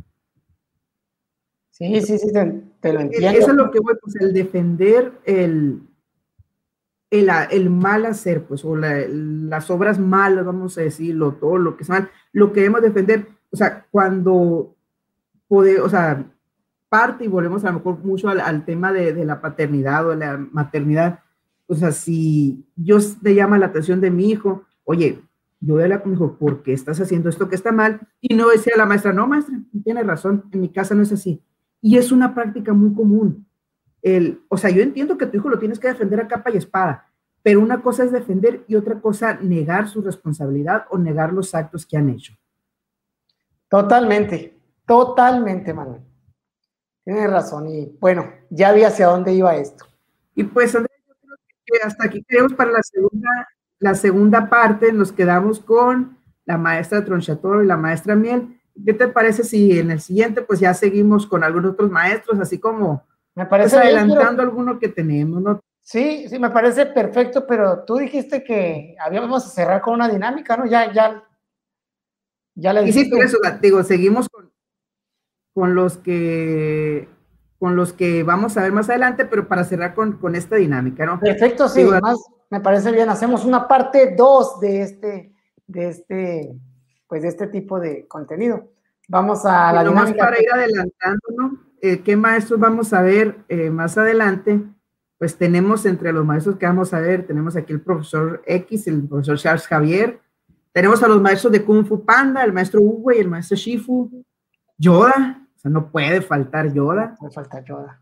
Sí, 1.72 2.02
sí, 2.02 2.18
sí, 2.20 2.32
te, 2.32 2.94
lo 2.94 3.00
e-, 3.00 3.04
entiendo. 3.04 3.40
Eso 3.40 3.52
es 3.52 3.56
lo 3.56 3.72
que 3.72 3.80
voy, 3.80 3.96
pues, 4.02 4.16
el 4.18 4.34
defender 4.34 5.14
el, 5.26 5.82
el, 7.10 7.30
el 7.50 7.70
mal 7.70 8.06
hacer, 8.06 8.44
pues, 8.44 8.64
o 8.66 8.76
las 8.76 9.70
obras 9.72 9.98
malas, 9.98 10.46
vamos 10.46 10.78
a 10.78 10.82
decirlo, 10.82 11.34
todo 11.34 11.58
lo 11.58 11.78
que 11.78 11.84
es 11.84 11.90
mal, 11.90 12.10
lo 12.34 12.52
que 12.52 12.60
debemos 12.62 12.82
defender, 12.82 13.28
o 13.52 13.56
sea, 13.56 13.88
cuando, 13.90 14.76
puede, 15.48 15.80
o 15.80 15.90
sea, 15.90 16.26
parte 16.90 17.24
y 17.24 17.30
volvemos 17.30 17.64
a 17.64 17.68
lo 17.68 17.76
mejor 17.76 18.00
mucho 18.00 18.28
al, 18.28 18.66
tema 18.66 18.92
de, 18.92 19.14
de, 19.14 19.26
la 19.26 19.42
paternidad 19.42 20.08
o 20.08 20.16
la 20.16 20.38
maternidad, 20.38 21.22
o 21.68 21.76
sea, 21.76 21.94
si 21.94 22.66
yo 22.76 22.98
te 23.24 23.34
llama 23.34 23.58
la 23.58 23.68
atención 23.68 24.02
de 24.02 24.12
mi 24.12 24.30
hijo, 24.30 24.66
oye, 24.84 25.22
yo 25.62 25.76
voy 25.76 25.84
a 25.84 25.86
hablar 25.86 26.02
con 26.02 26.12
mi 26.12 26.18
hijo, 26.18 26.38
¿por 26.38 26.64
qué 26.64 26.74
estás 26.74 27.00
haciendo 27.00 27.30
esto 27.30 27.48
que 27.48 27.56
está 27.56 27.72
mal? 27.72 28.02
Y 28.20 28.36
no 28.36 28.50
decía 28.50 28.74
la 28.76 28.86
maestra, 28.86 29.14
no, 29.14 29.26
maestra, 29.26 29.58
tiene 29.84 30.04
razón, 30.04 30.44
en 30.52 30.60
mi 30.60 30.70
casa 30.70 30.96
no 30.96 31.04
es 31.04 31.14
así 31.14 31.42
y 31.82 31.98
es 31.98 32.12
una 32.12 32.34
práctica 32.34 32.74
muy 32.74 32.94
común. 32.94 33.48
el, 34.02 34.42
o 34.48 34.58
sea, 34.58 34.70
yo 34.70 34.82
entiendo 34.82 35.18
que 35.18 35.26
tu 35.26 35.38
hijo 35.38 35.50
lo 35.50 35.60
tienes 35.60 35.80
que 35.80 35.88
defender 35.88 36.22
a 36.22 36.28
capa 36.28 36.52
y 36.52 36.58
espada, 36.58 37.12
pero 37.44 37.60
una 37.60 37.82
cosa 37.82 38.04
es 38.04 38.12
defender 38.12 38.64
y 38.68 38.76
otra 38.76 39.00
cosa 39.00 39.36
negar 39.42 39.88
su 39.88 40.02
responsabilidad 40.02 40.86
o 40.90 40.98
negar 40.98 41.34
los 41.34 41.54
actos 41.56 41.86
que 41.86 41.98
han 41.98 42.10
hecho. 42.10 42.34
Totalmente, 43.68 44.60
totalmente, 44.86 45.74
Manuel. 45.74 46.02
Tienes 47.04 47.32
razón 47.32 47.68
y 47.68 47.98
bueno, 48.00 48.32
ya 48.50 48.72
vi 48.74 48.84
hacia 48.84 49.08
dónde 49.08 49.34
iba 49.34 49.56
esto. 49.56 49.86
Y 50.36 50.44
pues, 50.44 50.76
Andrés, 50.76 51.02
yo 51.08 51.14
creo 51.20 51.38
que 51.66 51.88
hasta 51.88 52.06
aquí 52.06 52.24
queremos 52.28 52.54
para 52.54 52.72
la 52.72 52.84
segunda, 52.84 53.30
la 53.80 53.96
segunda 53.96 54.50
parte, 54.50 54.94
nos 54.94 55.12
quedamos 55.12 55.60
con 55.60 56.18
la 56.46 56.58
maestra 56.58 57.04
Tronchatoro 57.04 57.64
y 57.64 57.68
la 57.68 57.78
maestra 57.78 58.16
Miel. 58.16 58.61
¿Qué 58.86 58.94
te 58.94 59.08
parece 59.08 59.44
si 59.44 59.78
en 59.78 59.92
el 59.92 60.00
siguiente 60.00 60.42
pues 60.42 60.60
ya 60.60 60.74
seguimos 60.74 61.28
con 61.28 61.44
algunos 61.44 61.74
otros 61.74 61.92
maestros, 61.92 62.40
así 62.40 62.60
como 62.60 63.04
me 63.36 63.46
parece 63.46 63.76
pues, 63.76 63.86
adelantando 63.86 64.42
alguno 64.42 64.80
que 64.80 64.90
tenemos, 64.90 65.42
¿no? 65.42 65.62
Sí, 65.82 66.28
sí, 66.30 66.38
me 66.38 66.50
parece 66.50 66.86
perfecto, 66.86 67.46
pero 67.48 67.84
tú 67.84 67.98
dijiste 67.98 68.44
que 68.44 68.96
habíamos 69.00 69.46
a 69.46 69.50
cerrar 69.50 69.82
con 69.82 69.96
una 69.96 70.08
dinámica, 70.08 70.56
¿no? 70.56 70.66
Ya, 70.66 70.92
ya, 70.94 71.24
ya 72.56 72.74
le 72.74 72.84
dijiste. 72.84 73.16
Sí, 73.16 73.22
eso, 73.22 73.38
digo, 73.62 73.84
seguimos 73.84 74.30
con, 74.30 74.52
con 75.54 75.76
los 75.76 75.98
que 75.98 77.10
con 77.60 77.76
los 77.76 77.94
que 77.94 78.24
vamos 78.24 78.58
a 78.58 78.64
ver 78.64 78.72
más 78.72 78.90
adelante, 78.90 79.26
pero 79.26 79.48
para 79.48 79.64
cerrar 79.64 79.94
con, 79.94 80.14
con 80.14 80.36
esta 80.36 80.56
dinámica, 80.56 81.06
¿no? 81.06 81.20
Perfecto, 81.20 81.70
sí, 81.70 81.82
además 81.82 82.18
me 82.50 82.60
parece 82.60 82.92
bien. 82.92 83.08
Hacemos 83.10 83.46
una 83.46 83.68
parte 83.68 84.16
2 84.18 84.60
de 84.60 84.82
este, 84.82 85.36
de 85.68 85.90
este, 85.90 86.56
pues 87.12 87.24
de 87.24 87.28
este 87.28 87.48
tipo 87.48 87.78
de 87.78 88.08
contenido. 88.08 88.72
Vamos 89.10 89.44
a 89.44 89.74
la 89.74 89.84
dinámica. 89.84 90.18
para 90.18 90.42
ir 90.42 90.48
adelantando, 90.50 91.20
¿no? 91.36 91.60
Eh, 91.82 92.00
¿Qué 92.00 92.16
maestros 92.16 92.58
vamos 92.58 92.94
a 92.94 93.02
ver 93.02 93.36
eh, 93.50 93.70
más 93.70 93.98
adelante? 93.98 94.64
Pues 95.18 95.36
tenemos 95.36 95.86
entre 95.86 96.14
los 96.14 96.26
maestros 96.26 96.56
que 96.56 96.66
vamos 96.66 96.94
a 96.94 97.02
ver, 97.02 97.28
tenemos 97.28 97.58
aquí 97.58 97.74
el 97.74 97.82
profesor 97.82 98.42
X, 98.46 98.88
el 98.88 99.10
profesor 99.10 99.38
Charles 99.38 99.68
Javier, 99.68 100.22
tenemos 100.72 101.04
a 101.04 101.10
los 101.10 101.22
maestros 101.22 101.52
de 101.52 101.66
Kung 101.66 101.86
Fu 101.86 102.06
Panda, 102.06 102.46
el 102.46 102.54
maestro 102.54 102.80
Uwe 102.80 103.18
y 103.18 103.20
el 103.20 103.28
maestro 103.28 103.58
Shifu, 103.58 104.24
Yoda, 104.78 105.46
o 105.54 105.60
sea, 105.60 105.70
no 105.70 105.92
puede 105.92 106.22
faltar 106.22 106.72
Yoda. 106.72 107.08
No 107.08 107.16
puede 107.18 107.34
faltar 107.34 107.66
Yoda. 107.66 108.02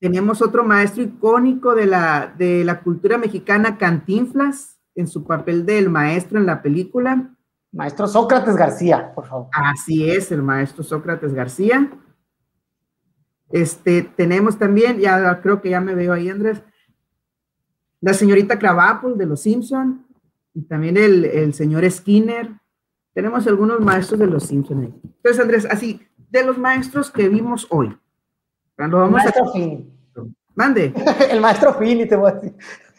Tenemos 0.00 0.42
otro 0.42 0.64
maestro 0.64 1.04
icónico 1.04 1.76
de 1.76 1.86
la, 1.86 2.34
de 2.36 2.64
la 2.64 2.80
cultura 2.80 3.18
mexicana, 3.18 3.78
Cantinflas, 3.78 4.80
en 4.96 5.06
su 5.06 5.22
papel 5.22 5.64
del 5.64 5.90
maestro 5.90 6.40
en 6.40 6.46
la 6.46 6.60
película. 6.60 7.36
Maestro 7.72 8.06
Sócrates 8.06 8.54
García, 8.54 9.12
por 9.14 9.26
favor. 9.26 9.48
Así 9.52 10.08
es, 10.08 10.30
el 10.30 10.42
maestro 10.42 10.84
Sócrates 10.84 11.32
García. 11.32 11.90
Este, 13.50 14.02
tenemos 14.02 14.58
también, 14.58 14.98
ya 14.98 15.40
creo 15.40 15.60
que 15.60 15.70
ya 15.70 15.80
me 15.80 15.94
veo 15.94 16.12
ahí, 16.12 16.28
Andrés, 16.28 16.62
la 18.00 18.14
señorita 18.14 18.58
Cravapple 18.58 19.14
de 19.14 19.26
Los 19.26 19.42
Simpson 19.42 20.06
y 20.54 20.62
también 20.62 20.96
el, 20.96 21.24
el 21.24 21.54
señor 21.54 21.88
Skinner. 21.90 22.50
Tenemos 23.14 23.46
algunos 23.46 23.80
maestros 23.80 24.20
de 24.20 24.26
Los 24.26 24.44
Simpson 24.44 24.80
ahí. 24.80 24.94
Entonces, 25.04 25.40
Andrés, 25.40 25.66
así, 25.70 26.00
de 26.32 26.44
los 26.44 26.58
maestros 26.58 27.10
que 27.10 27.28
vimos 27.28 27.66
hoy. 27.70 27.96
Cuando 28.74 28.98
vamos 28.98 29.20
el 29.20 29.24
maestro 29.24 29.52
Fini. 29.52 29.92
Mande. 30.54 30.94
el 31.30 31.40
maestro 31.40 31.74
Fini, 31.74 32.06
te 32.06 32.16
voy 32.16 32.30
a 32.30 32.34
decir. 32.34 32.54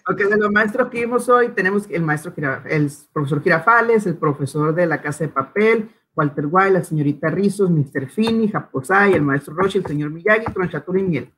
Ok, 0.06 0.18
de 0.18 0.38
los 0.38 0.52
maestros 0.52 0.90
que 0.90 1.00
vimos 1.00 1.30
hoy, 1.30 1.50
tenemos 1.50 1.90
el 1.90 2.02
maestro, 2.02 2.34
el 2.66 2.92
profesor 3.14 3.42
Girafales, 3.42 4.06
el 4.06 4.18
profesor 4.18 4.76
de 4.76 4.86
la 4.86 5.02
Casa 5.02 5.24
de 5.24 5.30
Papel, 5.30 5.90
Walter 6.14 6.46
White, 6.50 6.72
la 6.72 6.84
señorita 6.84 7.30
Rizos, 7.30 7.70
Mr. 7.70 8.10
Fini, 8.10 8.50
Japosai, 8.50 9.14
el 9.14 9.22
maestro 9.22 9.56
Roche, 9.56 9.80
el 9.80 9.86
señor 9.86 10.10
Miyagi, 10.10 10.52
Tronchatura 10.52 11.00
y 11.00 11.04
Miel. 11.04 11.34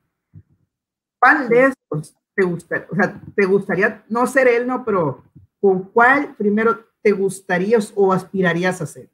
¿Cuál 1.18 1.48
de 1.48 1.66
estos 1.66 2.16
te 2.34 2.42
gustaría, 2.42 2.86
o 2.90 2.96
sea, 2.96 3.20
te 3.34 3.46
gustaría, 3.46 4.04
no 4.08 4.26
ser 4.26 4.48
él, 4.48 4.66
no, 4.66 4.84
pero 4.84 5.22
con 5.60 5.84
cuál 5.84 6.34
primero 6.34 6.80
te 7.02 7.12
gustaría 7.12 7.78
o 7.94 8.12
aspirarías 8.12 8.82
a 8.82 8.86
ser? 8.86 9.08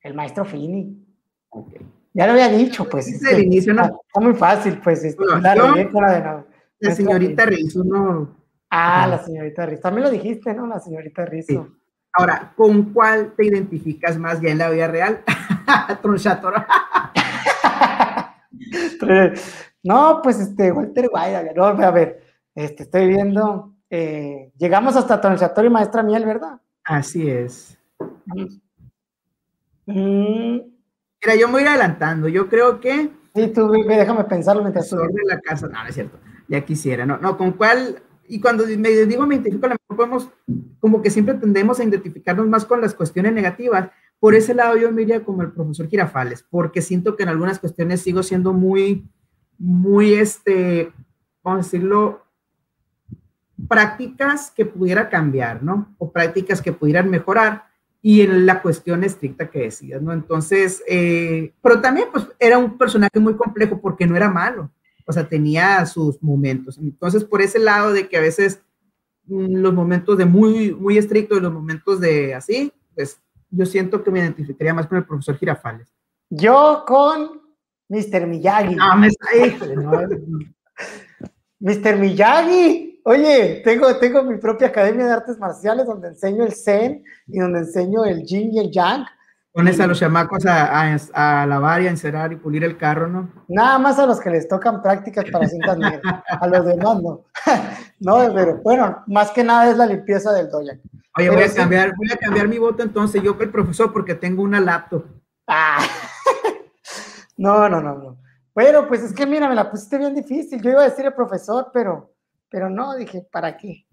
El 0.00 0.14
maestro 0.14 0.46
Fini. 0.46 1.06
Okay. 1.50 1.86
Ya 2.14 2.26
lo 2.26 2.32
había 2.32 2.48
dicho, 2.48 2.88
pues. 2.88 3.06
Es 3.06 3.22
el 3.22 3.44
inicio, 3.44 3.74
¿no? 3.74 3.84
Está 3.84 4.20
muy 4.20 4.34
fácil, 4.34 4.78
pues. 4.82 5.04
Este, 5.04 5.24
la, 5.40 6.44
la 6.82 6.94
señorita 6.94 7.46
Rizzo, 7.46 7.84
¿no? 7.84 8.36
Ah, 8.70 9.06
la 9.06 9.22
señorita 9.22 9.66
Rizzo. 9.66 9.82
También 9.82 10.04
lo 10.04 10.10
dijiste, 10.10 10.54
¿no? 10.54 10.66
La 10.66 10.80
señorita 10.80 11.24
Rizzo. 11.24 11.68
Ahora, 12.14 12.52
¿con 12.56 12.92
cuál 12.92 13.32
te 13.34 13.46
identificas 13.46 14.18
más 14.18 14.40
ya 14.40 14.50
en 14.50 14.58
la 14.58 14.68
vida 14.70 14.88
real? 14.88 15.22
Tronchator. 16.02 16.54
no, 19.82 20.20
pues 20.22 20.40
este, 20.40 20.72
Walter 20.72 21.08
Guaya, 21.08 21.42
no, 21.54 21.64
a 21.64 21.90
ver, 21.90 22.22
este, 22.54 22.82
estoy 22.82 23.08
viendo, 23.08 23.74
eh, 23.88 24.52
llegamos 24.58 24.96
hasta 24.96 25.20
Tronchator 25.20 25.64
y 25.64 25.70
Maestra 25.70 26.02
Miel, 26.02 26.26
¿verdad? 26.26 26.60
Así 26.84 27.30
es. 27.30 27.78
Mm. 29.86 30.60
Mira, 31.24 31.36
yo 31.38 31.46
me 31.46 31.52
voy 31.52 31.60
a 31.60 31.64
ir 31.64 31.68
adelantando, 31.68 32.28
yo 32.28 32.48
creo 32.48 32.80
que... 32.80 33.10
Sí, 33.34 33.48
tú 33.48 33.70
déjame 33.70 34.24
pensarlo 34.24 34.62
mientras 34.62 34.90
tú... 34.90 34.96
de 34.96 35.08
la 35.26 35.40
casa, 35.40 35.66
no, 35.66 35.82
no 35.82 35.88
es 35.88 35.94
cierto, 35.94 36.18
ya 36.48 36.64
quisiera, 36.64 37.06
no, 37.06 37.18
no, 37.18 37.36
¿con 37.36 37.52
cuál 37.52 38.02
y 38.32 38.40
cuando 38.40 38.64
me 38.78 38.88
digo 38.90 39.26
me 39.26 39.34
identifico, 39.34 39.66
a 39.66 39.68
lo 39.68 39.74
mejor 39.74 39.96
podemos, 39.96 40.30
como 40.80 41.02
que 41.02 41.10
siempre 41.10 41.34
tendemos 41.34 41.78
a 41.78 41.84
identificarnos 41.84 42.48
más 42.48 42.64
con 42.64 42.80
las 42.80 42.94
cuestiones 42.94 43.34
negativas. 43.34 43.90
Por 44.18 44.34
ese 44.34 44.54
lado 44.54 44.76
yo 44.78 44.90
me 44.90 45.02
iría 45.02 45.22
como 45.22 45.42
el 45.42 45.52
profesor 45.52 45.86
Girafales, 45.86 46.42
porque 46.48 46.80
siento 46.80 47.14
que 47.14 47.24
en 47.24 47.28
algunas 47.28 47.58
cuestiones 47.58 48.00
sigo 48.00 48.22
siendo 48.22 48.54
muy, 48.54 49.06
muy, 49.58 50.14
este, 50.14 50.92
vamos 51.42 51.60
a 51.60 51.68
decirlo, 51.68 52.24
prácticas 53.68 54.50
que 54.50 54.64
pudiera 54.64 55.10
cambiar, 55.10 55.62
¿no? 55.62 55.94
O 55.98 56.10
prácticas 56.10 56.62
que 56.62 56.72
pudieran 56.72 57.10
mejorar 57.10 57.64
y 58.00 58.22
en 58.22 58.46
la 58.46 58.62
cuestión 58.62 59.04
estricta 59.04 59.50
que 59.50 59.64
decías, 59.64 60.00
¿no? 60.00 60.12
Entonces, 60.12 60.82
eh, 60.88 61.52
pero 61.62 61.80
también 61.82 62.08
pues 62.10 62.26
era 62.38 62.56
un 62.56 62.78
personaje 62.78 63.20
muy 63.20 63.34
complejo 63.34 63.80
porque 63.80 64.06
no 64.06 64.16
era 64.16 64.30
malo 64.30 64.70
o 65.06 65.12
sea, 65.12 65.28
tenía 65.28 65.84
sus 65.86 66.22
momentos. 66.22 66.78
Entonces, 66.78 67.24
por 67.24 67.42
ese 67.42 67.58
lado 67.58 67.92
de 67.92 68.08
que 68.08 68.16
a 68.16 68.20
veces 68.20 68.60
mm, 69.26 69.56
los 69.56 69.74
momentos 69.74 70.18
de 70.18 70.24
muy, 70.24 70.74
muy 70.74 70.98
estricto 70.98 71.36
y 71.36 71.40
los 71.40 71.52
momentos 71.52 72.00
de 72.00 72.34
así, 72.34 72.72
pues 72.94 73.20
yo 73.50 73.66
siento 73.66 74.02
que 74.02 74.10
me 74.10 74.20
identificaría 74.20 74.74
más 74.74 74.86
con 74.86 74.98
el 74.98 75.04
profesor 75.04 75.36
Girafales. 75.36 75.92
Yo 76.30 76.84
con 76.86 77.42
Mr. 77.88 78.26
Miyagi. 78.26 78.76
Ah, 78.80 78.96
me 78.96 79.08
Mr. 81.60 81.98
Miyagi. 81.98 83.00
Oye, 83.04 83.60
tengo, 83.64 83.96
tengo 83.96 84.22
mi 84.22 84.38
propia 84.38 84.68
academia 84.68 85.06
de 85.06 85.12
artes 85.12 85.38
marciales 85.38 85.86
donde 85.86 86.08
enseño 86.08 86.44
el 86.44 86.52
Zen 86.52 87.04
y 87.26 87.38
donde 87.38 87.60
enseño 87.60 88.04
el 88.04 88.24
Yin 88.24 88.52
y 88.54 88.60
el 88.60 88.70
Yang. 88.70 89.04
Pones 89.52 89.78
a 89.80 89.86
los 89.86 89.98
chamacos 89.98 90.46
a, 90.46 90.96
a, 91.12 91.46
lavar 91.46 91.82
y 91.82 91.86
a 91.86 91.90
encerar 91.90 92.32
y 92.32 92.36
pulir 92.36 92.64
el 92.64 92.78
carro, 92.78 93.06
¿no? 93.06 93.30
Nada 93.48 93.78
más 93.78 93.98
a 93.98 94.06
los 94.06 94.18
que 94.18 94.30
les 94.30 94.48
tocan 94.48 94.80
prácticas 94.80 95.26
para 95.30 95.46
cintas 95.46 95.76
negras. 95.76 96.00
A 96.26 96.46
los 96.46 96.64
demás 96.64 97.02
no. 97.02 97.24
no, 98.00 98.34
pero 98.34 98.62
bueno, 98.62 99.04
más 99.08 99.30
que 99.30 99.44
nada 99.44 99.70
es 99.70 99.76
la 99.76 99.84
limpieza 99.84 100.32
del 100.32 100.48
doya. 100.50 100.78
Oye, 101.18 101.28
voy 101.28 101.42
a, 101.42 101.52
cambiar, 101.52 101.94
voy 101.94 102.10
a 102.10 102.16
cambiar 102.16 102.48
mi 102.48 102.56
voto 102.56 102.82
entonces, 102.82 103.22
yo 103.22 103.36
que 103.36 103.44
el 103.44 103.50
profesor, 103.50 103.92
porque 103.92 104.14
tengo 104.14 104.42
una 104.42 104.58
laptop. 104.58 105.04
Ah. 105.46 105.84
no, 107.36 107.68
no, 107.68 107.82
no, 107.82 107.94
no. 107.94 108.18
Bueno, 108.54 108.88
pues 108.88 109.02
es 109.02 109.12
que 109.12 109.26
mira, 109.26 109.50
me 109.50 109.54
la 109.54 109.70
pusiste 109.70 109.98
bien 109.98 110.14
difícil. 110.14 110.62
Yo 110.62 110.70
iba 110.70 110.80
a 110.80 110.88
decir 110.88 111.04
el 111.04 111.12
profesor, 111.12 111.70
pero, 111.74 112.14
pero 112.48 112.70
no, 112.70 112.94
dije, 112.94 113.26
¿para 113.30 113.56
qué? 113.58 113.86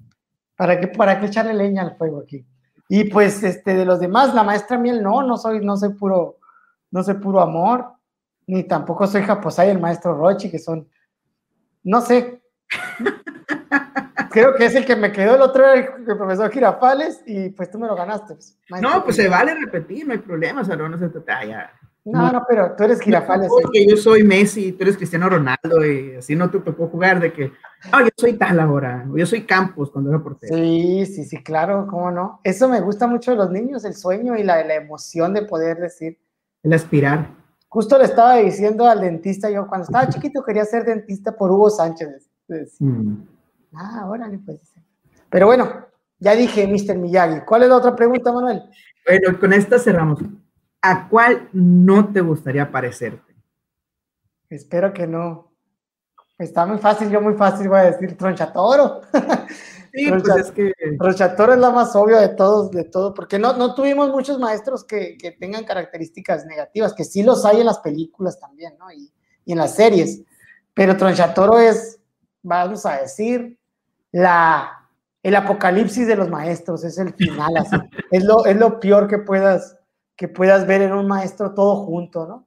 ¿Para 0.56 0.80
qué, 0.80 0.88
para 0.88 1.20
qué 1.20 1.26
echarle 1.26 1.54
leña 1.54 1.82
al 1.82 1.98
fuego 1.98 2.22
aquí? 2.22 2.46
Y 2.92 3.04
pues 3.06 3.44
este, 3.44 3.76
de 3.76 3.86
los 3.86 4.00
demás, 4.00 4.34
la 4.34 4.44
maestra 4.44 4.80
Miel, 4.80 5.04
no, 5.04 5.22
no 5.22 5.38
soy, 5.38 5.64
no 5.64 5.78
soy 5.78 5.94
puro, 5.94 6.40
no 6.90 7.04
soy 7.04 7.14
puro 7.14 7.40
amor, 7.40 7.94
ni 8.48 8.64
tampoco 8.64 9.06
soy 9.06 9.22
Japosai, 9.22 9.70
el 9.70 9.80
maestro 9.80 10.16
Rochi, 10.16 10.50
que 10.50 10.58
son, 10.58 10.90
no 11.84 12.02
sé. 12.02 12.42
Creo 14.32 14.56
que 14.56 14.66
es 14.66 14.76
el 14.76 14.86
que 14.86 14.96
me 14.96 15.12
quedó 15.12 15.36
el 15.36 15.42
otro, 15.42 15.72
el, 15.72 15.88
el 16.08 16.18
profesor 16.18 16.52
Girafales, 16.52 17.22
y 17.28 17.50
pues 17.50 17.70
tú 17.70 17.78
me 17.78 17.86
lo 17.86 17.96
ganaste. 17.96 18.36
Pues, 18.68 18.82
no, 18.82 19.04
pues 19.04 19.16
se 19.16 19.30
vale 19.30 19.54
repetir, 19.54 20.08
no 20.08 20.14
hay 20.14 20.20
problema, 20.20 20.62
o 20.62 20.66
sea, 20.66 20.76
no 20.76 20.98
se 20.98 21.10
trata 21.10 21.46
ya. 21.46 21.72
No, 22.12 22.32
no, 22.32 22.46
pero 22.48 22.76
tú 22.76 22.84
eres 22.84 23.00
Girafales. 23.02 23.50
Porque 23.50 23.86
yo 23.88 23.98
soy 23.98 24.24
Messi, 24.24 24.72
tú 24.72 24.84
eres 24.84 24.98
Cristiano 24.98 25.30
Ronaldo, 25.30 25.86
y 25.86 26.16
así 26.16 26.36
no 26.36 26.50
te 26.50 26.60
tocó 26.60 26.88
jugar 26.88 27.20
de 27.20 27.34
que, 27.34 27.52
ah, 27.92 28.04
yo 28.04 28.10
soy 28.18 28.34
tal 28.34 28.60
ahora, 28.60 29.06
yo 29.16 29.26
soy 29.26 29.46
Campos 29.46 29.92
cuando 29.92 30.10
era 30.10 30.22
portero. 30.22 30.56
Sí, 30.56 31.06
sí, 31.06 31.24
sí, 31.26 31.44
claro, 31.44 31.88
cómo 31.90 32.12
no. 32.12 32.42
Eso 32.44 32.68
me 32.70 32.82
gusta 32.82 33.08
mucho 33.08 33.32
de 33.32 33.38
los 33.38 33.52
niños, 33.52 33.86
el 33.86 33.96
sueño 33.96 34.36
y 34.36 34.44
la, 34.44 34.64
la 34.66 34.76
emoción 34.76 35.34
de 35.34 35.44
poder 35.44 35.78
decir. 35.78 36.18
El 36.64 36.74
aspirar. 36.74 37.30
Justo 37.68 37.98
le 37.98 38.06
estaba 38.06 38.38
diciendo 38.38 38.88
al 38.88 39.02
dentista, 39.02 39.50
yo 39.50 39.68
cuando 39.68 39.86
estaba 39.86 40.10
chiquito 40.10 40.44
quería 40.44 40.66
ser 40.66 40.86
dentista 40.86 41.36
por 41.36 41.52
Hugo 41.52 41.70
Sánchez. 41.70 42.28
Mm. 42.80 43.14
Ah, 43.76 44.08
órale, 44.10 44.40
pues. 44.44 44.60
Pero 45.30 45.46
bueno, 45.46 45.86
ya 46.18 46.36
dije, 46.36 46.68
Mr. 46.68 46.98
Miyagi. 46.98 47.42
¿Cuál 47.46 47.64
es 47.64 47.70
la 47.70 47.78
otra 47.78 47.96
pregunta, 47.96 48.32
Manuel? 48.32 48.64
Bueno, 49.06 49.40
con 49.40 49.54
esta 49.54 49.78
cerramos. 49.78 50.20
¿A 50.82 51.10
cuál 51.10 51.50
no 51.54 52.12
te 52.12 52.22
gustaría 52.22 52.72
parecerte? 52.72 53.36
Espero 54.50 54.94
que 54.94 55.06
no. 55.06 55.52
Está 56.38 56.66
muy 56.66 56.78
fácil, 56.78 57.10
yo 57.10 57.22
muy 57.22 57.34
fácil 57.34 57.68
voy 57.68 57.80
a 57.80 57.92
decir 57.92 58.18
tronchatoro. 58.18 59.02
Sí, 59.92 60.08
pues 60.08 60.24
es 60.38 60.52
que... 60.52 60.72
Tronchatoro 61.00 61.54
es 61.54 61.60
la 61.60 61.72
más 61.72 61.96
obvia 61.96 62.20
de 62.20 62.30
todos, 62.30 62.70
de 62.70 62.84
todo, 62.84 63.12
porque 63.14 63.40
no, 63.40 63.54
no 63.54 63.74
tuvimos 63.74 64.12
muchos 64.12 64.38
maestros 64.38 64.84
que, 64.84 65.18
que, 65.18 65.32
tengan 65.32 65.64
características 65.64 66.46
negativas, 66.46 66.94
que 66.94 67.04
sí 67.04 67.24
los 67.24 67.44
hay 67.44 67.62
en 67.62 67.66
las 67.66 67.80
películas 67.80 68.40
también, 68.40 68.78
¿no? 68.78 68.92
Y, 68.92 69.12
y 69.46 69.52
en 69.54 69.58
las 69.58 69.76
series. 69.76 70.22
Pero 70.76 70.96
Tronchatoro 70.96 71.60
es, 71.60 72.00
vamos 72.44 72.86
a 72.86 73.02
decir, 73.02 73.58
la, 74.12 74.88
el 75.24 75.36
apocalipsis 75.36 76.08
de 76.08 76.16
los 76.16 76.30
maestros, 76.30 76.84
es 76.84 76.98
el 76.98 77.14
final, 77.14 77.58
así. 77.58 77.76
es, 78.12 78.24
lo, 78.24 78.46
es 78.46 78.56
lo 78.56 78.80
peor 78.80 79.08
que 79.08 79.18
puedas, 79.18 79.76
que 80.20 80.28
puedas 80.28 80.68
ver 80.68 80.82
en 80.82 80.92
un 80.92 81.08
maestro 81.08 81.54
todo 81.54 81.78
junto, 81.78 82.28
¿no? 82.28 82.46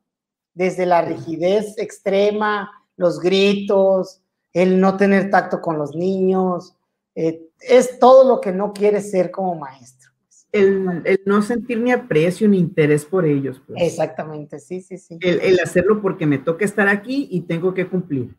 Desde 0.52 0.84
la 0.84 1.00
rigidez 1.00 1.78
extrema, 1.78 2.70
los 2.98 3.18
gritos, 3.18 4.20
el 4.52 4.78
no 4.78 4.98
tener 4.98 5.30
tacto 5.30 5.62
con 5.62 5.78
los 5.78 5.96
niños, 5.96 6.76
eh, 7.14 7.48
es 7.60 7.98
todo 7.98 8.28
lo 8.28 8.42
que 8.42 8.52
no 8.52 8.74
quiere 8.74 9.00
ser 9.00 9.30
como 9.30 9.54
maestro. 9.54 10.10
El, 10.52 11.00
el, 11.06 11.22
no 11.24 11.40
sentir 11.40 11.80
ni 11.80 11.92
aprecio 11.92 12.46
ni 12.46 12.58
interés 12.58 13.06
por 13.06 13.24
ellos. 13.24 13.62
Pues. 13.66 13.82
Exactamente, 13.82 14.60
sí, 14.60 14.82
sí, 14.82 14.98
sí. 14.98 15.16
El, 15.22 15.40
el, 15.40 15.58
hacerlo 15.58 16.02
porque 16.02 16.26
me 16.26 16.36
toca 16.36 16.66
estar 16.66 16.88
aquí 16.88 17.26
y 17.30 17.40
tengo 17.40 17.72
que 17.72 17.88
cumplir. 17.88 18.36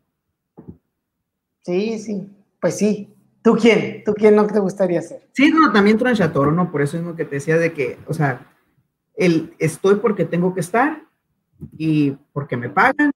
Sí, 1.62 1.98
sí, 1.98 2.30
pues 2.60 2.76
sí. 2.76 3.12
¿Tú 3.42 3.56
quién? 3.60 4.04
¿Tú 4.04 4.14
quién 4.14 4.36
no 4.36 4.46
te 4.46 4.60
gustaría 4.60 5.02
ser? 5.02 5.26
Sí, 5.32 5.50
no, 5.50 5.72
también 5.72 5.98
Tronchatoro, 5.98 6.52
¿no? 6.52 6.70
Por 6.70 6.82
eso 6.82 6.96
mismo 6.96 7.16
que 7.16 7.24
te 7.24 7.34
decía 7.34 7.58
de 7.58 7.72
que, 7.72 7.98
o 8.06 8.14
sea, 8.14 8.53
el 9.16 9.54
estoy 9.58 9.96
porque 9.96 10.24
tengo 10.24 10.54
que 10.54 10.60
estar 10.60 11.02
y 11.76 12.12
porque 12.32 12.56
me 12.56 12.68
pagan 12.68 13.12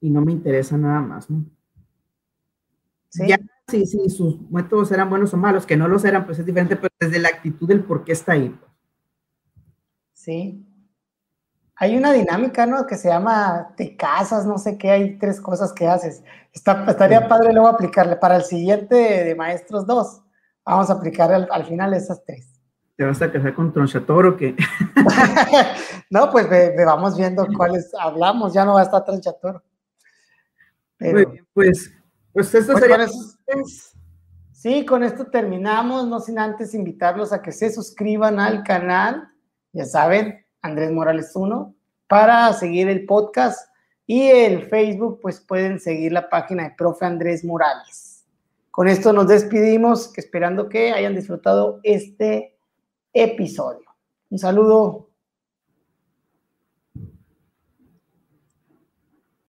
y 0.00 0.10
no 0.10 0.20
me 0.20 0.32
interesa 0.32 0.76
nada 0.76 1.00
más, 1.00 1.30
¿no? 1.30 1.44
¿Sí? 3.08 3.26
Ya 3.28 3.38
si, 3.68 3.86
si 3.86 4.10
sus 4.10 4.40
métodos 4.50 4.90
eran 4.92 5.08
buenos 5.08 5.32
o 5.34 5.36
malos, 5.36 5.66
que 5.66 5.76
no 5.76 5.88
los 5.88 6.04
eran, 6.04 6.26
pues 6.26 6.38
es 6.38 6.46
diferente, 6.46 6.76
pero 6.76 6.92
desde 6.98 7.18
la 7.18 7.28
actitud 7.28 7.68
del 7.68 7.84
por 7.84 8.04
qué 8.04 8.12
está 8.12 8.32
ahí. 8.32 8.48
Pues. 8.48 8.70
Sí. 10.12 10.66
Hay 11.76 11.96
una 11.96 12.12
dinámica, 12.12 12.66
¿no? 12.66 12.86
Que 12.86 12.96
se 12.96 13.08
llama 13.08 13.72
te 13.76 13.96
casas, 13.96 14.46
no 14.46 14.58
sé 14.58 14.78
qué, 14.78 14.90
hay 14.90 15.18
tres 15.18 15.40
cosas 15.40 15.72
que 15.72 15.88
haces. 15.88 16.22
Está, 16.52 16.84
estaría 16.88 17.28
padre 17.28 17.52
luego 17.52 17.68
aplicarle. 17.68 18.16
Para 18.16 18.36
el 18.36 18.44
siguiente 18.44 18.94
de 18.94 19.34
Maestros 19.34 19.86
2, 19.86 20.22
vamos 20.64 20.90
a 20.90 20.92
aplicar 20.92 21.32
al, 21.32 21.48
al 21.50 21.64
final 21.64 21.94
esas 21.94 22.22
tres. 22.24 22.51
¿Te 23.02 23.06
vas 23.08 23.20
a 23.20 23.32
casar 23.32 23.52
con 23.52 23.72
Tronchatoro 23.72 24.28
o 24.28 24.36
qué? 24.36 24.54
no, 26.10 26.30
pues 26.30 26.48
ve, 26.48 26.72
ve, 26.76 26.84
vamos 26.84 27.16
viendo 27.16 27.44
cuáles 27.56 27.92
hablamos, 27.98 28.54
ya 28.54 28.64
no 28.64 28.74
va 28.74 28.82
a 28.82 28.84
estar 28.84 29.04
Tronchatoro. 29.04 29.60
Pero, 30.98 31.34
pues, 31.52 31.92
pues 32.32 32.54
esto 32.54 32.74
pues 32.74 32.84
sería... 32.84 32.98
Con 32.98 33.64
sí, 34.52 34.86
con 34.86 35.02
esto 35.02 35.26
terminamos, 35.26 36.06
no 36.06 36.20
sin 36.20 36.38
antes 36.38 36.74
invitarlos 36.74 37.32
a 37.32 37.42
que 37.42 37.50
se 37.50 37.72
suscriban 37.72 38.38
al 38.38 38.62
canal, 38.62 39.32
ya 39.72 39.84
saben, 39.84 40.46
Andrés 40.60 40.92
Morales 40.92 41.32
1, 41.34 41.74
para 42.06 42.52
seguir 42.52 42.88
el 42.88 43.04
podcast 43.04 43.68
y 44.06 44.28
el 44.28 44.62
Facebook, 44.68 45.18
pues 45.20 45.40
pueden 45.40 45.80
seguir 45.80 46.12
la 46.12 46.28
página 46.28 46.68
de 46.68 46.74
Profe 46.78 47.04
Andrés 47.04 47.44
Morales. 47.44 48.28
Con 48.70 48.86
esto 48.86 49.12
nos 49.12 49.26
despedimos, 49.26 50.16
esperando 50.16 50.68
que 50.68 50.92
hayan 50.92 51.16
disfrutado 51.16 51.80
este 51.82 52.51
episodio. 53.12 53.90
Un 54.30 54.38
saludo 54.38 55.11